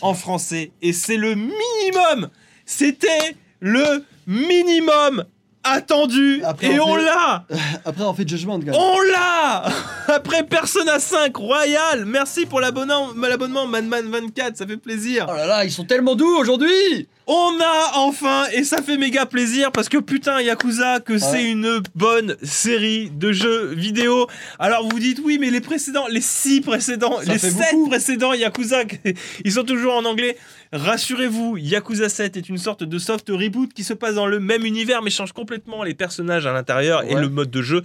en 0.00 0.14
français. 0.14 0.70
Et 0.80 0.92
c'est 0.92 1.16
le 1.16 1.34
minimum 1.34 2.28
C'était 2.66 3.34
le 3.58 4.04
minimum 4.28 5.24
attendu. 5.70 6.42
Après, 6.44 6.72
Et 6.74 6.80
on 6.80 6.94
fait- 6.96 7.02
l'a. 7.04 7.44
Après, 7.84 8.04
on 8.04 8.14
fait 8.14 8.28
Judgment 8.28 8.58
quand 8.60 8.66
même. 8.66 8.74
on 8.74 9.00
l'a. 9.00 9.64
Après 10.14 10.42
Persona 10.44 10.98
5 10.98 11.36
Royal, 11.36 12.04
merci 12.04 12.46
pour 12.46 12.60
l'abonnement, 12.60 13.08
l'abonnement 13.16 13.66
Manman24, 13.66 14.54
ça 14.56 14.66
fait 14.66 14.76
plaisir. 14.76 15.26
Oh 15.28 15.34
là 15.34 15.46
là, 15.46 15.64
ils 15.64 15.70
sont 15.72 15.84
tellement 15.84 16.14
doux 16.14 16.36
aujourd'hui 16.38 17.08
On 17.30 17.60
a 17.60 17.90
enfin, 17.96 18.46
et 18.54 18.64
ça 18.64 18.80
fait 18.80 18.96
méga 18.96 19.26
plaisir 19.26 19.70
parce 19.70 19.90
que 19.90 19.98
putain 19.98 20.40
Yakuza, 20.40 21.00
que 21.00 21.18
c'est 21.18 21.44
une 21.44 21.82
bonne 21.94 22.38
série 22.42 23.10
de 23.10 23.32
jeux 23.32 23.74
vidéo. 23.74 24.26
Alors 24.58 24.84
vous 24.84 24.88
vous 24.92 24.98
dites 24.98 25.20
oui, 25.22 25.36
mais 25.38 25.50
les 25.50 25.60
précédents, 25.60 26.06
les 26.08 26.22
six 26.22 26.62
précédents, 26.62 27.18
Ça 27.18 27.34
les 27.34 27.38
fait 27.38 27.50
sept 27.50 27.72
beaucoup. 27.74 27.90
précédents 27.90 28.32
Yakuza, 28.32 28.84
ils 29.44 29.52
sont 29.52 29.64
toujours 29.64 29.92
en 29.94 30.06
anglais. 30.06 30.38
Rassurez-vous, 30.72 31.58
Yakuza 31.58 32.08
7 32.08 32.38
est 32.38 32.48
une 32.48 32.56
sorte 32.56 32.82
de 32.82 32.98
soft 32.98 33.28
reboot 33.28 33.74
qui 33.74 33.84
se 33.84 33.92
passe 33.92 34.14
dans 34.14 34.26
le 34.26 34.40
même 34.40 34.64
univers 34.64 35.02
mais 35.02 35.10
change 35.10 35.32
complètement 35.32 35.82
les 35.82 35.92
personnages 35.92 36.46
à 36.46 36.54
l'intérieur 36.54 37.04
et 37.04 37.14
le 37.14 37.28
mode 37.28 37.50
de 37.50 37.60
jeu. 37.60 37.82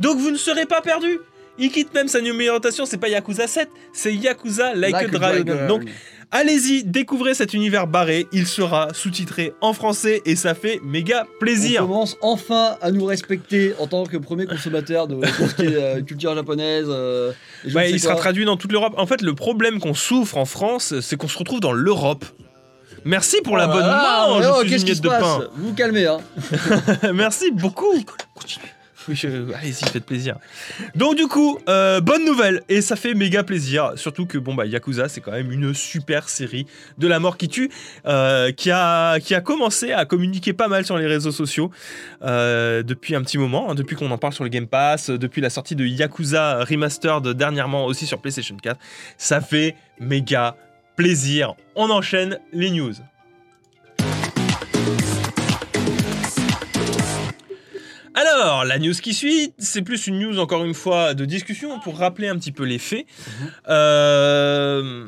Donc 0.00 0.16
vous 0.16 0.30
ne 0.30 0.38
serez 0.38 0.64
pas 0.64 0.80
perdus. 0.80 1.18
Il 1.58 1.70
quitte 1.70 1.94
même 1.94 2.08
sa 2.08 2.20
numérotation, 2.20 2.84
c'est 2.86 2.98
pas 2.98 3.08
Yakuza 3.08 3.46
7, 3.46 3.68
c'est 3.92 4.14
Yakuza 4.14 4.74
Like, 4.74 4.94
a 4.94 5.06
Dragon. 5.08 5.66
Donc 5.68 5.82
Allez-y, 6.32 6.82
découvrez 6.84 7.34
cet 7.34 7.54
univers 7.54 7.86
barré, 7.86 8.26
il 8.32 8.46
sera 8.46 8.88
sous-titré 8.92 9.52
en 9.60 9.72
français 9.72 10.22
et 10.26 10.34
ça 10.34 10.54
fait 10.54 10.80
méga 10.82 11.24
on 11.24 11.38
plaisir. 11.38 11.82
commence 11.82 12.16
enfin 12.20 12.76
à 12.82 12.90
nous 12.90 13.04
respecter 13.04 13.74
en 13.78 13.86
tant 13.86 14.04
que 14.04 14.16
premier 14.16 14.46
consommateur 14.46 15.06
de 15.06 15.14
tout 15.14 15.48
ce 15.48 15.54
qui 15.54 15.62
est 15.62 15.76
euh, 15.76 16.02
culture 16.02 16.34
japonaise. 16.34 16.86
euh, 16.88 17.32
et 17.64 17.90
il 17.90 18.00
sera 18.00 18.16
traduit 18.16 18.44
dans 18.44 18.56
toute 18.56 18.72
l'Europe. 18.72 18.94
En 18.96 19.06
fait, 19.06 19.22
le 19.22 19.34
problème 19.34 19.78
qu'on 19.78 19.94
souffre 19.94 20.36
en 20.36 20.44
France, 20.46 20.98
c'est 21.00 21.16
qu'on 21.16 21.28
se 21.28 21.38
retrouve 21.38 21.60
dans 21.60 21.72
l'Europe. 21.72 22.24
Merci 23.04 23.40
pour 23.42 23.54
Oh 23.54 23.58
l'abonnement, 23.58 24.42
je 24.42 24.48
oh, 24.48 24.60
suis 24.64 24.72
une 24.72 24.78
qui 24.78 24.84
miette 24.86 24.96
se 24.96 25.02
de 25.02 25.08
passe 25.08 25.22
pain. 25.22 25.48
Vous 25.54 25.68
vous 25.68 25.74
calmez, 25.74 26.06
hein. 26.06 26.18
Merci 27.14 27.52
beaucoup. 27.52 28.04
Allez-y, 29.08 29.88
faites 29.88 30.04
plaisir. 30.04 30.36
Donc 30.94 31.16
du 31.16 31.26
coup, 31.26 31.58
euh, 31.68 32.00
bonne 32.00 32.24
nouvelle 32.24 32.62
et 32.68 32.80
ça 32.80 32.96
fait 32.96 33.14
méga 33.14 33.42
plaisir. 33.42 33.92
Surtout 33.96 34.26
que 34.26 34.38
bon 34.38 34.54
bah 34.54 34.66
Yakuza, 34.66 35.08
c'est 35.08 35.20
quand 35.20 35.32
même 35.32 35.52
une 35.52 35.74
super 35.74 36.28
série 36.28 36.66
de 36.98 37.06
la 37.06 37.20
mort 37.20 37.36
qui 37.36 37.48
tue, 37.48 37.70
euh, 38.06 38.52
qui 38.52 38.70
a 38.70 39.18
commencé 39.44 39.92
à 39.92 40.04
communiquer 40.04 40.52
pas 40.52 40.68
mal 40.68 40.84
sur 40.84 40.98
les 40.98 41.06
réseaux 41.06 41.32
sociaux 41.32 41.70
euh, 42.22 42.82
depuis 42.82 43.14
un 43.14 43.22
petit 43.22 43.38
moment, 43.38 43.70
hein, 43.70 43.74
depuis 43.74 43.96
qu'on 43.96 44.10
en 44.10 44.18
parle 44.18 44.32
sur 44.32 44.44
le 44.44 44.50
Game 44.50 44.66
Pass, 44.66 45.10
depuis 45.10 45.40
la 45.40 45.50
sortie 45.50 45.76
de 45.76 45.84
Yakuza 45.84 46.64
Remastered 46.64 47.28
dernièrement 47.28 47.86
aussi 47.86 48.06
sur 48.06 48.20
PlayStation 48.20 48.56
4. 48.56 48.78
Ça 49.18 49.40
fait 49.40 49.76
méga 50.00 50.56
plaisir. 50.96 51.54
On 51.74 51.90
enchaîne 51.90 52.38
les 52.52 52.70
news. 52.70 52.94
Alors, 58.16 58.64
la 58.64 58.78
news 58.78 58.94
qui 58.94 59.12
suit, 59.14 59.52
c'est 59.58 59.82
plus 59.82 60.06
une 60.06 60.18
news, 60.18 60.38
encore 60.38 60.64
une 60.64 60.72
fois, 60.74 61.12
de 61.14 61.24
discussion 61.26 61.78
pour 61.80 61.98
rappeler 61.98 62.28
un 62.28 62.36
petit 62.36 62.50
peu 62.52 62.64
les 62.64 62.78
faits. 62.78 63.04
Euh, 63.68 65.04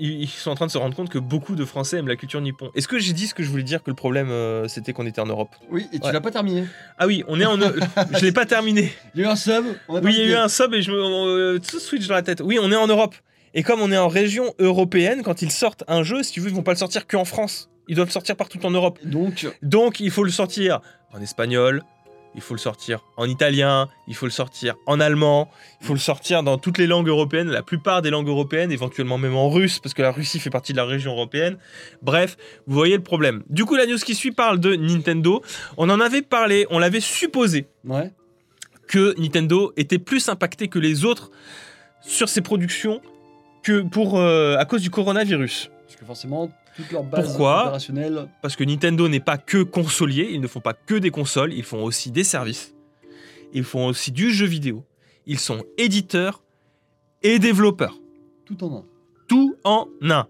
Ils 0.00 0.26
sont 0.28 0.50
en 0.50 0.56
train 0.56 0.66
de 0.66 0.72
se 0.72 0.78
rendre 0.78 0.96
compte 0.96 1.08
que 1.10 1.20
beaucoup 1.20 1.54
de 1.54 1.64
Français 1.64 1.98
aiment 1.98 2.08
la 2.08 2.16
culture 2.16 2.40
nippon. 2.40 2.70
Est-ce 2.74 2.88
que 2.88 2.98
j'ai 2.98 3.12
dit 3.12 3.28
ce 3.28 3.34
que 3.34 3.44
je 3.44 3.48
voulais 3.48 3.62
dire 3.62 3.84
que 3.84 3.90
le 3.90 3.94
problème 3.94 4.30
euh, 4.30 4.66
c'était 4.66 4.92
qu'on 4.92 5.06
était 5.06 5.20
en 5.20 5.26
Europe? 5.26 5.50
Oui, 5.70 5.86
et 5.92 6.00
tu 6.00 6.06
Ouais. 6.06 6.12
l'as 6.12 6.20
pas 6.20 6.32
terminé. 6.32 6.64
Ah 6.98 7.06
oui, 7.06 7.22
on 7.28 7.40
est 7.40 7.44
en. 7.46 7.56
je 8.12 8.24
l'ai 8.24 8.32
pas 8.32 8.46
terminé. 8.46 8.92
Il 9.14 9.20
y 9.20 9.24
a 9.24 9.28
eu 9.28 9.30
un 9.30 9.36
sub. 9.36 9.64
on 9.88 9.96
a 9.96 10.00
Oui, 10.00 10.12
il 10.18 10.18
y 10.18 10.22
a 10.22 10.26
eu 10.32 10.34
un 10.34 10.48
sub 10.48 10.74
et 10.74 10.82
je 10.82 10.90
me. 10.90 10.96
euh, 10.96 11.58
tout 11.60 11.78
switch 11.78 12.08
dans 12.08 12.14
la 12.14 12.22
tête. 12.22 12.40
Oui, 12.44 12.58
on 12.60 12.72
est 12.72 12.76
en 12.76 12.88
Europe. 12.88 13.14
Et 13.54 13.62
comme 13.62 13.80
on 13.80 13.92
est 13.92 13.96
en 13.96 14.08
région 14.08 14.52
européenne, 14.58 15.22
quand 15.22 15.40
ils 15.42 15.52
sortent 15.52 15.84
un 15.86 16.02
jeu, 16.02 16.24
si 16.24 16.32
tu 16.32 16.40
veux, 16.40 16.48
ils 16.48 16.54
vont 16.54 16.64
pas 16.64 16.72
le 16.72 16.78
sortir 16.78 17.06
qu'en 17.06 17.24
France. 17.24 17.70
Ils 17.86 17.94
doivent 17.96 18.08
le 18.08 18.12
sortir 18.12 18.34
partout 18.34 18.58
en 18.64 18.70
Europe. 18.70 18.98
Donc, 19.04 19.46
Donc 19.62 20.00
il 20.00 20.10
faut 20.10 20.24
le 20.24 20.30
sortir 20.30 20.80
en 21.14 21.22
espagnol, 21.22 21.82
il 22.34 22.40
faut 22.40 22.54
le 22.54 22.58
sortir 22.58 23.04
en 23.16 23.26
italien, 23.26 23.88
il 24.08 24.14
faut 24.14 24.26
le 24.26 24.32
sortir 24.32 24.74
en 24.86 24.98
allemand, 24.98 25.50
il 25.80 25.86
faut 25.86 25.92
le 25.92 26.00
sortir 26.00 26.42
dans 26.42 26.58
toutes 26.58 26.78
les 26.78 26.86
langues 26.86 27.08
européennes, 27.08 27.48
la 27.48 27.62
plupart 27.62 28.02
des 28.02 28.10
langues 28.10 28.28
européennes, 28.28 28.72
éventuellement 28.72 29.18
même 29.18 29.36
en 29.36 29.48
russe, 29.48 29.78
parce 29.78 29.94
que 29.94 30.02
la 30.02 30.10
Russie 30.10 30.40
fait 30.40 30.50
partie 30.50 30.72
de 30.72 30.78
la 30.78 30.84
région 30.84 31.12
européenne. 31.12 31.58
Bref, 32.02 32.36
vous 32.66 32.74
voyez 32.74 32.96
le 32.96 33.02
problème. 33.02 33.44
Du 33.48 33.64
coup, 33.64 33.76
la 33.76 33.86
news 33.86 33.98
qui 33.98 34.14
suit 34.14 34.32
parle 34.32 34.58
de 34.58 34.74
Nintendo. 34.74 35.42
On 35.76 35.88
en 35.90 36.00
avait 36.00 36.22
parlé, 36.22 36.66
on 36.70 36.78
l'avait 36.78 37.00
supposé 37.00 37.66
ouais. 37.84 38.10
que 38.88 39.18
Nintendo 39.20 39.72
était 39.76 39.98
plus 39.98 40.28
impacté 40.28 40.68
que 40.68 40.78
les 40.78 41.04
autres 41.04 41.30
sur 42.02 42.28
ses 42.28 42.40
productions 42.40 43.00
que 43.62 43.80
pour 43.80 44.18
euh, 44.18 44.56
à 44.58 44.64
cause 44.64 44.82
du 44.82 44.90
coronavirus. 44.90 45.70
Parce 45.86 45.96
que 45.96 46.04
forcément, 46.04 46.50
toute 46.76 46.90
leur 46.90 47.04
base 47.04 47.26
Pourquoi. 47.26 47.78
Parce 48.42 48.56
que 48.56 48.64
Nintendo 48.64 49.08
n'est 49.08 49.20
pas 49.20 49.38
que 49.38 49.62
consolier, 49.62 50.28
ils 50.32 50.40
ne 50.40 50.46
font 50.46 50.60
pas 50.60 50.74
que 50.74 50.94
des 50.94 51.10
consoles, 51.10 51.52
ils 51.52 51.64
font 51.64 51.82
aussi 51.82 52.10
des 52.10 52.24
services. 52.24 52.74
Ils 53.52 53.64
font 53.64 53.86
aussi 53.86 54.10
du 54.10 54.32
jeu 54.32 54.46
vidéo. 54.46 54.84
Ils 55.26 55.38
sont 55.38 55.64
éditeurs 55.78 56.42
et 57.22 57.38
développeurs. 57.38 57.98
Tout 58.44 58.62
en 58.64 58.78
un. 58.78 58.84
Tout 59.28 59.56
en 59.64 59.88
un. 60.02 60.26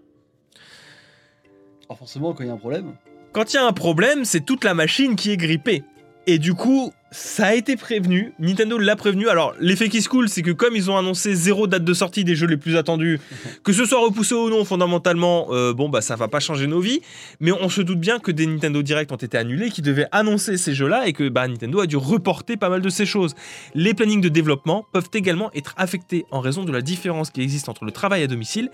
Alors 1.87 1.97
forcément, 1.97 2.33
quand 2.33 2.43
il 2.43 2.47
y 2.47 2.49
a 2.49 2.53
un 2.53 2.57
problème, 2.57 2.95
Quand 3.33 3.53
il 3.53 3.57
y 3.57 3.59
a 3.59 3.65
un 3.65 3.73
problème, 3.73 4.25
c'est 4.25 4.41
toute 4.45 4.63
la 4.63 4.73
machine 4.73 5.15
qui 5.15 5.31
est 5.31 5.37
grippée. 5.37 5.83
Et 6.27 6.39
du 6.39 6.53
coup, 6.53 6.93
ça 7.11 7.47
a 7.47 7.53
été 7.53 7.75
prévenu. 7.75 8.33
Nintendo 8.39 8.77
l'a 8.77 8.95
prévenu. 8.95 9.29
Alors, 9.29 9.53
l'effet 9.59 9.89
qui 9.89 10.01
se 10.01 10.09
coule, 10.09 10.27
c'est 10.27 10.41
que 10.41 10.51
comme 10.51 10.75
ils 10.75 10.89
ont 10.89 10.97
annoncé 10.97 11.35
zéro 11.35 11.67
date 11.67 11.83
de 11.83 11.93
sortie 11.93 12.23
des 12.23 12.35
jeux 12.35 12.47
les 12.47 12.57
plus 12.57 12.75
attendus, 12.75 13.19
que 13.63 13.73
ce 13.73 13.85
soit 13.85 13.99
repoussé 13.99 14.33
ou 14.33 14.49
non, 14.49 14.65
fondamentalement, 14.65 15.47
euh, 15.51 15.73
bon, 15.73 15.87
bah, 15.87 16.01
ça 16.01 16.15
va 16.15 16.27
pas 16.27 16.39
changer 16.39 16.67
nos 16.67 16.79
vies. 16.79 17.01
Mais 17.39 17.51
on 17.51 17.69
se 17.69 17.81
doute 17.81 17.99
bien 17.99 18.19
que 18.19 18.31
des 18.31 18.47
Nintendo 18.47 18.81
Direct 18.81 19.11
ont 19.11 19.17
été 19.17 19.37
annulés, 19.37 19.69
qui 19.69 19.81
devaient 19.81 20.07
annoncer 20.11 20.57
ces 20.57 20.73
jeux-là 20.73 21.07
et 21.07 21.13
que 21.13 21.29
bah, 21.29 21.47
Nintendo 21.47 21.79
a 21.79 21.85
dû 21.85 21.95
reporter 21.95 22.57
pas 22.57 22.69
mal 22.69 22.81
de 22.81 22.89
ces 22.89 23.05
choses. 23.05 23.35
Les 23.75 23.93
plannings 23.93 24.21
de 24.21 24.29
développement 24.29 24.85
peuvent 24.91 25.09
également 25.13 25.51
être 25.53 25.73
affectés 25.77 26.25
en 26.31 26.39
raison 26.39 26.63
de 26.63 26.71
la 26.71 26.81
différence 26.81 27.29
qui 27.29 27.41
existe 27.41 27.69
entre 27.69 27.85
le 27.85 27.91
travail 27.91 28.23
à 28.23 28.27
domicile 28.27 28.69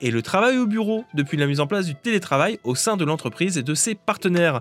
et 0.00 0.10
le 0.10 0.22
travail 0.22 0.58
au 0.58 0.66
bureau 0.66 1.04
depuis 1.14 1.38
la 1.38 1.46
mise 1.46 1.60
en 1.60 1.66
place 1.66 1.86
du 1.86 1.94
télétravail 1.94 2.58
au 2.64 2.74
sein 2.74 2.96
de 2.96 3.04
l'entreprise 3.04 3.56
et 3.58 3.62
de 3.62 3.74
ses 3.74 3.94
partenaires. 3.94 4.60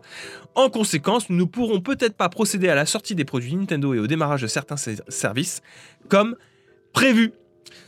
En 0.54 0.70
conséquence, 0.70 1.30
nous 1.30 1.38
ne 1.38 1.44
pourrons 1.44 1.82
peut-être 1.82 2.16
pas 2.16 2.30
procéder 2.30 2.70
à 2.70 2.76
la 2.76 2.86
sortie 2.86 3.15
des 3.16 3.26
produits 3.26 3.56
Nintendo 3.56 3.94
et 3.94 4.00
au 4.00 4.08
démarrage 4.08 4.42
de 4.42 4.48
certains 4.48 4.78
ser- 4.78 5.02
services 5.08 5.62
comme 6.10 6.36
prévu. 6.94 7.32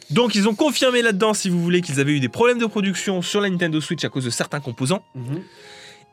Donc 0.09 0.35
ils 0.35 0.47
ont 0.47 0.55
confirmé 0.55 1.01
là-dedans, 1.01 1.33
si 1.33 1.49
vous 1.49 1.61
voulez, 1.61 1.81
qu'ils 1.81 1.99
avaient 1.99 2.13
eu 2.13 2.19
des 2.19 2.29
problèmes 2.29 2.59
de 2.59 2.65
production 2.65 3.21
sur 3.21 3.41
la 3.41 3.49
Nintendo 3.49 3.79
Switch 3.81 4.03
à 4.05 4.09
cause 4.09 4.25
de 4.25 4.29
certains 4.29 4.59
composants. 4.61 5.03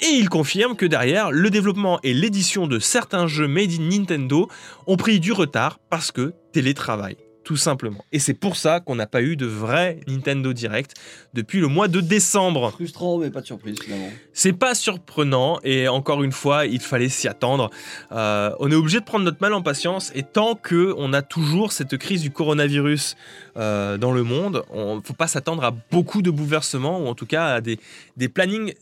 Et 0.01 0.07
ils 0.07 0.29
confirment 0.29 0.75
que 0.77 0.87
derrière, 0.87 1.31
le 1.31 1.51
développement 1.51 2.01
et 2.03 2.13
l'édition 2.15 2.67
de 2.67 2.81
certains 2.81 3.29
jeux 3.29 3.47
made 3.47 3.71
in 3.71 3.89
Nintendo 3.89 4.49
ont 4.89 4.97
pris 4.97 5.21
du 5.21 5.31
retard 5.33 5.79
parce 5.89 6.11
que 6.11 6.35
télétravail, 6.53 7.17
tout 7.45 7.57
simplement. 7.57 8.05
Et 8.11 8.19
c'est 8.19 8.35
pour 8.35 8.57
ça 8.57 8.81
qu'on 8.81 8.95
n'a 8.95 9.07
pas 9.07 9.23
eu 9.23 9.37
de 9.37 9.47
vrai 9.47 10.01
Nintendo 10.09 10.53
Direct 10.53 10.95
depuis 11.35 11.61
le 11.61 11.69
mois 11.69 11.89
de 11.89 12.01
décembre. 12.01 12.73
frustrant, 12.73 13.19
mais 13.19 13.31
pas 13.31 13.43
de 13.43 13.47
surprise 13.47 13.77
finalement. 13.83 14.11
C'est 14.33 14.53
pas 14.53 14.75
surprenant 14.75 15.61
et 15.63 15.87
encore 15.89 16.23
une 16.23 16.33
fois, 16.33 16.67
il 16.67 16.81
fallait 16.81 17.09
s'y 17.09 17.29
attendre. 17.29 17.71
Euh, 18.13 18.51
on 18.59 18.71
est 18.71 18.75
obligé 18.75 19.01
de 19.01 19.05
prendre 19.05 19.25
notre 19.25 19.41
mal 19.41 19.53
en 19.53 19.63
patience 19.63 20.11
et 20.15 20.23
tant 20.23 20.55
que 20.55 20.95
on 20.97 21.13
a 21.13 21.23
toujours 21.23 21.73
cette 21.73 21.97
crise 21.99 22.23
du 22.23 22.31
coronavirus 22.31 23.17
euh, 23.57 23.99
dans 23.99 24.13
le 24.13 24.23
monde, 24.23 24.65
on 24.71 25.01
faut 25.03 25.13
pas 25.13 25.29
s'attendre 25.29 25.65
à 25.65 25.71
beaucoup 25.71 26.23
de 26.23 26.31
bouleversements 26.31 27.01
ou 27.01 27.07
en 27.07 27.15
tout 27.15 27.27
cas 27.27 27.55
à 27.55 27.61
des, 27.61 27.79
des 28.17 28.29
plannings, 28.29 28.75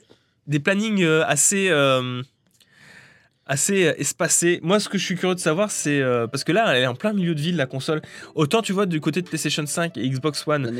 des 0.47 0.61
plannings 0.61 1.03
euh, 1.03 1.25
assez 1.27 1.69
euh, 1.69 2.23
assez 3.47 3.87
euh, 3.87 3.95
espacés. 3.99 4.61
Moi, 4.63 4.79
ce 4.81 4.89
que 4.89 4.99
je 4.99 5.05
suis 5.05 5.17
curieux 5.17 5.35
de 5.35 5.41
savoir, 5.41 5.71
c'est 5.71 6.01
euh, 6.01 6.27
parce 6.27 6.45
que 6.45 6.53
là, 6.53 6.75
elle 6.77 6.85
est 6.85 6.87
en 6.87 6.95
plein 6.95 7.13
milieu 7.13 7.35
de 7.35 7.41
ville 7.41 7.57
la 7.57 7.67
console. 7.67 8.01
Autant 8.35 8.63
tu 8.63 8.73
vois 8.73 8.87
du 8.87 9.01
côté 9.01 9.21
de 9.23 9.29
PlayStation 9.29 9.67
5 9.67 9.97
et 9.97 10.09
Xbox 10.09 10.47
One, 10.47 10.71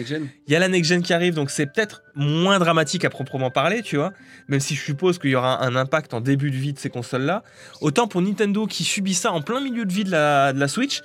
il 0.47 0.53
y 0.53 0.57
a 0.57 0.59
la 0.59 0.69
next 0.69 0.89
gen 0.89 1.03
qui 1.03 1.13
arrive, 1.13 1.35
donc 1.35 1.51
c'est 1.51 1.67
peut-être 1.67 2.03
moins 2.15 2.59
dramatique 2.59 3.05
à 3.05 3.11
proprement 3.11 3.51
parler, 3.51 3.83
tu 3.83 3.97
vois. 3.97 4.13
Même 4.49 4.61
si 4.61 4.75
je 4.75 4.81
suppose 4.83 5.19
qu'il 5.19 5.31
y 5.31 5.35
aura 5.35 5.63
un 5.65 5.75
impact 5.77 6.15
en 6.15 6.21
début 6.21 6.51
de 6.51 6.57
vie 6.57 6.73
de 6.73 6.79
ces 6.79 6.91
consoles-là. 6.91 7.43
Autant 7.81 8.07
pour 8.07 8.23
Nintendo 8.23 8.67
qui 8.67 8.85
subit 8.85 9.15
ça 9.15 9.33
en 9.33 9.43
plein 9.43 9.61
milieu 9.61 9.85
de 9.85 9.93
vie 9.93 10.05
de 10.05 10.11
la, 10.11 10.53
de 10.53 10.61
la 10.61 10.69
Switch, 10.69 11.01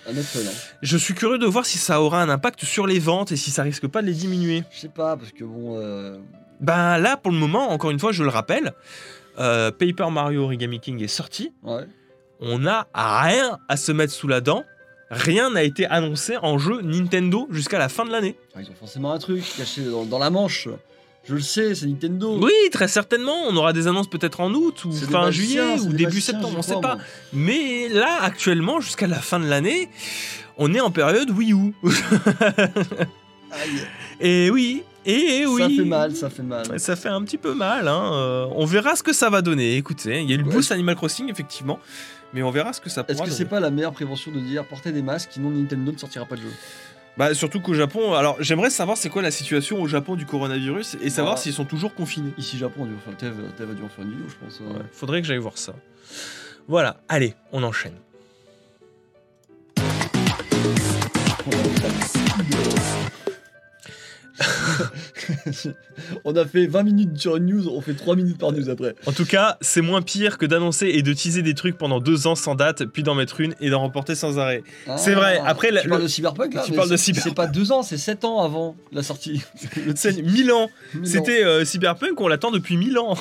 je 0.81 0.97
suis 0.97 1.13
curieux 1.13 1.37
de 1.39 1.45
voir 1.47 1.65
si 1.65 1.77
ça 1.77 2.01
aura 2.01 2.21
un 2.21 2.29
impact 2.29 2.65
sur 2.65 2.85
les 2.87 2.99
ventes 2.99 3.31
et 3.31 3.35
si 3.35 3.51
ça 3.51 3.63
risque 3.63 3.87
pas 3.87 4.01
de 4.01 4.07
les 4.07 4.13
diminuer. 4.13 4.63
Je 4.71 4.79
sais 4.81 4.89
pas, 4.89 5.17
parce 5.17 5.31
que 5.31 5.43
bon. 5.43 5.79
euh, 5.79 6.17
Ben 6.59 6.97
là, 6.97 7.17
pour 7.17 7.31
le 7.31 7.37
moment, 7.37 7.71
encore 7.71 7.91
une 7.91 7.99
fois, 7.99 8.11
je 8.11 8.23
le 8.23 8.29
rappelle, 8.29 8.73
euh, 9.39 9.71
Paper 9.71 10.09
Mario 10.11 10.43
Origami 10.43 10.79
King 10.79 11.01
est 11.03 11.07
sorti. 11.07 11.53
Ouais. 11.63 11.85
On 12.39 12.59
n'a 12.59 12.87
rien 12.93 13.57
à 13.67 13.77
se 13.77 13.91
mettre 13.91 14.13
sous 14.13 14.27
la 14.27 14.41
dent. 14.41 14.63
Rien 15.09 15.49
n'a 15.51 15.63
été 15.63 15.85
annoncé 15.85 16.37
en 16.37 16.57
jeu 16.57 16.81
Nintendo 16.81 17.47
jusqu'à 17.49 17.79
la 17.79 17.89
fin 17.89 18.05
de 18.05 18.11
l'année. 18.11 18.35
Ah, 18.55 18.59
ils 18.61 18.69
ont 18.69 18.75
forcément 18.75 19.11
un 19.13 19.19
truc 19.19 19.43
caché 19.57 19.83
dans, 19.85 20.05
dans 20.05 20.19
la 20.19 20.29
manche. 20.29 20.67
Je 21.23 21.35
le 21.35 21.41
sais, 21.41 21.75
c'est 21.75 21.87
Nintendo. 21.87 22.39
Oui, 22.41 22.53
très 22.71 22.87
certainement. 22.87 23.35
On 23.49 23.55
aura 23.57 23.73
des 23.73 23.87
annonces 23.87 24.09
peut-être 24.09 24.39
en 24.39 24.53
août 24.53 24.85
ou 24.85 24.91
fin 24.91 25.25
magiciens, 25.25 25.75
juillet 25.77 25.89
ou 25.89 25.93
début 25.93 26.21
septembre, 26.21 26.55
on 26.57 26.61
sait 26.61 26.71
crois, 26.71 26.81
pas. 26.81 26.95
moi. 26.95 27.03
Mais 27.33 27.89
là, 27.89 28.19
actuellement, 28.21 28.79
jusqu'à 28.79 29.07
la 29.07 29.19
fin 29.19 29.39
de 29.39 29.45
l'année, 29.45 29.89
on 30.57 30.73
est 30.73 30.79
en 30.79 30.91
période 30.91 31.29
Wii 31.31 31.51
U. 31.53 31.73
Aïe, 33.51 33.81
Et 34.19 34.49
oui, 34.49 34.83
et 35.07 35.45
oui. 35.45 35.61
Ça 35.61 35.69
fait 35.69 35.85
mal, 35.89 36.15
ça 36.15 36.29
fait 36.29 36.43
mal. 36.43 36.79
Ça 36.79 36.95
fait 36.95 37.09
un 37.09 37.21
petit 37.23 37.37
peu 37.37 37.53
mal. 37.53 37.87
Hein. 37.87 38.11
euh, 38.13 38.45
on 38.55 38.65
verra 38.65 38.95
ce 38.95 39.03
que 39.03 39.13
ça 39.13 39.29
va 39.29 39.41
donner. 39.41 39.75
Écoutez, 39.77 40.21
il 40.21 40.29
y 40.29 40.33
a 40.33 40.35
eu 40.35 40.39
le 40.39 40.45
Ouais. 40.45 40.53
boost 40.53 40.71
Animal 40.71 40.95
Crossing, 40.95 41.29
effectivement. 41.29 41.79
Mais 42.33 42.43
on 42.43 42.51
verra 42.51 42.73
ce 42.73 42.81
que 42.81 42.89
ça 42.89 43.03
pourra 43.03 43.13
Est-ce 43.23 43.23
que 43.31 43.35
c'est 43.35 43.45
pas 43.45 43.59
la 43.61 43.69
meilleure 43.71 43.93
prévention 43.93 44.31
de 44.31 44.39
dire 44.39 44.65
portez 44.65 44.91
des 44.91 45.01
masques, 45.01 45.29
sinon 45.33 45.49
Nintendo 45.49 45.91
ne 45.93 45.97
sortira 45.97 46.25
pas 46.25 46.35
de 46.35 46.41
jeu? 46.41 46.51
Bah, 47.17 47.33
surtout 47.33 47.61
qu'au 47.61 47.73
Japon, 47.73 48.13
alors 48.13 48.35
j'aimerais 48.41 48.69
savoir 48.69 48.95
c'est 48.97 49.09
quoi 49.09 49.21
la 49.23 49.31
situation 49.31 49.81
au 49.81 49.87
Japon 49.87 50.15
du 50.15 50.25
coronavirus 50.25 50.97
et 51.01 51.09
savoir 51.09 51.35
Bah. 51.35 51.41
s'ils 51.41 51.53
sont 51.53 51.65
toujours 51.65 51.95
confinés. 51.95 52.31
Ici, 52.37 52.57
Japon, 52.57 52.81
on 52.81 52.83
a 52.83 52.87
dû 52.89 52.93
en 52.95 52.99
faire, 52.99 53.17
Tev, 53.17 53.33
Tev 53.57 53.71
a 53.71 53.73
dû 53.73 53.81
en 53.83 53.87
faire 53.89 54.03
une 54.05 54.11
vidéo, 54.11 54.25
je 54.27 54.35
pense. 54.45 54.59
euh. 54.61 54.73
Ouais, 54.77 54.85
faudrait 54.91 55.21
que 55.21 55.27
j'aille 55.27 55.37
voir 55.39 55.57
ça. 55.57 55.73
Voilà, 56.67 56.97
allez, 57.09 57.33
on 57.53 57.63
enchaîne. 57.63 57.93
on 66.25 66.35
a 66.35 66.45
fait 66.45 66.67
20 66.67 66.83
minutes 66.83 67.17
sur 67.19 67.35
une 67.37 67.45
news, 67.47 67.67
on 67.69 67.81
fait 67.81 67.93
3 67.93 68.15
minutes 68.15 68.37
par 68.37 68.51
news 68.51 68.69
après. 68.69 68.95
En 69.05 69.11
tout 69.11 69.25
cas, 69.25 69.57
c'est 69.61 69.81
moins 69.81 70.01
pire 70.01 70.37
que 70.37 70.45
d'annoncer 70.45 70.87
et 70.87 71.01
de 71.01 71.13
teaser 71.13 71.41
des 71.41 71.53
trucs 71.53 71.77
pendant 71.77 71.99
deux 71.99 72.27
ans 72.27 72.35
sans 72.35 72.55
date, 72.55 72.85
puis 72.85 73.03
d'en 73.03 73.15
mettre 73.15 73.41
une 73.41 73.55
et 73.61 73.69
d'en 73.69 73.79
remporter 73.81 74.15
sans 74.15 74.37
arrêt. 74.39 74.63
C'est 74.97 75.13
vrai, 75.13 75.39
après, 75.45 75.71
la- 75.71 75.81
Ah, 75.81 75.83
Tu 75.83 75.89
parles 75.89 76.01
le- 76.01 76.07
de 76.07 76.11
Cyberpunk 76.11 76.53
là 76.53 76.63
tu 76.65 76.71
mais 76.71 76.77
parles 76.77 76.89
de 76.89 76.97
c'est- 76.97 77.03
Cyberpunk. 77.05 77.29
C'est 77.29 77.35
pas 77.35 77.47
2 77.47 77.71
ans, 77.71 77.83
c'est 77.83 77.97
7 77.97 78.25
ans 78.25 78.41
avant 78.43 78.75
la 78.91 79.03
sortie. 79.03 79.41
Le 79.85 79.93
C'est 79.95 80.21
1000 80.21 80.51
ans. 80.51 80.69
C'était 81.03 81.43
euh, 81.43 81.65
Cyberpunk, 81.65 82.19
on 82.21 82.27
l'attend 82.27 82.51
depuis 82.51 82.77
1000 82.77 82.97
ans. 82.97 83.15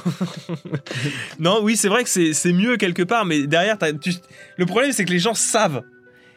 non, 1.38 1.60
oui, 1.62 1.76
c'est 1.76 1.88
vrai 1.88 2.02
que 2.04 2.08
c'est 2.10 2.32
c'est 2.32 2.52
mieux 2.52 2.76
quelque 2.76 3.02
part, 3.02 3.24
mais 3.24 3.46
derrière, 3.46 3.76
tu- 4.00 4.12
le 4.56 4.66
problème, 4.66 4.92
c'est 4.92 5.04
que 5.04 5.10
les 5.12 5.18
gens 5.18 5.34
savent. 5.34 5.82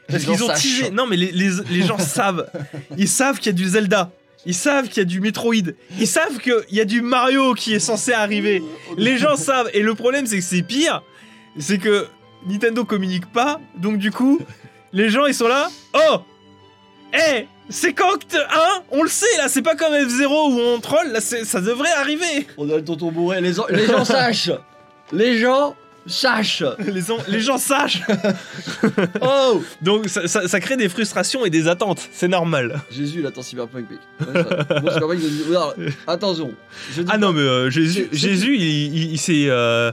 Parce 0.08 0.24
qu'ils 0.24 0.44
ont 0.44 0.48
teasé. 0.48 0.90
Non, 0.92 1.06
mais 1.08 1.18
les, 1.18 1.32
les- 1.32 1.52
les 1.70 1.82
gens 1.84 1.98
savent. 2.00 2.48
Ils 2.98 3.08
savent 3.08 3.38
qu'il 3.38 3.48
y 3.48 3.50
a 3.50 3.54
du 3.54 3.68
Zelda. 3.68 4.12
Ils 4.46 4.56
savent 4.56 4.88
qu'il 4.88 4.98
y 4.98 5.02
a 5.02 5.06
du 5.06 5.20
Metroid. 5.20 5.54
Ils 6.00 6.08
savent 6.08 6.38
qu'il 6.40 6.64
y 6.72 6.80
a 6.80 6.86
du 6.86 7.02
Mario 7.02 7.54
qui 7.54 7.74
est 7.74 7.80
censé 7.80 8.14
arriver. 8.14 8.64
Les 8.98 9.18
gens 9.18 9.36
savent. 9.36 9.70
Et 9.74 9.82
le 9.82 9.96
problème, 9.96 10.26
c'est 10.26 10.38
que 10.38 10.44
c'est 10.44 10.62
pire. 10.62 11.04
C'est 11.58 11.78
que 11.78 12.08
Nintendo 12.48 12.86
communique 12.86 13.32
pas. 13.32 13.60
Donc, 13.76 13.98
du 13.98 14.12
coup, 14.12 14.40
les 14.94 15.10
gens, 15.10 15.26
ils 15.26 15.34
sont 15.34 15.48
là. 15.48 15.70
Oh 15.94 16.22
Eh 17.14 17.48
C'est 17.70 17.94
quand 17.94 18.18
Hein? 18.34 18.82
On 18.92 19.04
le 19.04 19.10
sait, 19.10 19.38
là. 19.38 19.50
C'est 19.50 19.62
pas 19.62 19.76
comme 19.76 19.94
F0 19.94 20.26
où 20.28 20.60
on 20.60 20.80
troll. 20.80 21.12
Là, 21.12 21.20
ça 21.20 21.60
devrait 21.62 21.92
arriver. 21.92 22.48
On 22.58 22.70
a 22.70 22.78
le 22.78 22.84
tonton 22.84 23.12
bourré, 23.12 23.42
les, 23.42 23.54
les 23.70 23.88
gens 23.88 24.06
sachent 24.06 24.52
Les 25.12 25.38
gens 25.38 25.76
sachent 26.06 26.64
Les, 26.80 27.02
gens- 27.02 27.18
les 27.28 27.40
gens 27.42 27.58
sachent. 27.58 28.02
Oh 29.22 29.62
Donc, 29.82 30.08
ça, 30.10 30.28
ça- 30.28 30.48
ça 30.48 30.60
crée 30.60 30.78
des 30.78 30.90
frustrations 30.90 31.46
et 31.46 31.50
des 31.50 31.68
attentes. 31.68 32.08
C'est 32.12 32.28
normal. 32.28 32.80
Jésus, 32.92 33.20
il 33.20 33.26
attend 33.26 33.42
Cyberpunk, 33.42 33.86
mec. 33.90 34.00
Ouais, 34.28 34.44
ça- 34.44 34.80
Bon, 34.80 34.90
Cyberpunk, 34.92 35.20
il 35.22 35.26
a 35.26 35.30
dit, 35.30 35.44
regarde, 35.48 35.76
attention. 36.08 36.52
Je 36.96 37.02
dis 37.02 37.10
Ah 37.12 37.18
non, 37.18 37.34
mais 37.34 37.42
euh, 37.42 37.70
Jésus, 37.70 38.08
C'est- 38.12 38.18
c'est- 38.18 38.28
Jésus, 38.30 38.56
il, 38.56 38.64
il- 38.96 39.12
il 39.14 39.18
s'est. 39.18 39.46
euh, 39.50 39.92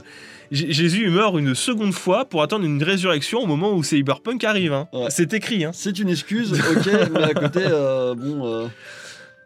J- 0.49 0.71
Jésus 0.71 1.03
il 1.03 1.11
meurt 1.11 1.37
une 1.37 1.53
seconde 1.55 1.93
fois 1.93 2.23
pour 2.23 2.41
attendre 2.41 2.63
une 2.63 2.81
résurrection 2.81 3.39
au 3.41 3.45
moment 3.45 3.73
où 3.73 3.83
Cyberpunk 3.83 4.45
arrive. 4.45 4.71
hein. 4.71 4.87
Ouais. 4.93 5.07
C'est 5.09 5.33
écrit. 5.33 5.65
Hein. 5.65 5.71
C'est 5.73 5.99
une 5.99 6.07
excuse, 6.09 6.53
ok, 6.53 6.89
mais 7.11 7.23
à 7.23 7.33
côté, 7.33 7.59
euh, 7.65 8.15
bon. 8.15 8.45
euh, 8.45 8.67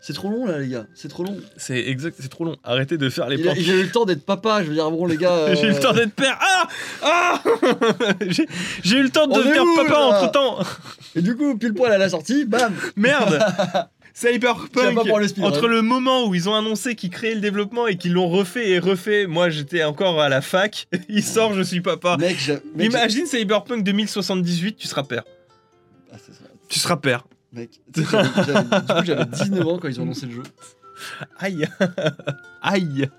C'est 0.04 0.14
trop 0.14 0.30
long 0.32 0.47
là, 0.47 0.58
les 0.58 0.68
gars, 0.68 0.86
c'est 0.95 1.08
trop 1.10 1.24
long. 1.24 1.38
C'est 1.58 1.78
exact, 1.78 2.18
c'est 2.20 2.28
trop 2.30 2.43
long. 2.43 2.56
Arrêtez 2.64 2.97
de 2.97 3.08
faire 3.10 3.30
les 3.30 3.38
Il 3.39 3.47
a- 3.47 3.52
plans. 3.54 3.62
J'ai 3.64 3.80
eu 3.80 3.84
le 3.84 3.91
temps 3.91 4.06
d'être 4.06 4.26
papa, 4.26 4.64
je 4.64 4.70
veux 4.70 4.74
dire, 4.74 4.89
bon, 4.89 5.06
les 5.06 5.16
gars. 5.18 5.54
J'ai 5.54 5.68
eu 5.68 5.70
le 5.70 5.76
euh, 5.76 5.80
temps 5.80 5.93
d'être 5.93 6.14
père. 6.14 6.39
Ah 6.41 6.68
Ah 7.04 7.43
J'ai 8.28 8.47
j'ai 8.84 8.97
eu 8.97 9.04
le 9.04 9.10
temps 9.12 9.28
de 9.28 9.34
On 9.34 9.36
est 9.41 9.43
devenir 9.43 9.64
où, 9.64 9.76
papa 9.76 9.89
là 9.91 10.08
entre 10.08 10.32
temps. 10.32 10.58
Et 11.16 11.22
du 11.22 11.36
coup, 11.36 11.56
pile 11.56 11.74
poil 11.76 11.91
à 11.91 11.99
la 11.99 12.10
sortie, 12.10 12.45
bam 12.45 12.74
Merde 12.95 13.39
Cyberpunk, 14.14 14.72
pas 14.95 15.04
voir 15.04 15.20
le 15.20 15.28
speedrun. 15.28 15.49
entre 15.49 15.68
le 15.68 15.82
moment 15.82 16.26
où 16.28 16.36
ils 16.36 16.49
ont 16.49 16.56
annoncé 16.56 16.95
qu'ils 16.95 17.10
créaient 17.12 17.34
le 17.36 17.39
développement 17.39 17.88
et 17.88 17.95
qu'ils 17.97 18.12
l'ont 18.14 18.28
refait 18.28 18.70
et 18.72 18.80
refait, 18.80 19.26
moi 19.28 19.49
j'étais 19.49 19.84
encore 19.84 20.20
à 20.20 20.28
la 20.30 20.41
fac, 20.41 20.88
il 21.10 21.24
sort, 21.24 21.54
je 21.54 21.62
suis 21.62 21.80
papa. 21.80 22.18
Mec, 22.20 22.38
j'ai- 22.38 22.54
mec, 22.54 22.62
j'ai- 22.78 22.86
Imagine 22.88 23.26
Cyberpunk 23.26 23.84
2078, 23.84 24.76
tu 24.78 24.88
seras 24.88 25.04
père. 25.04 25.24
Ah, 26.12 26.18
c'est 26.18 26.34
ça. 26.34 26.39
Tu 26.68 26.78
seras 26.80 26.97
père. 26.97 27.24
Mec, 27.54 27.82
du 27.93 28.04
coup, 28.04 28.16
j'avais 29.04 29.26
19 29.26 29.68
ans 29.68 29.78
quand 29.80 29.88
ils 29.89 29.99
ont 29.99 30.06
lancé 30.06 30.26
le 30.26 30.32
jeu. 30.34 30.43
Aïe. 31.39 31.68
Aïe. 32.62 33.10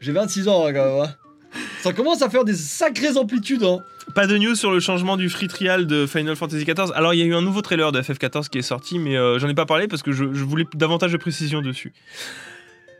J'ai 0.00 0.12
26 0.12 0.48
ans 0.48 0.66
hein, 0.66 0.72
quand 0.72 0.84
même. 0.84 1.04
hein. 1.08 1.14
Ça 1.82 1.92
commence 1.92 2.22
à 2.22 2.28
faire 2.30 2.44
des 2.44 2.54
sacrées 2.54 3.16
amplitudes. 3.16 3.64
Hein. 3.64 3.80
Pas 4.14 4.26
de 4.26 4.36
news 4.38 4.54
sur 4.54 4.70
le 4.70 4.80
changement 4.80 5.16
du 5.16 5.28
free 5.28 5.48
trial 5.48 5.86
de 5.86 6.06
Final 6.06 6.36
Fantasy 6.36 6.64
XIV. 6.64 6.92
Alors, 6.94 7.14
il 7.14 7.18
y 7.18 7.22
a 7.22 7.24
eu 7.26 7.34
un 7.34 7.42
nouveau 7.42 7.62
trailer 7.62 7.90
de 7.92 8.00
FF14 8.00 8.48
qui 8.48 8.58
est 8.58 8.62
sorti, 8.62 8.98
mais 8.98 9.16
euh, 9.16 9.38
j'en 9.38 9.48
ai 9.48 9.54
pas 9.54 9.66
parlé 9.66 9.88
parce 9.88 10.02
que 10.02 10.12
je, 10.12 10.32
je 10.32 10.44
voulais 10.44 10.66
davantage 10.74 11.12
de 11.12 11.16
précision 11.16 11.62
dessus. 11.62 11.92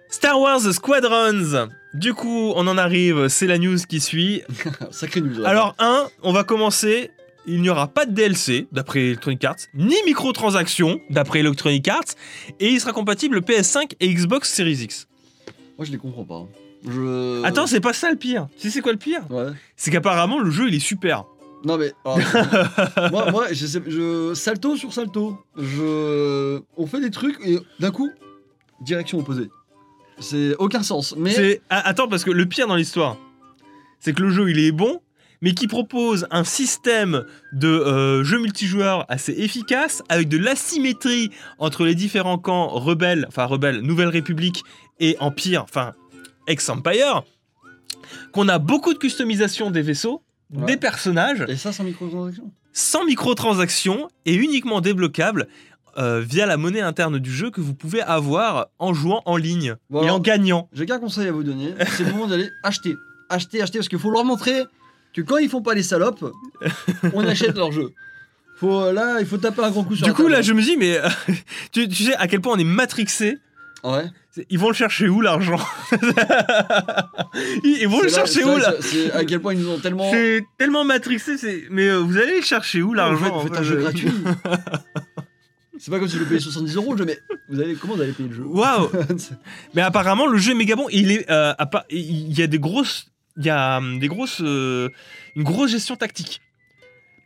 Star 0.09 0.41
Wars 0.41 0.61
Squadrons. 0.61 1.69
Du 1.95 2.15
coup, 2.15 2.53
on 2.57 2.67
en 2.67 2.79
arrive, 2.79 3.29
c'est 3.29 3.47
la 3.47 3.59
news 3.59 3.79
qui 3.89 4.01
suit. 4.01 4.43
Sacré 4.91 5.21
news. 5.21 5.41
ouais. 5.41 5.47
Alors, 5.47 5.75
un, 5.79 6.09
on 6.23 6.33
va 6.33 6.43
commencer. 6.45 7.11
Il 7.47 7.63
n'y 7.63 7.71
aura 7.71 7.89
pas 7.89 8.07
de 8.07 8.13
DLC, 8.13 8.67
d'après 8.71 9.01
Electronic 9.01 9.43
Arts, 9.45 9.57
ni 9.75 9.95
microtransactions, 10.07 11.01
d'après 11.11 11.41
Electronic 11.41 11.89
Arts, 11.89 12.15
et 12.61 12.69
il 12.69 12.81
sera 12.81 12.93
compatible 12.93 13.39
PS5 13.41 13.93
et 13.99 14.13
Xbox 14.13 14.53
Series 14.53 14.83
X. 14.83 15.09
Moi, 15.79 15.87
je 15.87 15.93
les 15.93 15.99
comprends 15.99 16.25
pas. 16.25 16.47
Je. 16.87 17.43
Attends, 17.45 17.67
c'est 17.67 17.81
pas 17.81 17.93
ça 17.93 18.11
le 18.11 18.17
pire. 18.17 18.49
Tu 18.57 18.63
sais 18.63 18.71
c'est 18.71 18.81
quoi 18.81 18.93
le 18.93 18.99
pire? 18.99 19.23
Ouais. 19.31 19.49
C'est 19.77 19.91
qu'apparemment, 19.91 20.39
le 20.41 20.51
jeu, 20.51 20.69
il 20.69 20.75
est 20.75 20.79
super. 20.81 21.25
Non 21.63 21.77
mais 21.77 21.93
alors, 22.07 22.19
moi, 23.13 23.31
moi 23.31 23.47
je, 23.53 23.67
sais- 23.67 23.83
je 23.87 24.33
salto 24.33 24.77
sur 24.77 24.95
salto. 24.95 25.37
Je, 25.59 26.61
on 26.79 26.87
fait 26.87 27.01
des 27.03 27.11
trucs 27.11 27.37
et 27.45 27.59
d'un 27.81 27.91
coup, 27.91 28.11
direction 28.81 29.19
opposée. 29.19 29.49
C'est 30.21 30.55
aucun 30.59 30.83
sens. 30.83 31.15
Mais 31.19 31.61
Ah, 31.69 31.87
Attends, 31.87 32.09
parce 32.09 32.25
que 32.25 32.31
le 32.31 32.47
pire 32.47 32.67
dans 32.67 32.77
l'histoire, 32.77 33.19
c'est 33.99 34.15
que 34.15 34.23
le 34.23 34.31
jeu, 34.31 34.49
il 34.51 34.59
est 34.59 34.73
bon, 34.73 35.01
mais 35.43 35.53
qui 35.55 35.67
propose 35.67 36.27
un 36.31 36.45
système 36.45 37.25
de 37.53 37.69
euh, 37.69 38.23
jeu 38.25 38.39
multijoueur 38.39 39.07
assez 39.09 39.33
efficace, 39.33 40.03
avec 40.09 40.29
de 40.29 40.37
l'asymétrie 40.39 41.31
entre 41.59 41.85
les 41.85 41.95
différents 41.95 42.39
camps 42.39 42.69
rebelles, 42.69 43.25
enfin 43.29 43.45
rebelles, 43.47 43.81
Nouvelle 43.81 44.09
République 44.09 44.63
et 44.99 45.17
Empire, 45.21 45.63
enfin 45.65 45.95
ex-Empire, 46.47 47.23
qu'on 48.33 48.49
a 48.49 48.59
beaucoup 48.59 48.93
de 48.93 48.99
customisation 48.99 49.71
des 49.71 49.83
vaisseaux, 49.83 50.23
Ouais. 50.53 50.67
des 50.67 50.77
personnages, 50.77 51.45
et 51.49 51.55
ça 51.57 51.71
sans 51.73 51.85
microtransaction. 51.85 52.51
sans 52.73 53.05
microtransactions 53.05 54.09
et 54.27 54.35
uniquement 54.35 54.81
débloquables 54.81 55.47
euh, 55.97 56.21
via 56.21 56.45
la 56.47 56.57
monnaie 56.57 56.81
interne 56.81 57.19
du 57.21 57.33
jeu 57.33 57.51
que 57.53 57.61
vous 57.61 57.75
pouvez 57.75 58.01
avoir 58.03 58.67
en 58.81 58.93
jouant 58.93 59.23
en 59.27 59.37
ligne 59.37 59.77
Bon, 59.91 60.01
et 60.03 60.05
alors- 60.07 60.17
en 60.17 60.21
gagnant. 60.21 60.69
J'ai 60.73 60.87
qu'un 60.87 60.99
conseil 60.99 61.29
à 61.29 61.33
vous 61.33 61.45
donner. 61.45 61.75
C'est 61.97 62.05
le 62.05 62.11
moment 62.13 62.27
d'aller 62.27 62.49
acheter, 62.65 62.97
acheter, 63.29 63.63
acheter, 63.63 63.79
parce 63.79 63.89
qu'il 63.89 63.99
faut 64.01 64.11
leur 64.11 64.25
montrer 64.25 64.65
que 65.15 65.23
quand 65.23 65.39
ils 65.39 65.49
font 65.49 65.63
pas 65.63 65.75
les 65.75 65.83
salopes, 65.83 66.25
on 67.15 67.27
achète 67.27 67.57
leur 67.57 67.73
jeu. 67.73 67.91
Faut 68.57 68.81
euh, 68.81 68.93
là, 68.93 69.17
il 69.21 69.27
faut 69.27 69.39
taper 69.39 69.63
un 69.65 69.71
grand 69.71 69.85
coup 69.85 69.97
sur 69.97 70.05
Du 70.05 70.11
la 70.11 70.15
coup, 70.15 70.23
table. 70.25 70.35
là, 70.35 70.43
je 70.43 70.53
me 70.53 70.63
dis, 70.63 70.77
mais 70.77 70.99
tu, 71.73 71.89
tu 71.89 72.05
sais 72.05 72.15
à 72.17 72.27
quel 72.29 72.41
point 72.41 72.55
on 72.55 72.59
est 72.59 72.65
matrixé. 72.65 73.39
Ouais. 73.83 74.05
Ils 74.51 74.59
vont 74.59 74.69
le 74.69 74.75
chercher 74.75 75.09
où 75.09 75.21
l'argent 75.23 75.59
Ils 77.65 77.89
vont 77.89 78.01
le 78.01 78.07
là- 78.09 78.15
chercher 78.15 78.45
où 78.45 78.57
là- 78.57 78.75
c'est- 78.81 79.11
à 79.13 79.25
quel 79.25 79.41
point 79.41 79.55
ils 79.55 79.61
nous 79.61 79.71
ont 79.71 79.79
tellement. 79.79 80.11
C'est 80.11 80.43
tellement 80.59 80.85
matrixé, 80.85 81.37
c'est. 81.39 81.65
Mais 81.71 81.89
euh, 81.89 81.99
vous 81.99 82.17
allez 82.17 82.37
le 82.37 82.43
chercher 82.43 82.83
où 82.83 82.93
l'argent 82.95 83.35
en 83.35 83.41
fait, 83.47 83.57
un 83.57 83.63
jeu 83.63 83.77
je- 83.77 83.81
gratuit. 83.83 84.13
C'est 85.79 85.91
pas 85.91 85.99
comme 85.99 86.09
si 86.09 86.19
je 86.19 86.25
payais 86.25 86.41
70 86.41 86.77
euros 86.77 86.93
le 86.93 86.99
jeu, 86.99 87.05
mais 87.07 87.19
vous 87.49 87.59
allez, 87.61 87.75
comment 87.75 87.95
vous 87.95 88.03
allez 88.03 88.13
payer 88.13 88.29
le 88.29 88.35
jeu? 88.35 88.43
Waouh 88.45 88.91
Mais 89.75 89.81
apparemment, 89.81 90.27
le 90.27 90.37
jeu 90.37 90.53
est 90.53 90.55
méga 90.55 90.77
bon. 90.77 90.87
Il 90.93 91.11
est, 91.11 91.31
euh, 91.31 91.55
il 91.89 92.39
y 92.39 92.43
a 92.43 92.47
des 92.47 92.59
grosses, 92.59 93.07
il 93.37 93.45
y 93.47 93.51
a 93.51 93.79
hum, 93.79 93.99
des 93.99 94.09
grosses, 94.09 94.41
euh, 94.43 94.89
une 95.37 95.43
grosse 95.43 95.71
gestion 95.71 95.97
tactique. 95.97 96.41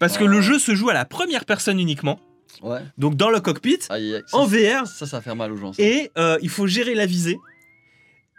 Parce 0.00 0.18
que 0.18 0.24
Ah. 0.24 0.28
le 0.28 0.40
jeu 0.40 0.58
se 0.58 0.74
joue 0.74 0.90
à 0.90 0.94
la 0.94 1.04
première 1.04 1.44
personne 1.44 1.78
uniquement, 1.80 2.20
Ouais. 2.62 2.80
donc 2.98 3.16
dans 3.16 3.30
le 3.30 3.40
cockpit, 3.40 3.78
Aïe, 3.88 4.06
aïe, 4.06 4.14
aïe. 4.16 4.22
Ça, 4.26 4.36
en 4.36 4.46
VR, 4.46 4.86
ça, 4.86 5.06
ça 5.06 5.16
va 5.18 5.22
faire 5.22 5.36
mal 5.36 5.52
aux 5.52 5.56
gens. 5.56 5.72
ça. 5.72 5.82
et 5.82 6.10
euh, 6.18 6.36
il 6.42 6.48
faut 6.50 6.66
gérer 6.66 6.94
la 6.94 7.06
visée 7.06 7.38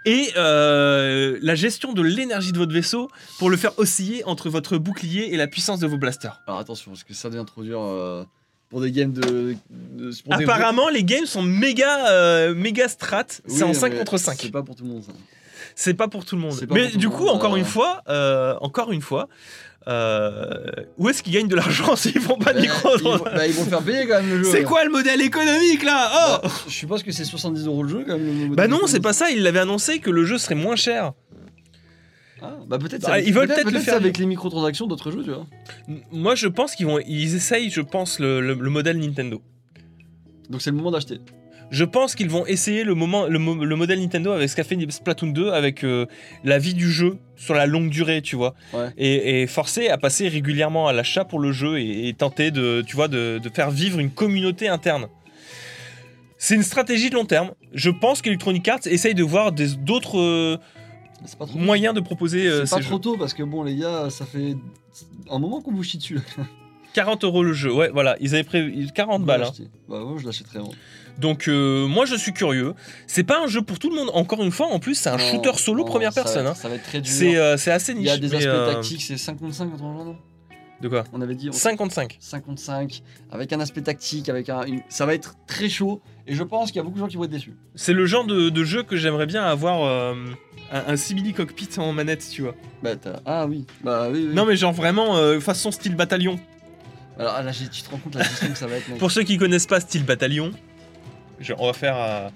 et 0.05 0.30
euh, 0.38 1.39
la 1.41 1.55
gestion 1.55 1.93
de 1.93 2.01
l'énergie 2.01 2.51
de 2.51 2.57
votre 2.57 2.74
vaisseau 2.74 3.09
pour 3.39 3.49
le 3.49 3.57
faire 3.57 3.78
osciller 3.80 4.24
entre 4.26 4.49
votre 4.49 4.78
bouclier 4.78 5.34
et 5.34 5.38
la 5.38 5.47
puissance 5.47 5.80
de 5.80 5.88
vos 5.88 5.97
blasters. 5.97 6.41
Alors 6.47 6.59
attention, 6.59 6.91
parce 6.91 7.03
que 7.03 7.13
ça 7.13 7.30
devient 7.30 7.45
trop 7.45 7.63
dur 7.63 7.82
euh, 7.82 8.24
pour 8.70 8.82
des 8.82 8.91
games 8.91 9.13
de. 9.13 9.55
de- 9.70 10.11
pour 10.24 10.38
des- 10.38 10.43
Apparemment, 10.43 10.89
les 10.89 11.03
games 11.03 11.26
sont 11.26 11.41
méga, 11.41 12.09
euh, 12.11 12.53
méga 12.53 12.88
strat. 12.88 13.26
Oui, 13.47 13.55
c'est 13.57 13.63
en 13.63 13.70
mais 13.70 13.74
5 13.74 13.97
contre 13.97 14.18
5. 14.18 14.38
C'est 14.39 14.51
pas 14.51 14.61
pour 14.63 14.76
tout 14.76 14.84
le 14.84 14.89
monde 14.91 15.03
ça. 15.03 15.13
C'est 15.76 15.93
pas 15.93 16.07
pour 16.07 16.26
tout 16.26 16.36
le 16.36 16.41
monde. 16.41 16.55
Mais 16.71 16.88
du 16.88 17.05
le 17.05 17.09
coup, 17.11 17.26
monde, 17.26 17.36
encore 17.36 17.53
euh. 17.55 17.57
une 17.57 17.65
fois, 17.65 18.01
euh, 18.09 18.55
encore 18.61 18.91
une 18.93 19.01
fois, 19.01 19.28
euh, 19.88 20.63
où 20.97 21.09
est-ce 21.09 21.21
qu'ils 21.21 21.34
gagnent 21.34 21.47
de 21.49 21.55
l'argent 21.55 21.95
s'ils 21.97 22.19
font 22.19 22.38
pas 22.38 22.53
de 22.53 22.59
Bah, 22.59 22.61
micro 22.61 22.89
ils, 22.97 23.03
vont, 23.03 23.17
bah, 23.23 23.45
ils 23.47 23.53
vont 23.53 23.63
le 23.65 23.69
faire 23.69 23.82
payer 23.84 24.07
quand 24.07 24.21
même 24.21 24.30
le 24.30 24.43
jeu. 24.43 24.49
C'est 24.51 24.63
quoi 24.63 24.84
le 24.86 24.89
modèle 24.91 25.21
économique 25.21 25.84
là 25.84 26.09
Oh 26.13 26.39
Bah, 26.43 26.51
Je 26.67 26.71
suppose 26.73 27.03
que 27.03 27.11
c'est 27.11 27.26
70 27.26 27.65
euros 27.67 27.84
le 27.84 27.89
jeu 27.89 28.03
quand 28.07 28.17
même. 28.17 28.49
le 28.49 28.55
Bah 28.55 28.67
non, 28.67 28.88
c'est 28.88 28.99
pas 29.01 29.13
ça. 29.13 29.30
Ils 29.30 29.43
l'avaient 29.43 29.59
annoncé 29.59 29.99
que 29.99 30.09
le 30.09 30.23
jeu 30.26 30.38
serait 30.38 30.55
moins 30.55 30.76
cher. 30.76 31.11
Ah, 32.41 32.57
bah 32.67 32.78
peut-être 32.80 33.01
Bah, 33.01 33.07
ça- 33.09 33.19
ils 33.19 33.34
veulent 33.34 33.47
peut-être 33.47 33.71
le 33.71 33.80
c'est 33.80 33.86
faire 33.86 33.95
avec 33.95 34.17
les 34.17 34.26
microtransactions 34.26 34.88
d'autres 34.88 35.11
jeux, 35.11 35.23
tu 35.23 35.32
vois. 35.32 35.45
Moi, 36.11 36.36
je 36.36 36.47
pense 36.47 36.76
qu'ils 36.76 36.86
vont, 36.86 36.99
ils 37.05 37.36
essayent, 37.36 37.69
je 37.69 37.82
pense, 37.82 38.19
le, 38.19 38.39
le- 38.41 38.53
le 38.55 38.69
modèle 38.69 38.97
Nintendo. 38.99 39.41
Donc 40.49 40.61
c'est 40.61 40.69
le 40.71 40.78
moment 40.78 40.91
d'acheter. 40.91 41.19
Je 41.72 41.84
pense 41.84 42.16
qu'ils 42.16 42.30
vont 42.30 42.45
essayer 42.45 42.84
le, 42.84 42.93
moment, 42.93 43.26
le, 43.28 43.39
mo- 43.39 43.63
le 43.66 43.76
modèle 43.76 43.99
Nintendo 43.99 44.32
avec 44.32 44.49
ce 44.49 44.55
qu'a 44.55 44.63
fait 44.63 44.78
Splatoon 44.91 45.28
2, 45.32 45.49
avec 45.51 45.84
euh, 45.84 46.05
la 46.43 46.59
vie 46.59 46.74
du 46.74 46.89
jeu 46.91 47.18
sur 47.36 47.53
la 47.55 47.66
longue 47.66 47.89
durée, 47.89 48.22
tu 48.22 48.36
vois. 48.36 48.53
Ouais. 48.74 48.89
Et, 48.97 49.41
et 49.41 49.47
forcer 49.47 49.89
à 49.89 49.97
passer 49.97 50.28
régulièrement 50.28 50.88
à 50.88 50.93
l'achat 50.93 51.26
pour 51.26 51.39
le 51.39 51.51
jeu 51.51 51.80
et, 51.80 52.07
et 52.07 52.13
tenter 52.13 52.51
de, 52.51 52.84
tu 52.86 52.95
vois, 52.95 53.07
de, 53.07 53.39
de 53.43 53.49
faire 53.49 53.72
vivre 53.72 53.99
une 53.99 54.11
communauté 54.11 54.68
interne. 54.68 55.07
C'est 56.38 56.55
une 56.55 56.63
stratégie 56.63 57.09
de 57.09 57.16
long 57.16 57.26
terme. 57.26 57.51
Je 57.74 57.89
pense 57.89 58.22
qu'Electronic 58.22 58.68
Arts 58.68 58.80
essaye 58.86 59.16
de 59.16 59.24
voir 59.24 59.51
d'autres 59.51 60.20
euh, 60.20 60.57
moyens 61.55 61.95
de 61.95 61.99
proposer 62.01 62.47
euh, 62.47 62.66
C'est 62.66 62.76
pas 62.76 62.82
trop 62.84 62.99
tôt 62.99 63.18
parce 63.18 63.34
que 63.34 63.41
bon 63.41 63.63
les 63.63 63.76
gars, 63.76 64.09
ça 64.11 64.26
fait 64.26 64.55
un 65.32 65.39
moment 65.39 65.61
qu'on 65.61 65.72
vous 65.74 65.84
chie 65.84 65.97
dessus. 65.97 66.20
Là. 66.95 67.03
40 67.03 67.23
euros 67.23 67.43
le 67.43 67.53
jeu, 67.53 67.73
ouais, 67.73 67.89
voilà. 67.93 68.15
Ils 68.19 68.33
avaient 68.35 68.43
prévu 68.43 68.87
40 68.93 69.21
Vous 69.21 69.25
balles. 69.27 69.43
hein. 69.43 69.51
Bah 69.89 70.03
ouais, 70.03 70.19
je 70.19 70.25
l'achèterais. 70.25 70.59
moi. 70.59 70.69
Donc 71.17 71.47
euh, 71.47 71.87
moi 71.87 72.05
je 72.05 72.15
suis 72.15 72.33
curieux. 72.33 72.73
C'est 73.07 73.23
pas 73.23 73.39
un 73.41 73.47
jeu 73.47 73.61
pour 73.61 73.79
tout 73.79 73.89
le 73.89 73.95
monde. 73.95 74.09
Encore 74.13 74.43
une 74.43 74.51
fois, 74.51 74.67
en 74.67 74.79
plus 74.79 74.95
c'est 74.95 75.09
un 75.09 75.17
Non, 75.17 75.31
shooter 75.31 75.53
solo 75.57 75.83
non, 75.83 75.85
première 75.89 76.11
ça 76.13 76.23
personne. 76.23 76.45
hein. 76.47 76.53
Ça 76.55 76.67
va 76.67 76.75
être 76.75 76.83
très 76.83 76.99
dur. 76.99 77.09
C'est 77.11 77.37
euh, 77.37 77.55
assez 77.55 77.93
Il 77.93 77.99
niche. 77.99 78.07
y 78.07 78.09
a 78.09 78.17
des 78.17 78.33
aspects 78.35 78.47
euh, 78.47 78.73
tactiques, 78.73 79.01
c'est 79.01 79.17
55 79.17 79.69
contre 79.71 79.83
non? 79.83 80.17
De 80.81 80.89
quoi? 80.89 81.05
On 81.13 81.21
avait 81.21 81.35
dit 81.35 81.47
on- 81.49 81.53
55. 81.53 82.17
55 82.19 83.01
avec 83.31 83.53
un 83.53 83.61
aspect 83.61 83.81
tactique, 83.81 84.27
avec 84.27 84.49
un, 84.49 84.63
une- 84.65 84.81
ça 84.89 85.05
va 85.05 85.13
être 85.13 85.35
très 85.47 85.69
chaud 85.69 86.01
et 86.27 86.35
je 86.35 86.43
pense 86.43 86.67
qu'il 86.71 86.77
y 86.77 86.79
a 86.79 86.83
beaucoup 86.83 86.95
de 86.95 86.99
gens 86.99 87.07
qui 87.07 87.15
vont 87.15 87.23
être 87.23 87.29
déçus. 87.31 87.53
C'est 87.75 87.93
le 87.93 88.05
genre 88.05 88.25
de, 88.25 88.49
de 88.49 88.63
jeu 88.65 88.83
que 88.83 88.97
j'aimerais 88.97 89.25
bien 89.25 89.41
avoir 89.45 89.83
euh, 89.85 90.13
un, 90.73 90.83
un 90.93 90.97
simili 90.97 91.31
cockpit 91.31 91.69
en 91.77 91.93
manette, 91.93 92.27
tu 92.29 92.41
vois. 92.41 92.55
Bah 92.83 92.89
ah 93.25 93.45
oui, 93.47 93.65
bah 93.85 94.09
oui. 94.11 94.25
oui. 94.27 94.35
Non 94.35 94.45
mais 94.45 94.57
genre 94.57 94.73
vraiment 94.73 95.15
euh, 95.15 95.39
façon 95.39 95.71
style 95.71 95.95
bataillon. 95.95 96.37
Alors 97.20 97.34
ah, 97.38 97.43
là 97.43 97.51
tu 97.53 97.82
te 97.82 97.89
rends 97.89 97.97
compte 97.97 98.16
la 98.16 98.24
gestion 98.24 98.49
que 98.49 98.57
ça 98.57 98.68
va 98.68 98.76
être. 98.78 98.88
mec. 98.89 98.97
Pour 98.99 99.11
ceux 99.11 99.24
qui 99.24 99.38
connaissent 99.38 99.68
pas 99.68 99.80
style 99.80 100.03
bataillon, 100.03 100.51
je- 101.39 101.53
on 101.57 101.68
va 101.68 101.74
faire 101.74 101.95
un 101.95 102.32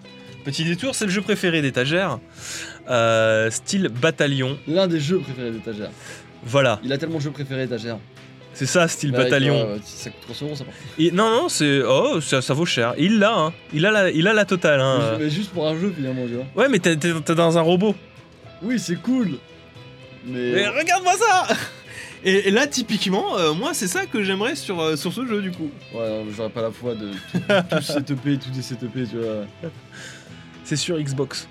petit 0.46 0.64
détour. 0.64 0.96
C'est 0.96 1.06
le 1.06 1.12
jeu 1.12 1.22
préféré 1.22 1.62
d'étagère. 1.62 2.20
Euh, 2.90 3.50
style 3.52 3.90
bataillon. 3.90 4.58
L'un 4.68 4.88
des 4.88 5.00
jeux 5.00 5.20
préférés 5.20 5.52
d'étagère. 5.52 5.90
Voilà, 6.44 6.80
Il 6.84 6.94
a 6.94 6.98
tellement 6.98 7.18
de 7.18 7.24
jeux 7.24 7.32
préférés 7.32 7.68
d'étagère. 7.68 7.98
c'est 8.54 8.66
ça 8.66 8.88
style 8.88 9.12
Bah, 9.12 9.24
bataillon. 9.26 9.56
ouais, 9.68 9.74
ouais, 9.74 9.80
ça 9.84 10.10
coûte 10.10 10.22
300 10.22 10.46
euros 10.46 10.56
ça. 10.56 10.64
Et- 10.98 11.12
non 11.12 11.30
non 11.30 11.50
c'est 11.50 11.82
oh 11.86 12.22
ça, 12.22 12.42
ça 12.42 12.54
vaut 12.54 12.66
cher. 12.66 12.94
Il 12.98 13.20
l'a 13.20 13.38
hein. 13.38 13.54
Il 13.74 13.86
a 13.86 13.92
la, 13.92 14.10
il 14.10 14.26
a 14.28 14.34
la 14.34 14.46
totale 14.46 14.80
hein. 14.80 15.18
Mais 15.20 15.30
juste 15.30 15.52
pour 15.52 15.68
un 15.68 15.78
jeu 15.78 15.94
finalement, 15.96 16.26
tu 16.26 16.36
vois. 16.36 16.46
Ouais 16.56 16.70
mais 16.70 16.80
t'es 16.80 16.96
dans 16.96 17.58
un 17.58 17.62
robot. 17.62 17.94
Oui, 18.62 18.80
c'est 18.80 18.96
cool. 18.96 19.32
Mais, 20.26 20.52
Mais 20.54 20.68
regarde-moi 20.70 21.14
ça 21.18 21.48
et, 22.24 22.48
et 22.48 22.52
là, 22.52 22.68
typiquement, 22.68 23.38
euh, 23.38 23.54
moi, 23.54 23.74
c'est 23.74 23.88
ça 23.88 24.06
que 24.06 24.24
j'aimerais 24.24 24.56
sur, 24.56 24.80
euh, 24.80 24.96
sur 24.96 25.14
ce 25.14 25.26
jeu, 25.26 25.42
du 25.42 25.52
coup. 25.52 25.70
ouais, 25.94 26.26
j'aurais 26.36 26.50
pas 26.50 26.62
la 26.62 26.72
foi 26.72 26.96
de 26.96 27.12
tout, 27.12 28.02
tout 28.06 28.16
tout 28.16 28.50
désetuper, 28.52 29.06
tu 29.10 29.18
vois. 29.18 29.46
C'est 30.64 30.76
sur 30.76 31.00
Xbox. 31.00 31.48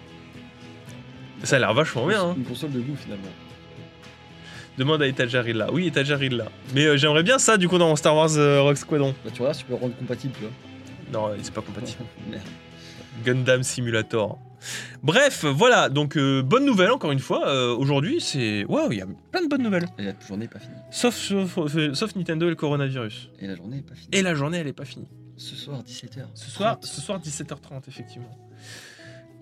Ça 1.43 1.57
a 1.57 1.59
l'air 1.59 1.75
vachement 1.75 2.07
bien. 2.07 2.23
Hein. 2.23 2.35
Une 2.37 2.45
console 2.45 2.73
de 2.73 2.81
goût 2.81 2.97
finalement. 2.97 3.29
Demande 4.77 5.03
à 5.03 5.09
Etagerilla. 5.09 5.73
Oui, 5.73 5.89
Etagerilla. 5.89 6.47
Mais 6.75 6.85
euh, 6.87 6.97
j'aimerais 6.97 7.23
bien 7.25 7.39
ça, 7.39 7.57
du 7.57 7.69
coup, 7.69 7.79
dans 7.79 7.95
Star 7.97 8.15
Wars 8.15 8.37
euh, 8.37 8.63
Rogue 8.63 8.77
Squadron. 8.77 9.15
Là, 9.25 9.31
tu 9.33 9.43
vois, 9.43 9.53
tu 9.53 9.65
peux 9.65 9.73
le 9.73 9.79
rendre 9.81 9.97
compatible, 9.97 10.35
tu 10.35 10.41
vois. 10.43 11.31
Non, 11.31 11.37
c'est 11.43 11.53
pas 11.53 11.63
compatible. 11.63 12.05
Merde. 12.31 12.43
Gundam 13.25 13.63
Simulator. 13.63 14.39
Bref, 15.03 15.45
voilà. 15.45 15.89
Donc, 15.89 16.17
euh, 16.17 16.43
bonne 16.43 16.65
nouvelle, 16.65 16.91
encore 16.91 17.13
une 17.13 17.19
fois. 17.21 17.49
Euh, 17.49 17.77
Aujourd'hui, 17.77 18.21
c'est. 18.21 18.65
Waouh, 18.65 18.93
il 18.93 18.99
y 18.99 19.03
a 19.03 19.07
plein 19.31 19.43
de 19.43 19.49
bonnes 19.49 19.63
nouvelles. 19.63 19.87
Et 19.99 20.03
la 20.03 20.15
journée 20.27 20.47
est 20.47 20.49
pas 20.49 20.59
finie. 20.59 20.75
Sauf, 20.91 21.15
sauf, 21.15 21.77
euh, 21.77 21.95
sauf 21.95 22.17
Nintendo 22.17 22.47
et 22.47 22.51
le 22.51 22.57
coronavirus. 22.57 23.31
Et 23.41 23.47
la 23.47 23.55
journée 23.55 23.79
est 23.79 23.83
pas 23.89 23.95
finie. 23.95 24.09
Et 24.13 24.23
la 24.23 24.35
journée, 24.35 24.59
elle 24.59 24.67
est 24.67 24.73
pas 24.73 24.85
finie. 24.85 25.09
Ce 25.37 25.55
soir, 25.55 25.83
17h. 25.85 26.25
Ce 26.35 26.51
soir, 26.51 26.79
ce 26.83 27.01
soir 27.01 27.21
17h30, 27.21 27.83
effectivement. 27.87 28.31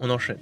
On 0.00 0.10
enchaîne. 0.10 0.38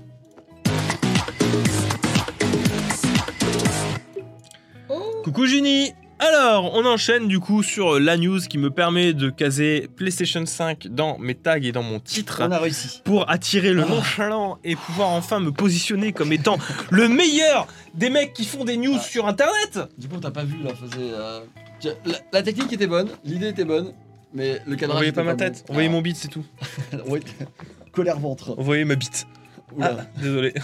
Oh 4.88 5.20
Coucou 5.22 5.46
Juni 5.46 5.92
Alors, 6.26 6.72
on 6.74 6.84
enchaîne 6.86 7.28
du 7.28 7.38
coup 7.38 7.62
sur 7.62 8.00
la 8.00 8.16
news 8.16 8.38
qui 8.48 8.56
me 8.56 8.70
permet 8.70 9.12
de 9.12 9.28
caser 9.30 9.88
PlayStation 9.96 10.46
5 10.46 10.86
dans 10.88 11.18
mes 11.18 11.34
tags 11.34 11.58
et 11.60 11.72
dans 11.72 11.82
mon 11.82 12.00
titre 12.00 12.40
On 12.42 12.50
a 12.50 12.58
réussi. 12.58 13.02
pour 13.04 13.28
attirer 13.30 13.72
le 13.72 13.82
Ah. 13.82 13.88
nonchalant 13.90 14.58
et 14.64 14.74
pouvoir 14.76 15.10
enfin 15.10 15.40
me 15.40 15.50
positionner 15.50 16.12
comme 16.12 16.32
étant 16.32 16.56
le 16.90 17.08
meilleur 17.08 17.66
des 17.94 18.08
mecs 18.10 18.32
qui 18.32 18.44
font 18.46 18.64
des 18.64 18.76
news 18.78 18.94
Ah. 18.96 19.02
sur 19.02 19.26
internet 19.26 19.80
Du 19.98 20.08
coup, 20.08 20.16
t'as 20.20 20.30
pas 20.30 20.44
vu 20.44 20.56
là, 20.62 20.70
faisait. 20.74 21.10
euh, 21.12 21.40
La, 22.06 22.14
la 22.32 22.42
technique 22.42 22.72
était 22.72 22.86
bonne, 22.86 23.08
l'idée 23.24 23.48
était 23.48 23.66
bonne, 23.66 23.92
mais 24.32 24.60
le 24.66 24.74
On 24.74 24.76
cadrage. 24.76 24.96
voyait 24.96 25.08
était 25.10 25.16
pas 25.16 25.24
ma 25.24 25.34
tête, 25.34 25.64
on 25.68 25.74
voyait 25.74 25.88
mon 25.90 26.00
bite, 26.00 26.16
c'est 26.16 26.28
tout. 26.28 26.44
Colère 27.92 28.18
ventre. 28.18 28.54
On 28.56 28.62
voyait 28.62 28.84
ma 28.86 28.94
bite. 28.94 29.26
Oula. 29.72 29.96
Ah, 29.98 30.04
désolé. 30.20 30.54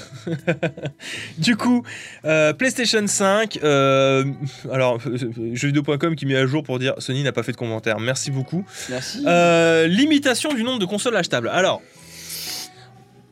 du 1.39 1.57
coup, 1.57 1.83
euh, 2.25 2.53
PlayStation 2.53 3.07
5, 3.07 3.59
euh, 3.63 4.25
alors 4.71 4.99
euh, 5.07 5.17
jeuxvideo.com 5.55 6.15
qui 6.17 6.27
met 6.27 6.37
à 6.37 6.47
jour 6.47 6.63
pour 6.63 6.79
dire 6.79 6.95
Sony 6.99 7.23
n'a 7.23 7.33
pas 7.33 7.43
fait 7.43 7.53
de 7.53 7.57
commentaire. 7.57 7.99
Merci 7.99 8.31
beaucoup. 8.31 8.65
Merci. 8.89 9.25
Euh, 9.27 9.87
limitation 9.87 10.53
du 10.53 10.63
nombre 10.63 10.79
de 10.79 10.87
consoles 10.87 11.17
achetables. 11.17 11.49
Alors, 11.49 11.83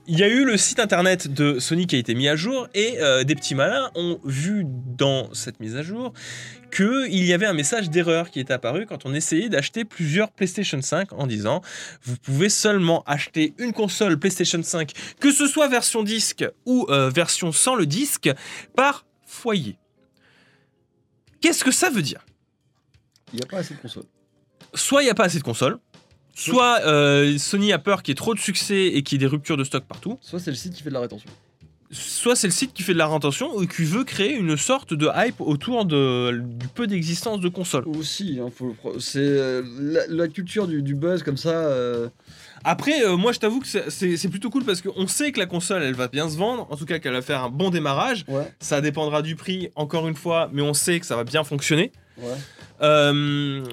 il 0.08 0.18
y 0.18 0.22
a 0.22 0.28
eu 0.28 0.46
le 0.46 0.56
site 0.56 0.80
internet 0.80 1.28
de 1.28 1.58
Sony 1.58 1.86
qui 1.86 1.96
a 1.96 1.98
été 1.98 2.14
mis 2.14 2.28
à 2.28 2.34
jour 2.34 2.66
et 2.72 2.98
euh, 2.98 3.24
des 3.24 3.34
petits 3.34 3.54
malins 3.54 3.90
ont 3.94 4.18
vu 4.24 4.64
dans 4.66 5.32
cette 5.34 5.60
mise 5.60 5.76
à 5.76 5.82
jour 5.82 6.14
qu'il 6.74 7.24
y 7.24 7.32
avait 7.34 7.44
un 7.44 7.52
message 7.52 7.90
d'erreur 7.90 8.30
qui 8.30 8.40
était 8.40 8.54
apparu 8.54 8.86
quand 8.86 9.04
on 9.04 9.12
essayait 9.12 9.50
d'acheter 9.50 9.84
plusieurs 9.84 10.30
PlayStation 10.32 10.80
5 10.80 11.12
en 11.12 11.26
disant 11.26 11.60
vous 12.02 12.16
pouvez 12.16 12.48
seulement 12.48 13.02
acheter 13.06 13.52
une 13.58 13.74
console 13.74 14.18
PlayStation 14.18 14.62
5, 14.62 14.92
que 15.20 15.30
ce 15.30 15.46
soit 15.46 15.68
version 15.68 16.02
disque 16.02 16.44
ou 16.64 16.86
euh, 16.88 17.10
version 17.10 17.52
sans 17.52 17.74
le 17.74 17.84
disque, 17.84 18.30
par 18.74 19.04
foyer. 19.26 19.78
Qu'est-ce 21.42 21.64
que 21.64 21.70
ça 21.70 21.90
veut 21.90 22.02
dire? 22.02 22.24
Il 23.34 23.40
y 23.40 23.42
a 23.42 23.46
pas 23.46 23.58
assez 23.58 23.74
de 23.74 23.80
consoles. 23.80 24.04
soit 24.72 25.02
il 25.02 25.04
n'y 25.04 25.10
a 25.10 25.14
pas 25.14 25.24
assez 25.24 25.38
de 25.38 25.44
consoles, 25.44 25.78
soit 26.40 26.80
euh, 26.86 27.36
Sony 27.38 27.72
a 27.72 27.78
peur 27.78 28.02
qu'il 28.02 28.12
y 28.12 28.12
ait 28.12 28.16
trop 28.16 28.34
de 28.34 28.38
succès 28.40 28.86
et 28.86 29.02
qu'il 29.02 29.16
y 29.16 29.24
ait 29.24 29.26
des 29.26 29.30
ruptures 29.30 29.56
de 29.56 29.64
stock 29.64 29.84
partout, 29.84 30.18
Soit 30.20 30.40
c'est 30.40 30.50
le 30.50 30.56
site 30.56 30.74
qui 30.74 30.82
fait 30.82 30.90
de 30.90 30.94
la 30.94 31.00
rétention. 31.00 31.28
soit 31.90 32.36
c'est 32.36 32.46
le 32.46 32.52
site 32.52 32.74
qui 32.74 32.82
fait 32.82 32.92
de 32.92 32.98
la 32.98 33.06
rétention 33.08 33.56
ou 33.56 33.66
qui 33.66 33.84
veut 33.84 34.04
créer 34.04 34.34
une 34.34 34.56
sorte 34.58 34.92
de 34.92 35.08
hype 35.16 35.40
autour 35.40 35.84
de, 35.86 36.38
du 36.42 36.68
peu 36.68 36.86
d'existence 36.86 37.40
de 37.40 37.48
consoles. 37.48 37.84
Aussi, 37.88 38.38
hein, 38.42 38.50
faut 38.54 38.66
le 38.68 38.74
pro- 38.74 39.00
c'est 39.00 39.18
euh, 39.20 39.62
la, 39.80 40.06
la 40.08 40.28
culture 40.28 40.66
du, 40.68 40.82
du 40.82 40.94
buzz 40.94 41.22
comme 41.22 41.38
ça. 41.38 41.50
euh, 41.50 42.08
Après, 42.62 43.02
euh, 43.04 43.16
moi 43.16 43.32
je 43.32 43.38
t'avoue 43.38 43.60
que 43.60 43.66
c'est- 43.66 43.88
c'est 43.88 44.16
c'est 44.18 44.28
plutôt 44.28 44.50
cool 44.50 44.64
parce 44.64 44.82
qu'on 44.82 45.06
sait 45.06 45.32
que 45.32 45.38
la 45.38 45.46
console 45.46 45.82
elle 45.82 45.94
va 45.94 46.08
bien 46.08 46.28
se 46.28 46.36
vendre, 46.36 46.66
en 46.70 46.76
tout 46.76 46.84
cas 46.84 46.98
qu'elle 46.98 47.14
va 47.14 47.22
faire 47.22 47.42
un 47.44 47.48
bon 47.50 47.70
démarrage. 47.70 48.24
Ouais, 48.28 48.52
Ça 48.60 48.80
dépendra 48.82 49.22
du 49.22 49.34
prix, 49.34 49.70
encore 49.74 50.08
une 50.08 50.16
fois, 50.16 50.50
mais 50.52 50.60
on 50.62 50.74
sait 50.74 51.00
que 51.00 51.06
ça 51.06 51.16
va 51.16 51.24
bien 51.24 51.42
fonctionner. 51.42 51.90
Ouais. 52.20 52.36
Euh, 52.80 53.64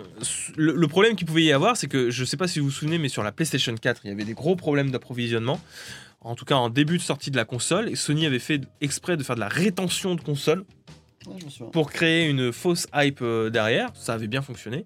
le, 0.57 0.73
le 0.73 0.87
problème 0.87 1.15
qu'il 1.15 1.27
pouvait 1.27 1.43
y 1.43 1.51
avoir, 1.51 1.77
c'est 1.77 1.87
que 1.87 2.09
je 2.09 2.25
sais 2.25 2.37
pas 2.37 2.47
si 2.47 2.59
vous 2.59 2.65
vous 2.65 2.71
souvenez, 2.71 2.97
mais 2.97 3.09
sur 3.09 3.23
la 3.23 3.31
PlayStation 3.31 3.75
4, 3.75 4.01
il 4.03 4.09
y 4.09 4.11
avait 4.11 4.25
des 4.25 4.33
gros 4.33 4.55
problèmes 4.55 4.91
d'approvisionnement. 4.91 5.59
En 6.21 6.35
tout 6.35 6.45
cas, 6.45 6.55
en 6.55 6.69
début 6.69 6.97
de 6.97 7.03
sortie 7.03 7.29
de 7.29 7.37
la 7.37 7.45
console, 7.45 7.89
et 7.89 7.95
Sony 7.95 8.25
avait 8.25 8.39
fait 8.39 8.61
exprès 8.81 9.15
de 9.15 9.23
faire 9.23 9.35
de 9.35 9.41
la 9.41 9.47
rétention 9.47 10.15
de 10.15 10.21
console 10.21 10.65
Ouais, 11.27 11.67
pour 11.71 11.91
créer 11.91 12.27
une 12.27 12.51
fausse 12.51 12.87
hype 12.93 13.19
euh, 13.21 13.49
derrière. 13.49 13.89
Ça 13.95 14.13
avait 14.13 14.27
bien 14.27 14.41
fonctionné. 14.41 14.85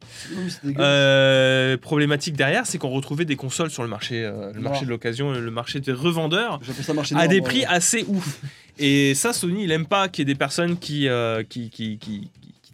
Euh, 0.65 1.77
problématique 1.77 2.35
derrière, 2.35 2.65
c'est 2.65 2.77
qu'on 2.77 2.89
retrouvait 2.89 3.25
des 3.25 3.35
consoles 3.35 3.71
sur 3.71 3.83
le 3.83 3.89
marché, 3.89 4.23
euh, 4.23 4.51
le 4.53 4.61
marché 4.61 4.85
de 4.85 4.89
l'occasion, 4.89 5.31
le 5.33 5.51
marché 5.51 5.79
des 5.79 5.91
revendeurs 5.91 6.59
J'appelle 6.61 6.85
ça 6.85 6.93
marché 6.93 7.15
à 7.15 7.27
des 7.27 7.41
prix 7.41 7.65
assez 7.65 8.05
ouf. 8.07 8.39
Et 8.77 9.13
ça, 9.15 9.33
Sony, 9.33 9.65
il 9.65 9.71
aime 9.71 9.85
pas 9.85 10.07
qu'il 10.07 10.21
y 10.21 10.29
ait 10.29 10.33
des 10.33 10.37
personnes 10.37 10.77
qui, 10.77 11.09
euh, 11.09 11.43
qui, 11.43 11.69
qui, 11.69 11.97
qui, 11.97 12.29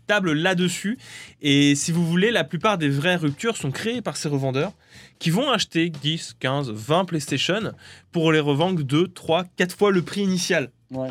tablent 0.07 0.33
là-dessus. 0.33 0.97
Et 1.41 1.75
si 1.75 1.91
vous 1.91 2.05
voulez, 2.05 2.31
la 2.31 2.43
plupart 2.43 2.77
des 2.77 2.89
vraies 2.89 3.15
ruptures 3.15 3.57
sont 3.57 3.71
créées 3.71 4.01
par 4.01 4.17
ces 4.17 4.29
revendeurs 4.29 4.71
qui 5.19 5.29
vont 5.29 5.49
acheter 5.49 5.89
10, 5.89 6.35
15, 6.39 6.71
20 6.71 7.05
PlayStation 7.05 7.73
pour 8.11 8.31
les 8.31 8.39
revendre 8.39 8.83
2, 8.83 9.07
3, 9.09 9.45
4 9.57 9.75
fois 9.75 9.91
le 9.91 10.01
prix 10.01 10.21
initial. 10.21 10.71
Ouais. 10.91 11.07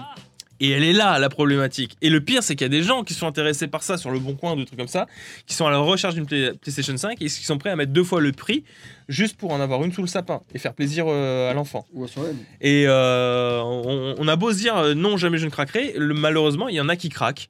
Et 0.61 0.71
elle 0.71 0.85
est 0.85 0.93
là, 0.93 1.19
la 1.19 1.29
problématique. 1.29 1.97
Et 2.01 2.09
le 2.11 2.21
pire, 2.21 2.43
c'est 2.45 2.55
qu'il 2.55 2.65
y 2.65 2.67
a 2.67 2.69
des 2.69 2.85
gens 2.85 3.03
qui 3.03 3.13
sont 3.13 3.27
intéressés 3.27 3.67
par 3.67 3.83
ça 3.83 3.99
sur 3.99 4.13
le 4.13 4.21
bon 4.21 4.35
coin, 4.37 4.55
des 4.55 4.65
trucs 4.65 4.79
comme 4.79 4.87
ça, 4.89 5.07
qui 5.47 5.55
sont 5.55 5.67
à 5.67 5.71
la 5.71 5.79
recherche 5.79 6.15
d'une 6.15 6.27
Play- 6.27 6.53
PlayStation 6.55 6.97
5 6.97 7.21
et 7.21 7.25
qui 7.27 7.29
sont 7.45 7.59
prêts 7.59 7.71
à 7.71 7.77
mettre 7.77 7.93
deux 7.93 8.05
fois 8.05 8.21
le 8.21 8.31
prix 8.31 8.63
juste 9.09 9.37
pour 9.37 9.53
en 9.53 9.61
avoir 9.61 9.83
une 9.83 9.93
sous 9.93 10.01
le 10.01 10.07
sapin 10.07 10.43
et 10.55 10.59
faire 10.61 10.73
plaisir 10.73 11.07
euh, 11.09 11.51
à 11.51 11.55
l'enfant. 11.55 11.87
Ou. 11.93 12.07
Et 12.61 12.85
euh, 12.87 13.61
on, 13.65 14.15
on 14.17 14.29
a 14.29 14.37
beau 14.37 14.53
se 14.53 14.59
dire 14.59 14.77
euh, 14.77 14.95
non, 14.95 15.17
jamais 15.17 15.39
je 15.39 15.47
ne 15.47 15.51
craquerai, 15.51 15.95
le- 15.99 16.15
malheureusement, 16.15 16.69
il 16.69 16.77
y 16.77 16.81
en 16.81 16.89
a 16.89 16.95
qui 16.95 17.09
craquent. 17.09 17.49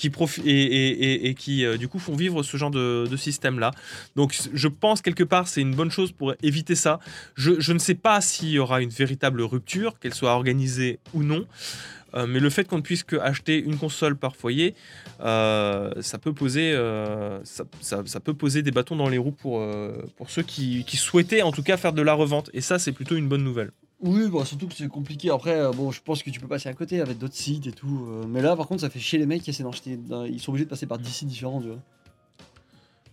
Qui 0.00 0.10
et, 0.46 1.34
qui 1.34 1.66
euh, 1.66 1.76
du 1.76 1.86
coup 1.86 1.98
font 1.98 2.16
vivre 2.16 2.42
ce 2.42 2.56
genre 2.56 2.70
de, 2.70 3.06
système-là. 3.16 3.70
Donc 4.16 4.34
je 4.54 4.68
pense 4.68 5.02
quelque 5.02 5.24
part 5.24 5.46
c'est 5.46 5.60
une 5.60 5.74
bonne 5.74 5.90
chose 5.90 6.10
pour 6.10 6.32
éviter 6.42 6.74
ça. 6.74 7.00
Je, 7.34 7.72
ne 7.72 7.78
sais 7.78 7.94
pas 7.94 8.22
s'il 8.22 8.48
y 8.48 8.58
aura 8.58 8.80
une 8.80 8.88
véritable 8.88 9.42
rupture, 9.42 9.98
qu'elle 9.98 10.14
soit 10.14 10.32
organisée 10.32 11.00
ou 11.12 11.22
non. 11.22 11.46
Euh, 12.14 12.26
mais 12.26 12.40
le 12.40 12.48
fait 12.48 12.64
qu'on 12.64 12.78
ne 12.78 12.82
puisse 12.82 13.04
que 13.04 13.16
acheter 13.16 13.62
une 13.62 13.76
console 13.76 14.16
par 14.16 14.36
foyer, 14.36 14.74
euh, 15.20 15.92
ça, 16.00 16.16
peut 16.16 16.32
poser, 16.32 16.74
ça, 17.44 18.20
peut 18.20 18.34
poser 18.34 18.62
des 18.62 18.70
bâtons 18.70 18.96
dans 18.96 19.10
les 19.10 19.18
roues 19.18 19.32
pour, 19.32 19.60
ceux 20.28 20.42
qui 20.42 20.96
souhaitaient 20.96 21.42
en 21.42 21.52
tout 21.52 21.62
cas 21.62 21.76
faire 21.76 21.92
de 21.92 22.00
la 22.00 22.14
revente. 22.14 22.48
Et 22.54 22.62
ça, 22.62 22.78
c'est 22.78 22.92
plutôt 22.92 23.16
une 23.16 23.28
bonne 23.28 23.44
nouvelle. 23.44 23.70
Oui, 24.02 24.28
bon, 24.28 24.44
surtout 24.44 24.66
que 24.66 24.74
c'est 24.74 24.88
compliqué. 24.88 25.28
Après, 25.30 25.54
euh, 25.60 25.72
bon, 25.72 25.90
je 25.90 26.00
pense 26.02 26.22
que 26.22 26.30
tu 26.30 26.40
peux 26.40 26.46
passer 26.48 26.68
à 26.68 26.72
côté 26.74 27.00
avec 27.00 27.18
d'autres 27.18 27.34
sites 27.34 27.66
et 27.66 27.72
tout. 27.72 28.06
euh, 28.08 28.24
mais 28.26 28.40
là, 28.40 28.56
par 28.56 28.66
contre, 28.66 28.80
ça 28.80 28.88
fait 28.90 28.98
chier 28.98 29.18
les 29.18 29.26
mecs 29.26 29.42
qui 29.42 29.50
essaient 29.50 29.62
d'en 29.62 30.24
Ils 30.24 30.40
sont 30.40 30.50
obligés 30.52 30.64
de 30.64 30.70
passer 30.70 30.86
par 30.86 30.98
10 30.98 31.10
sites 31.10 31.28
différents, 31.28 31.60
tu 31.60 31.68
vois. 31.68 31.78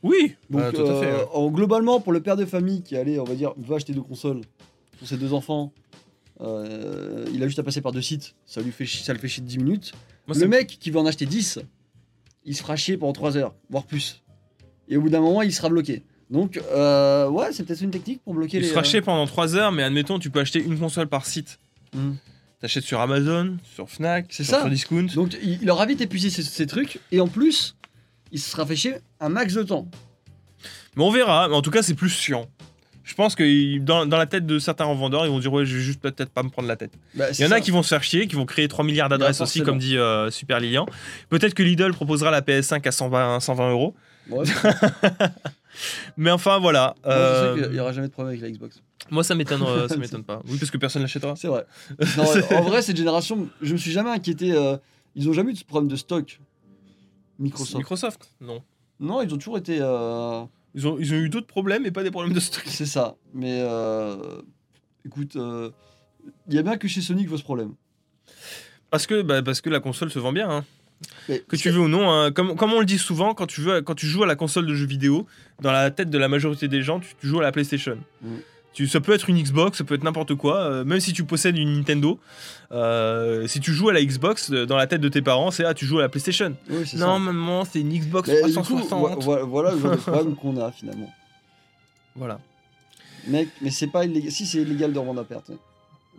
Oui, 0.03 0.35
Donc, 0.49 0.61
bah, 0.61 0.71
tout 0.71 0.81
à 0.83 0.95
fait. 0.95 1.11
euh, 1.11 1.25
en- 1.33 1.49
globalement, 1.51 1.99
pour 1.99 2.13
le 2.13 2.21
père 2.21 2.37
de 2.37 2.45
famille 2.45 2.83
qui 2.83 2.95
allait, 2.95 3.19
on 3.19 3.25
va 3.25 3.35
dire, 3.35 3.53
veut 3.57 3.75
acheter 3.75 3.93
deux 3.93 4.01
consoles 4.01 4.41
pour 4.97 5.07
ses 5.07 5.17
deux 5.17 5.33
enfants, 5.33 5.73
euh, 6.39 7.25
il 7.33 7.43
a 7.43 7.47
juste 7.47 7.59
à 7.59 7.63
passer 7.63 7.81
par 7.81 7.91
deux 7.91 8.01
sites. 8.01 8.35
Ça 8.45 8.61
lui 8.61 8.71
fait 8.71 8.85
chier, 8.85 9.03
ça 9.03 9.11
le 9.13 9.19
fait 9.19 9.27
chier 9.27 9.43
de 9.43 9.47
10 9.47 9.57
minutes. 9.57 9.91
Moi, 10.27 10.37
le 10.37 10.47
mec 10.47 10.77
qui 10.79 10.89
veut 10.91 10.99
en 10.99 11.05
acheter 11.05 11.25
10, 11.25 11.59
il 12.45 12.55
se 12.55 12.61
fera 12.61 12.75
chier 12.77 12.97
pendant 12.97 13.13
3 13.13 13.35
heures, 13.37 13.55
voire 13.69 13.85
plus. 13.85 14.23
Et 14.87 14.95
au 14.95 15.01
bout 15.01 15.09
d'un 15.09 15.19
moment, 15.19 15.41
il 15.41 15.51
sera 15.51 15.67
bloqué. 15.67 16.03
Donc, 16.29 16.59
euh, 16.71 17.29
ouais, 17.29 17.47
c'est 17.53 17.63
peut-être 17.63 17.81
une 17.81 17.91
technique 17.91 18.21
pour 18.23 18.33
bloquer 18.33 18.57
il 18.57 18.63
les. 18.63 18.67
sera 18.67 18.79
euh, 18.79 18.81
acheté 18.81 19.01
pendant 19.01 19.25
3 19.25 19.55
heures, 19.55 19.71
mais 19.71 19.83
admettons, 19.83 20.19
tu 20.19 20.29
peux 20.29 20.39
acheter 20.41 20.61
une 20.61 20.77
console 20.77 21.07
par 21.07 21.25
site. 21.25 21.59
hum. 21.95 22.17
T'achètes 22.59 22.85
sur 22.85 22.99
Amazon, 22.99 23.57
sur 23.75 23.87
Fnac, 23.87 24.25
C'est 24.29 24.43
sur, 24.43 24.55
ça. 24.55 24.61
sur 24.61 24.69
Discount. 24.71 25.05
Donc, 25.13 25.37
il, 25.43 25.69
aura 25.69 25.85
vite 25.85 26.01
épuisé 26.01 26.31
ces, 26.31 26.41
ces 26.41 26.65
trucs. 26.65 26.99
Et 27.11 27.21
en 27.21 27.27
plus, 27.27 27.75
il 28.31 28.39
se 28.39 28.49
sera 28.49 28.65
fait 28.65 28.75
chier 28.75 28.95
un 29.19 29.29
max 29.29 29.53
de 29.53 29.61
temps. 29.61 29.87
Mais 30.95 31.03
on 31.03 31.11
verra, 31.11 31.47
mais 31.47 31.53
en 31.55 31.61
tout 31.61 31.69
cas, 31.69 31.83
c'est 31.83 31.93
plus 31.93 32.09
chiant. 32.09 32.47
Je 33.03 33.13
pense 33.13 33.35
que 33.35 33.77
dans, 33.77 34.07
dans 34.07 34.17
la 34.17 34.25
tête 34.25 34.47
de 34.47 34.57
certains 34.57 34.85
revendeurs, 34.85 35.23
ils 35.25 35.29
vont 35.29 35.39
dire 35.39 35.53
Ouais, 35.53 35.65
je 35.67 35.77
vais 35.77 35.81
juste 35.83 36.01
peut-être 36.01 36.31
pas 36.31 36.41
me 36.41 36.49
prendre 36.49 36.67
la 36.67 36.75
tête. 36.75 36.91
Bah, 37.13 37.25
Il 37.37 37.45
y 37.45 37.47
en 37.47 37.51
a 37.51 37.61
qui 37.61 37.69
vont 37.69 37.83
se 37.83 37.89
faire 37.89 38.01
chier, 38.03 38.27
qui 38.27 38.35
vont 38.35 38.45
créer 38.47 38.67
3 38.67 38.83
milliards 38.83 39.07
d'adresses 39.07 39.39
aussi, 39.39 39.59
forcément. 39.59 39.65
comme 39.65 39.77
dit 39.79 39.95
euh, 39.97 40.31
Super 40.31 40.59
Lilian. 40.59 40.87
Peut-être 41.29 41.53
que 41.53 41.61
Lidl 41.63 41.93
proposera 41.93 42.31
la 42.31 42.41
PS5 42.41 42.85
à 42.87 42.91
120, 42.91 43.39
120 43.39 43.69
euros. 43.71 43.95
Ouais, 44.29 44.45
Mais 46.17 46.31
enfin, 46.31 46.59
voilà. 46.59 46.95
Moi, 47.05 47.13
Euh, 47.13 47.53
je 47.55 47.59
sais 47.61 47.63
qu'il 47.67 47.73
n'y 47.73 47.79
aura 47.79 47.91
jamais 47.93 48.07
de 48.07 48.11
problème 48.13 48.29
avec 48.37 48.41
la 48.41 48.49
Xbox. 48.51 48.81
moi, 49.11 49.23
ça 49.23 49.35
m'étonne, 49.35 49.61
euh, 49.63 49.87
ça 49.87 49.97
m'étonne 49.97 50.23
pas. 50.23 50.41
Oui, 50.47 50.57
parce 50.57 50.71
que 50.71 50.77
personne 50.77 51.01
l'achètera. 51.01 51.35
C'est 51.35 51.47
vrai. 51.47 51.65
Non, 52.17 52.25
en 52.57 52.61
vrai, 52.63 52.81
cette 52.81 52.97
génération, 52.97 53.47
je 53.61 53.73
me 53.73 53.77
suis 53.77 53.91
jamais 53.91 54.09
inquiété. 54.09 54.51
euh, 54.53 54.77
ils 55.15 55.27
ont 55.29 55.33
jamais 55.33 55.51
eu 55.51 55.53
de 55.55 55.63
problème 55.63 55.89
de 55.89 55.95
stock. 55.95 56.39
Microsoft. 57.39 57.75
Microsoft, 57.77 58.29
non. 58.41 58.63
Non, 58.99 59.21
ils 59.21 59.31
ont 59.33 59.37
toujours 59.37 59.57
été. 59.59 59.77
euh, 59.81 60.43
Ils 60.73 60.87
ont, 60.87 60.97
ils 60.99 61.13
ont 61.13 61.17
eu 61.17 61.29
d'autres 61.29 61.47
problèmes 61.47 61.85
et 61.85 61.91
pas 61.91 62.03
des 62.03 62.11
problèmes 62.11 62.33
de 62.33 62.39
stock. 62.39 62.63
C'est 62.67 62.85
ça. 62.87 63.15
Mais 63.33 63.59
euh, 63.61 64.41
écoute, 65.05 65.35
euh, 65.35 65.69
il 66.47 66.55
y 66.55 66.57
a 66.57 66.63
bien 66.63 66.77
que 66.77 66.87
chez 66.87 67.01
Sony 67.01 67.25
que 67.25 67.37
ce 67.37 67.43
problème. 67.43 67.73
Parce 68.89 69.05
que, 69.05 69.21
bah, 69.21 69.41
parce 69.43 69.61
que 69.61 69.69
la 69.69 69.79
console 69.79 70.09
se 70.09 70.17
vend 70.19 70.31
bien. 70.33 70.49
hein. 70.49 70.65
Mais 71.29 71.39
Que 71.47 71.55
tu 71.55 71.69
veux 71.69 71.79
ou 71.81 71.87
non, 71.87 72.09
hein, 72.11 72.31
comme, 72.31 72.55
comme 72.55 72.73
on 72.73 72.79
le 72.79 72.85
dit 72.85 72.97
souvent, 72.97 73.33
quand 73.33 73.45
tu, 73.47 73.61
veux, 73.61 73.81
quand 73.81 73.95
tu 73.95 74.07
joues 74.07 74.23
à 74.23 74.27
la 74.27 74.35
console 74.35 74.65
de 74.65 74.73
jeux 74.73 74.87
vidéo, 74.87 75.27
dans 75.61 75.71
la 75.71 75.91
tête 75.91 76.09
de 76.09 76.17
la 76.17 76.27
majorité 76.27 76.67
des 76.67 76.81
gens, 76.81 76.99
tu, 76.99 77.09
tu 77.19 77.27
joues 77.27 77.39
à 77.39 77.43
la 77.43 77.51
PlayStation. 77.51 77.97
Mm. 78.21 78.27
Tu, 78.73 78.87
ça 78.87 78.99
peut 79.01 79.13
être 79.13 79.27
une 79.29 79.41
Xbox, 79.41 79.79
ça 79.79 79.83
peut 79.83 79.95
être 79.95 80.03
n'importe 80.03 80.35
quoi, 80.35 80.57
euh, 80.59 80.83
même 80.83 80.99
si 80.99 81.11
tu 81.13 81.23
possèdes 81.23 81.57
une 81.57 81.73
Nintendo. 81.77 82.19
euh, 82.71 83.47
si 83.47 83.59
tu 83.59 83.73
joues 83.73 83.89
à 83.89 83.93
la 83.93 84.03
Xbox, 84.03 84.51
euh, 84.51 84.65
dans 84.67 84.77
la 84.77 84.85
tête 84.87 85.01
de 85.01 85.09
tes 85.09 85.21
parents, 85.23 85.49
c'est 85.51 85.65
Ah, 85.65 85.73
tu 85.73 85.85
joues 85.85 85.97
à 85.99 86.01
la 86.03 86.09
PlayStation. 86.09 86.55
Oui, 86.69 86.83
Non, 86.93 87.13
ça. 87.13 87.19
maman, 87.19 87.65
c'est 87.65 87.81
une 87.81 87.89
Xbox 87.97 88.27
Mais 88.29 88.35
du 88.35 88.53
coup, 88.55 88.61
360. 88.79 89.15
vo- 89.15 89.19
vo- 89.39 89.47
voilà 89.47 89.71
le 89.71 89.79
genre 89.79 89.91
de 89.91 89.97
problème 89.97 90.35
qu'on 90.35 90.57
a 90.61 90.71
finalement. 90.71 91.11
Voilà. 92.15 92.39
Mec, 93.27 93.49
mais 93.61 93.71
c'est 93.71 93.87
pas 93.87 94.05
illégal. 94.05 94.31
Si, 94.31 94.45
c'est 94.45 94.59
illégal 94.59 94.93
de 94.93 94.99
revendre 94.99 95.21
à 95.21 95.23
perte. 95.23 95.51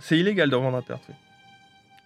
C'est 0.00 0.18
illégal 0.18 0.50
de 0.50 0.54
revendre 0.56 0.76
à 0.78 0.82
perte. 0.82 1.02
Oui, 1.08 1.14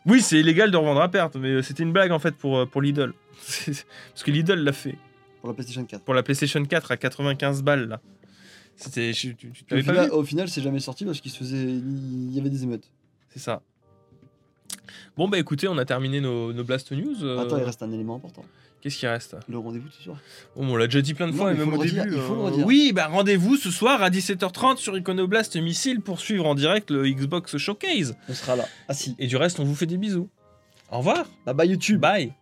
Oui, 0.06 0.20
c'est 0.20 0.40
illégal 0.40 0.70
de 0.70 0.76
revendre 0.76 1.00
à 1.00 1.08
perte, 1.08 1.36
mais 1.36 1.48
euh, 1.48 1.62
c'était 1.62 1.82
une 1.82 1.92
blague 1.92 2.10
en 2.10 2.18
fait 2.18 2.34
pour, 2.34 2.58
euh, 2.58 2.66
pour 2.66 2.82
Lidl. 2.82 3.12
Parce 3.66 4.22
que 4.24 4.30
Lidl 4.30 4.54
l'a 4.54 4.72
fait. 4.72 4.96
Pour 5.40 5.48
la 5.48 5.54
PlayStation 5.54 5.84
4. 5.84 6.02
Pour 6.04 6.14
la 6.14 6.22
PlayStation 6.22 6.64
4 6.64 6.90
à 6.92 6.96
95 6.96 7.62
balles 7.62 7.88
là. 7.88 8.00
C'était. 8.76 9.12
Tu, 9.12 9.34
tu, 9.36 9.50
tu 9.52 9.64
Puis 9.64 9.64
t'avais 9.64 9.80
Au 9.80 9.84
final, 9.84 10.04
vu 10.06 10.10
au 10.12 10.24
final, 10.24 10.48
c'est 10.48 10.62
jamais 10.62 10.80
sorti 10.80 11.04
parce 11.04 11.20
qu'il 11.20 11.30
se 11.30 11.38
faisait. 11.38 11.62
Il 11.62 12.32
y 12.32 12.40
avait 12.40 12.50
des 12.50 12.62
émeutes. 12.64 12.90
C'est 13.30 13.38
ça. 13.40 13.62
Bon, 15.16 15.28
bah 15.28 15.38
écoutez, 15.38 15.68
on 15.68 15.76
a 15.78 15.84
terminé 15.84 16.20
nos, 16.20 16.52
nos 16.52 16.64
Blast 16.64 16.90
News. 16.92 17.22
euh, 17.22 17.38
Attends, 17.38 17.58
il 17.58 17.64
reste 17.64 17.82
un 17.82 17.92
élément 17.92 18.16
important. 18.16 18.44
Qu'est-ce 18.82 18.98
qui 18.98 19.06
reste? 19.06 19.36
Le 19.48 19.56
rendez-vous 19.58 19.88
de 19.88 19.92
ce 19.94 20.02
soir? 20.02 20.18
Oh, 20.56 20.62
on 20.64 20.76
l'a 20.76 20.86
déjà 20.86 21.00
dit 21.00 21.14
plein 21.14 21.26
de 21.28 21.32
Non, 21.32 21.38
fois, 21.38 21.46
mais 21.52 21.52
et 21.52 21.62
il 21.62 21.64
même 21.64 21.74
au 21.74 21.78
redire, 21.78 22.04
début. 22.04 22.16
il 22.16 22.20
faut 22.22 22.34
le 22.34 22.40
euh, 22.40 22.44
redire. 22.44 22.66
Oui, 22.66 22.92
bah 22.92 23.06
rendez-vous 23.06 23.56
ce 23.56 23.70
soir 23.70 24.02
à 24.02 24.10
17h30 24.10 24.78
sur 24.78 24.96
Iconoblast 24.98 25.54
Missile 25.56 26.00
pour 26.00 26.18
suivre 26.18 26.46
en 26.46 26.54
direct 26.56 26.90
le 26.90 27.08
Xbox 27.08 27.56
Showcase. 27.58 28.16
On 28.28 28.34
sera 28.34 28.56
là. 28.56 28.66
Ah 28.88 28.94
si. 28.94 29.14
Et 29.20 29.28
du 29.28 29.36
reste, 29.36 29.60
on 29.60 29.64
vous 29.64 29.76
fait 29.76 29.86
des 29.86 29.98
bisous. 29.98 30.28
Au 30.90 30.98
revoir. 30.98 31.26
Bye 31.46 31.54
bye 31.54 31.68
YouTube. 31.68 32.00
Bye. 32.00 32.32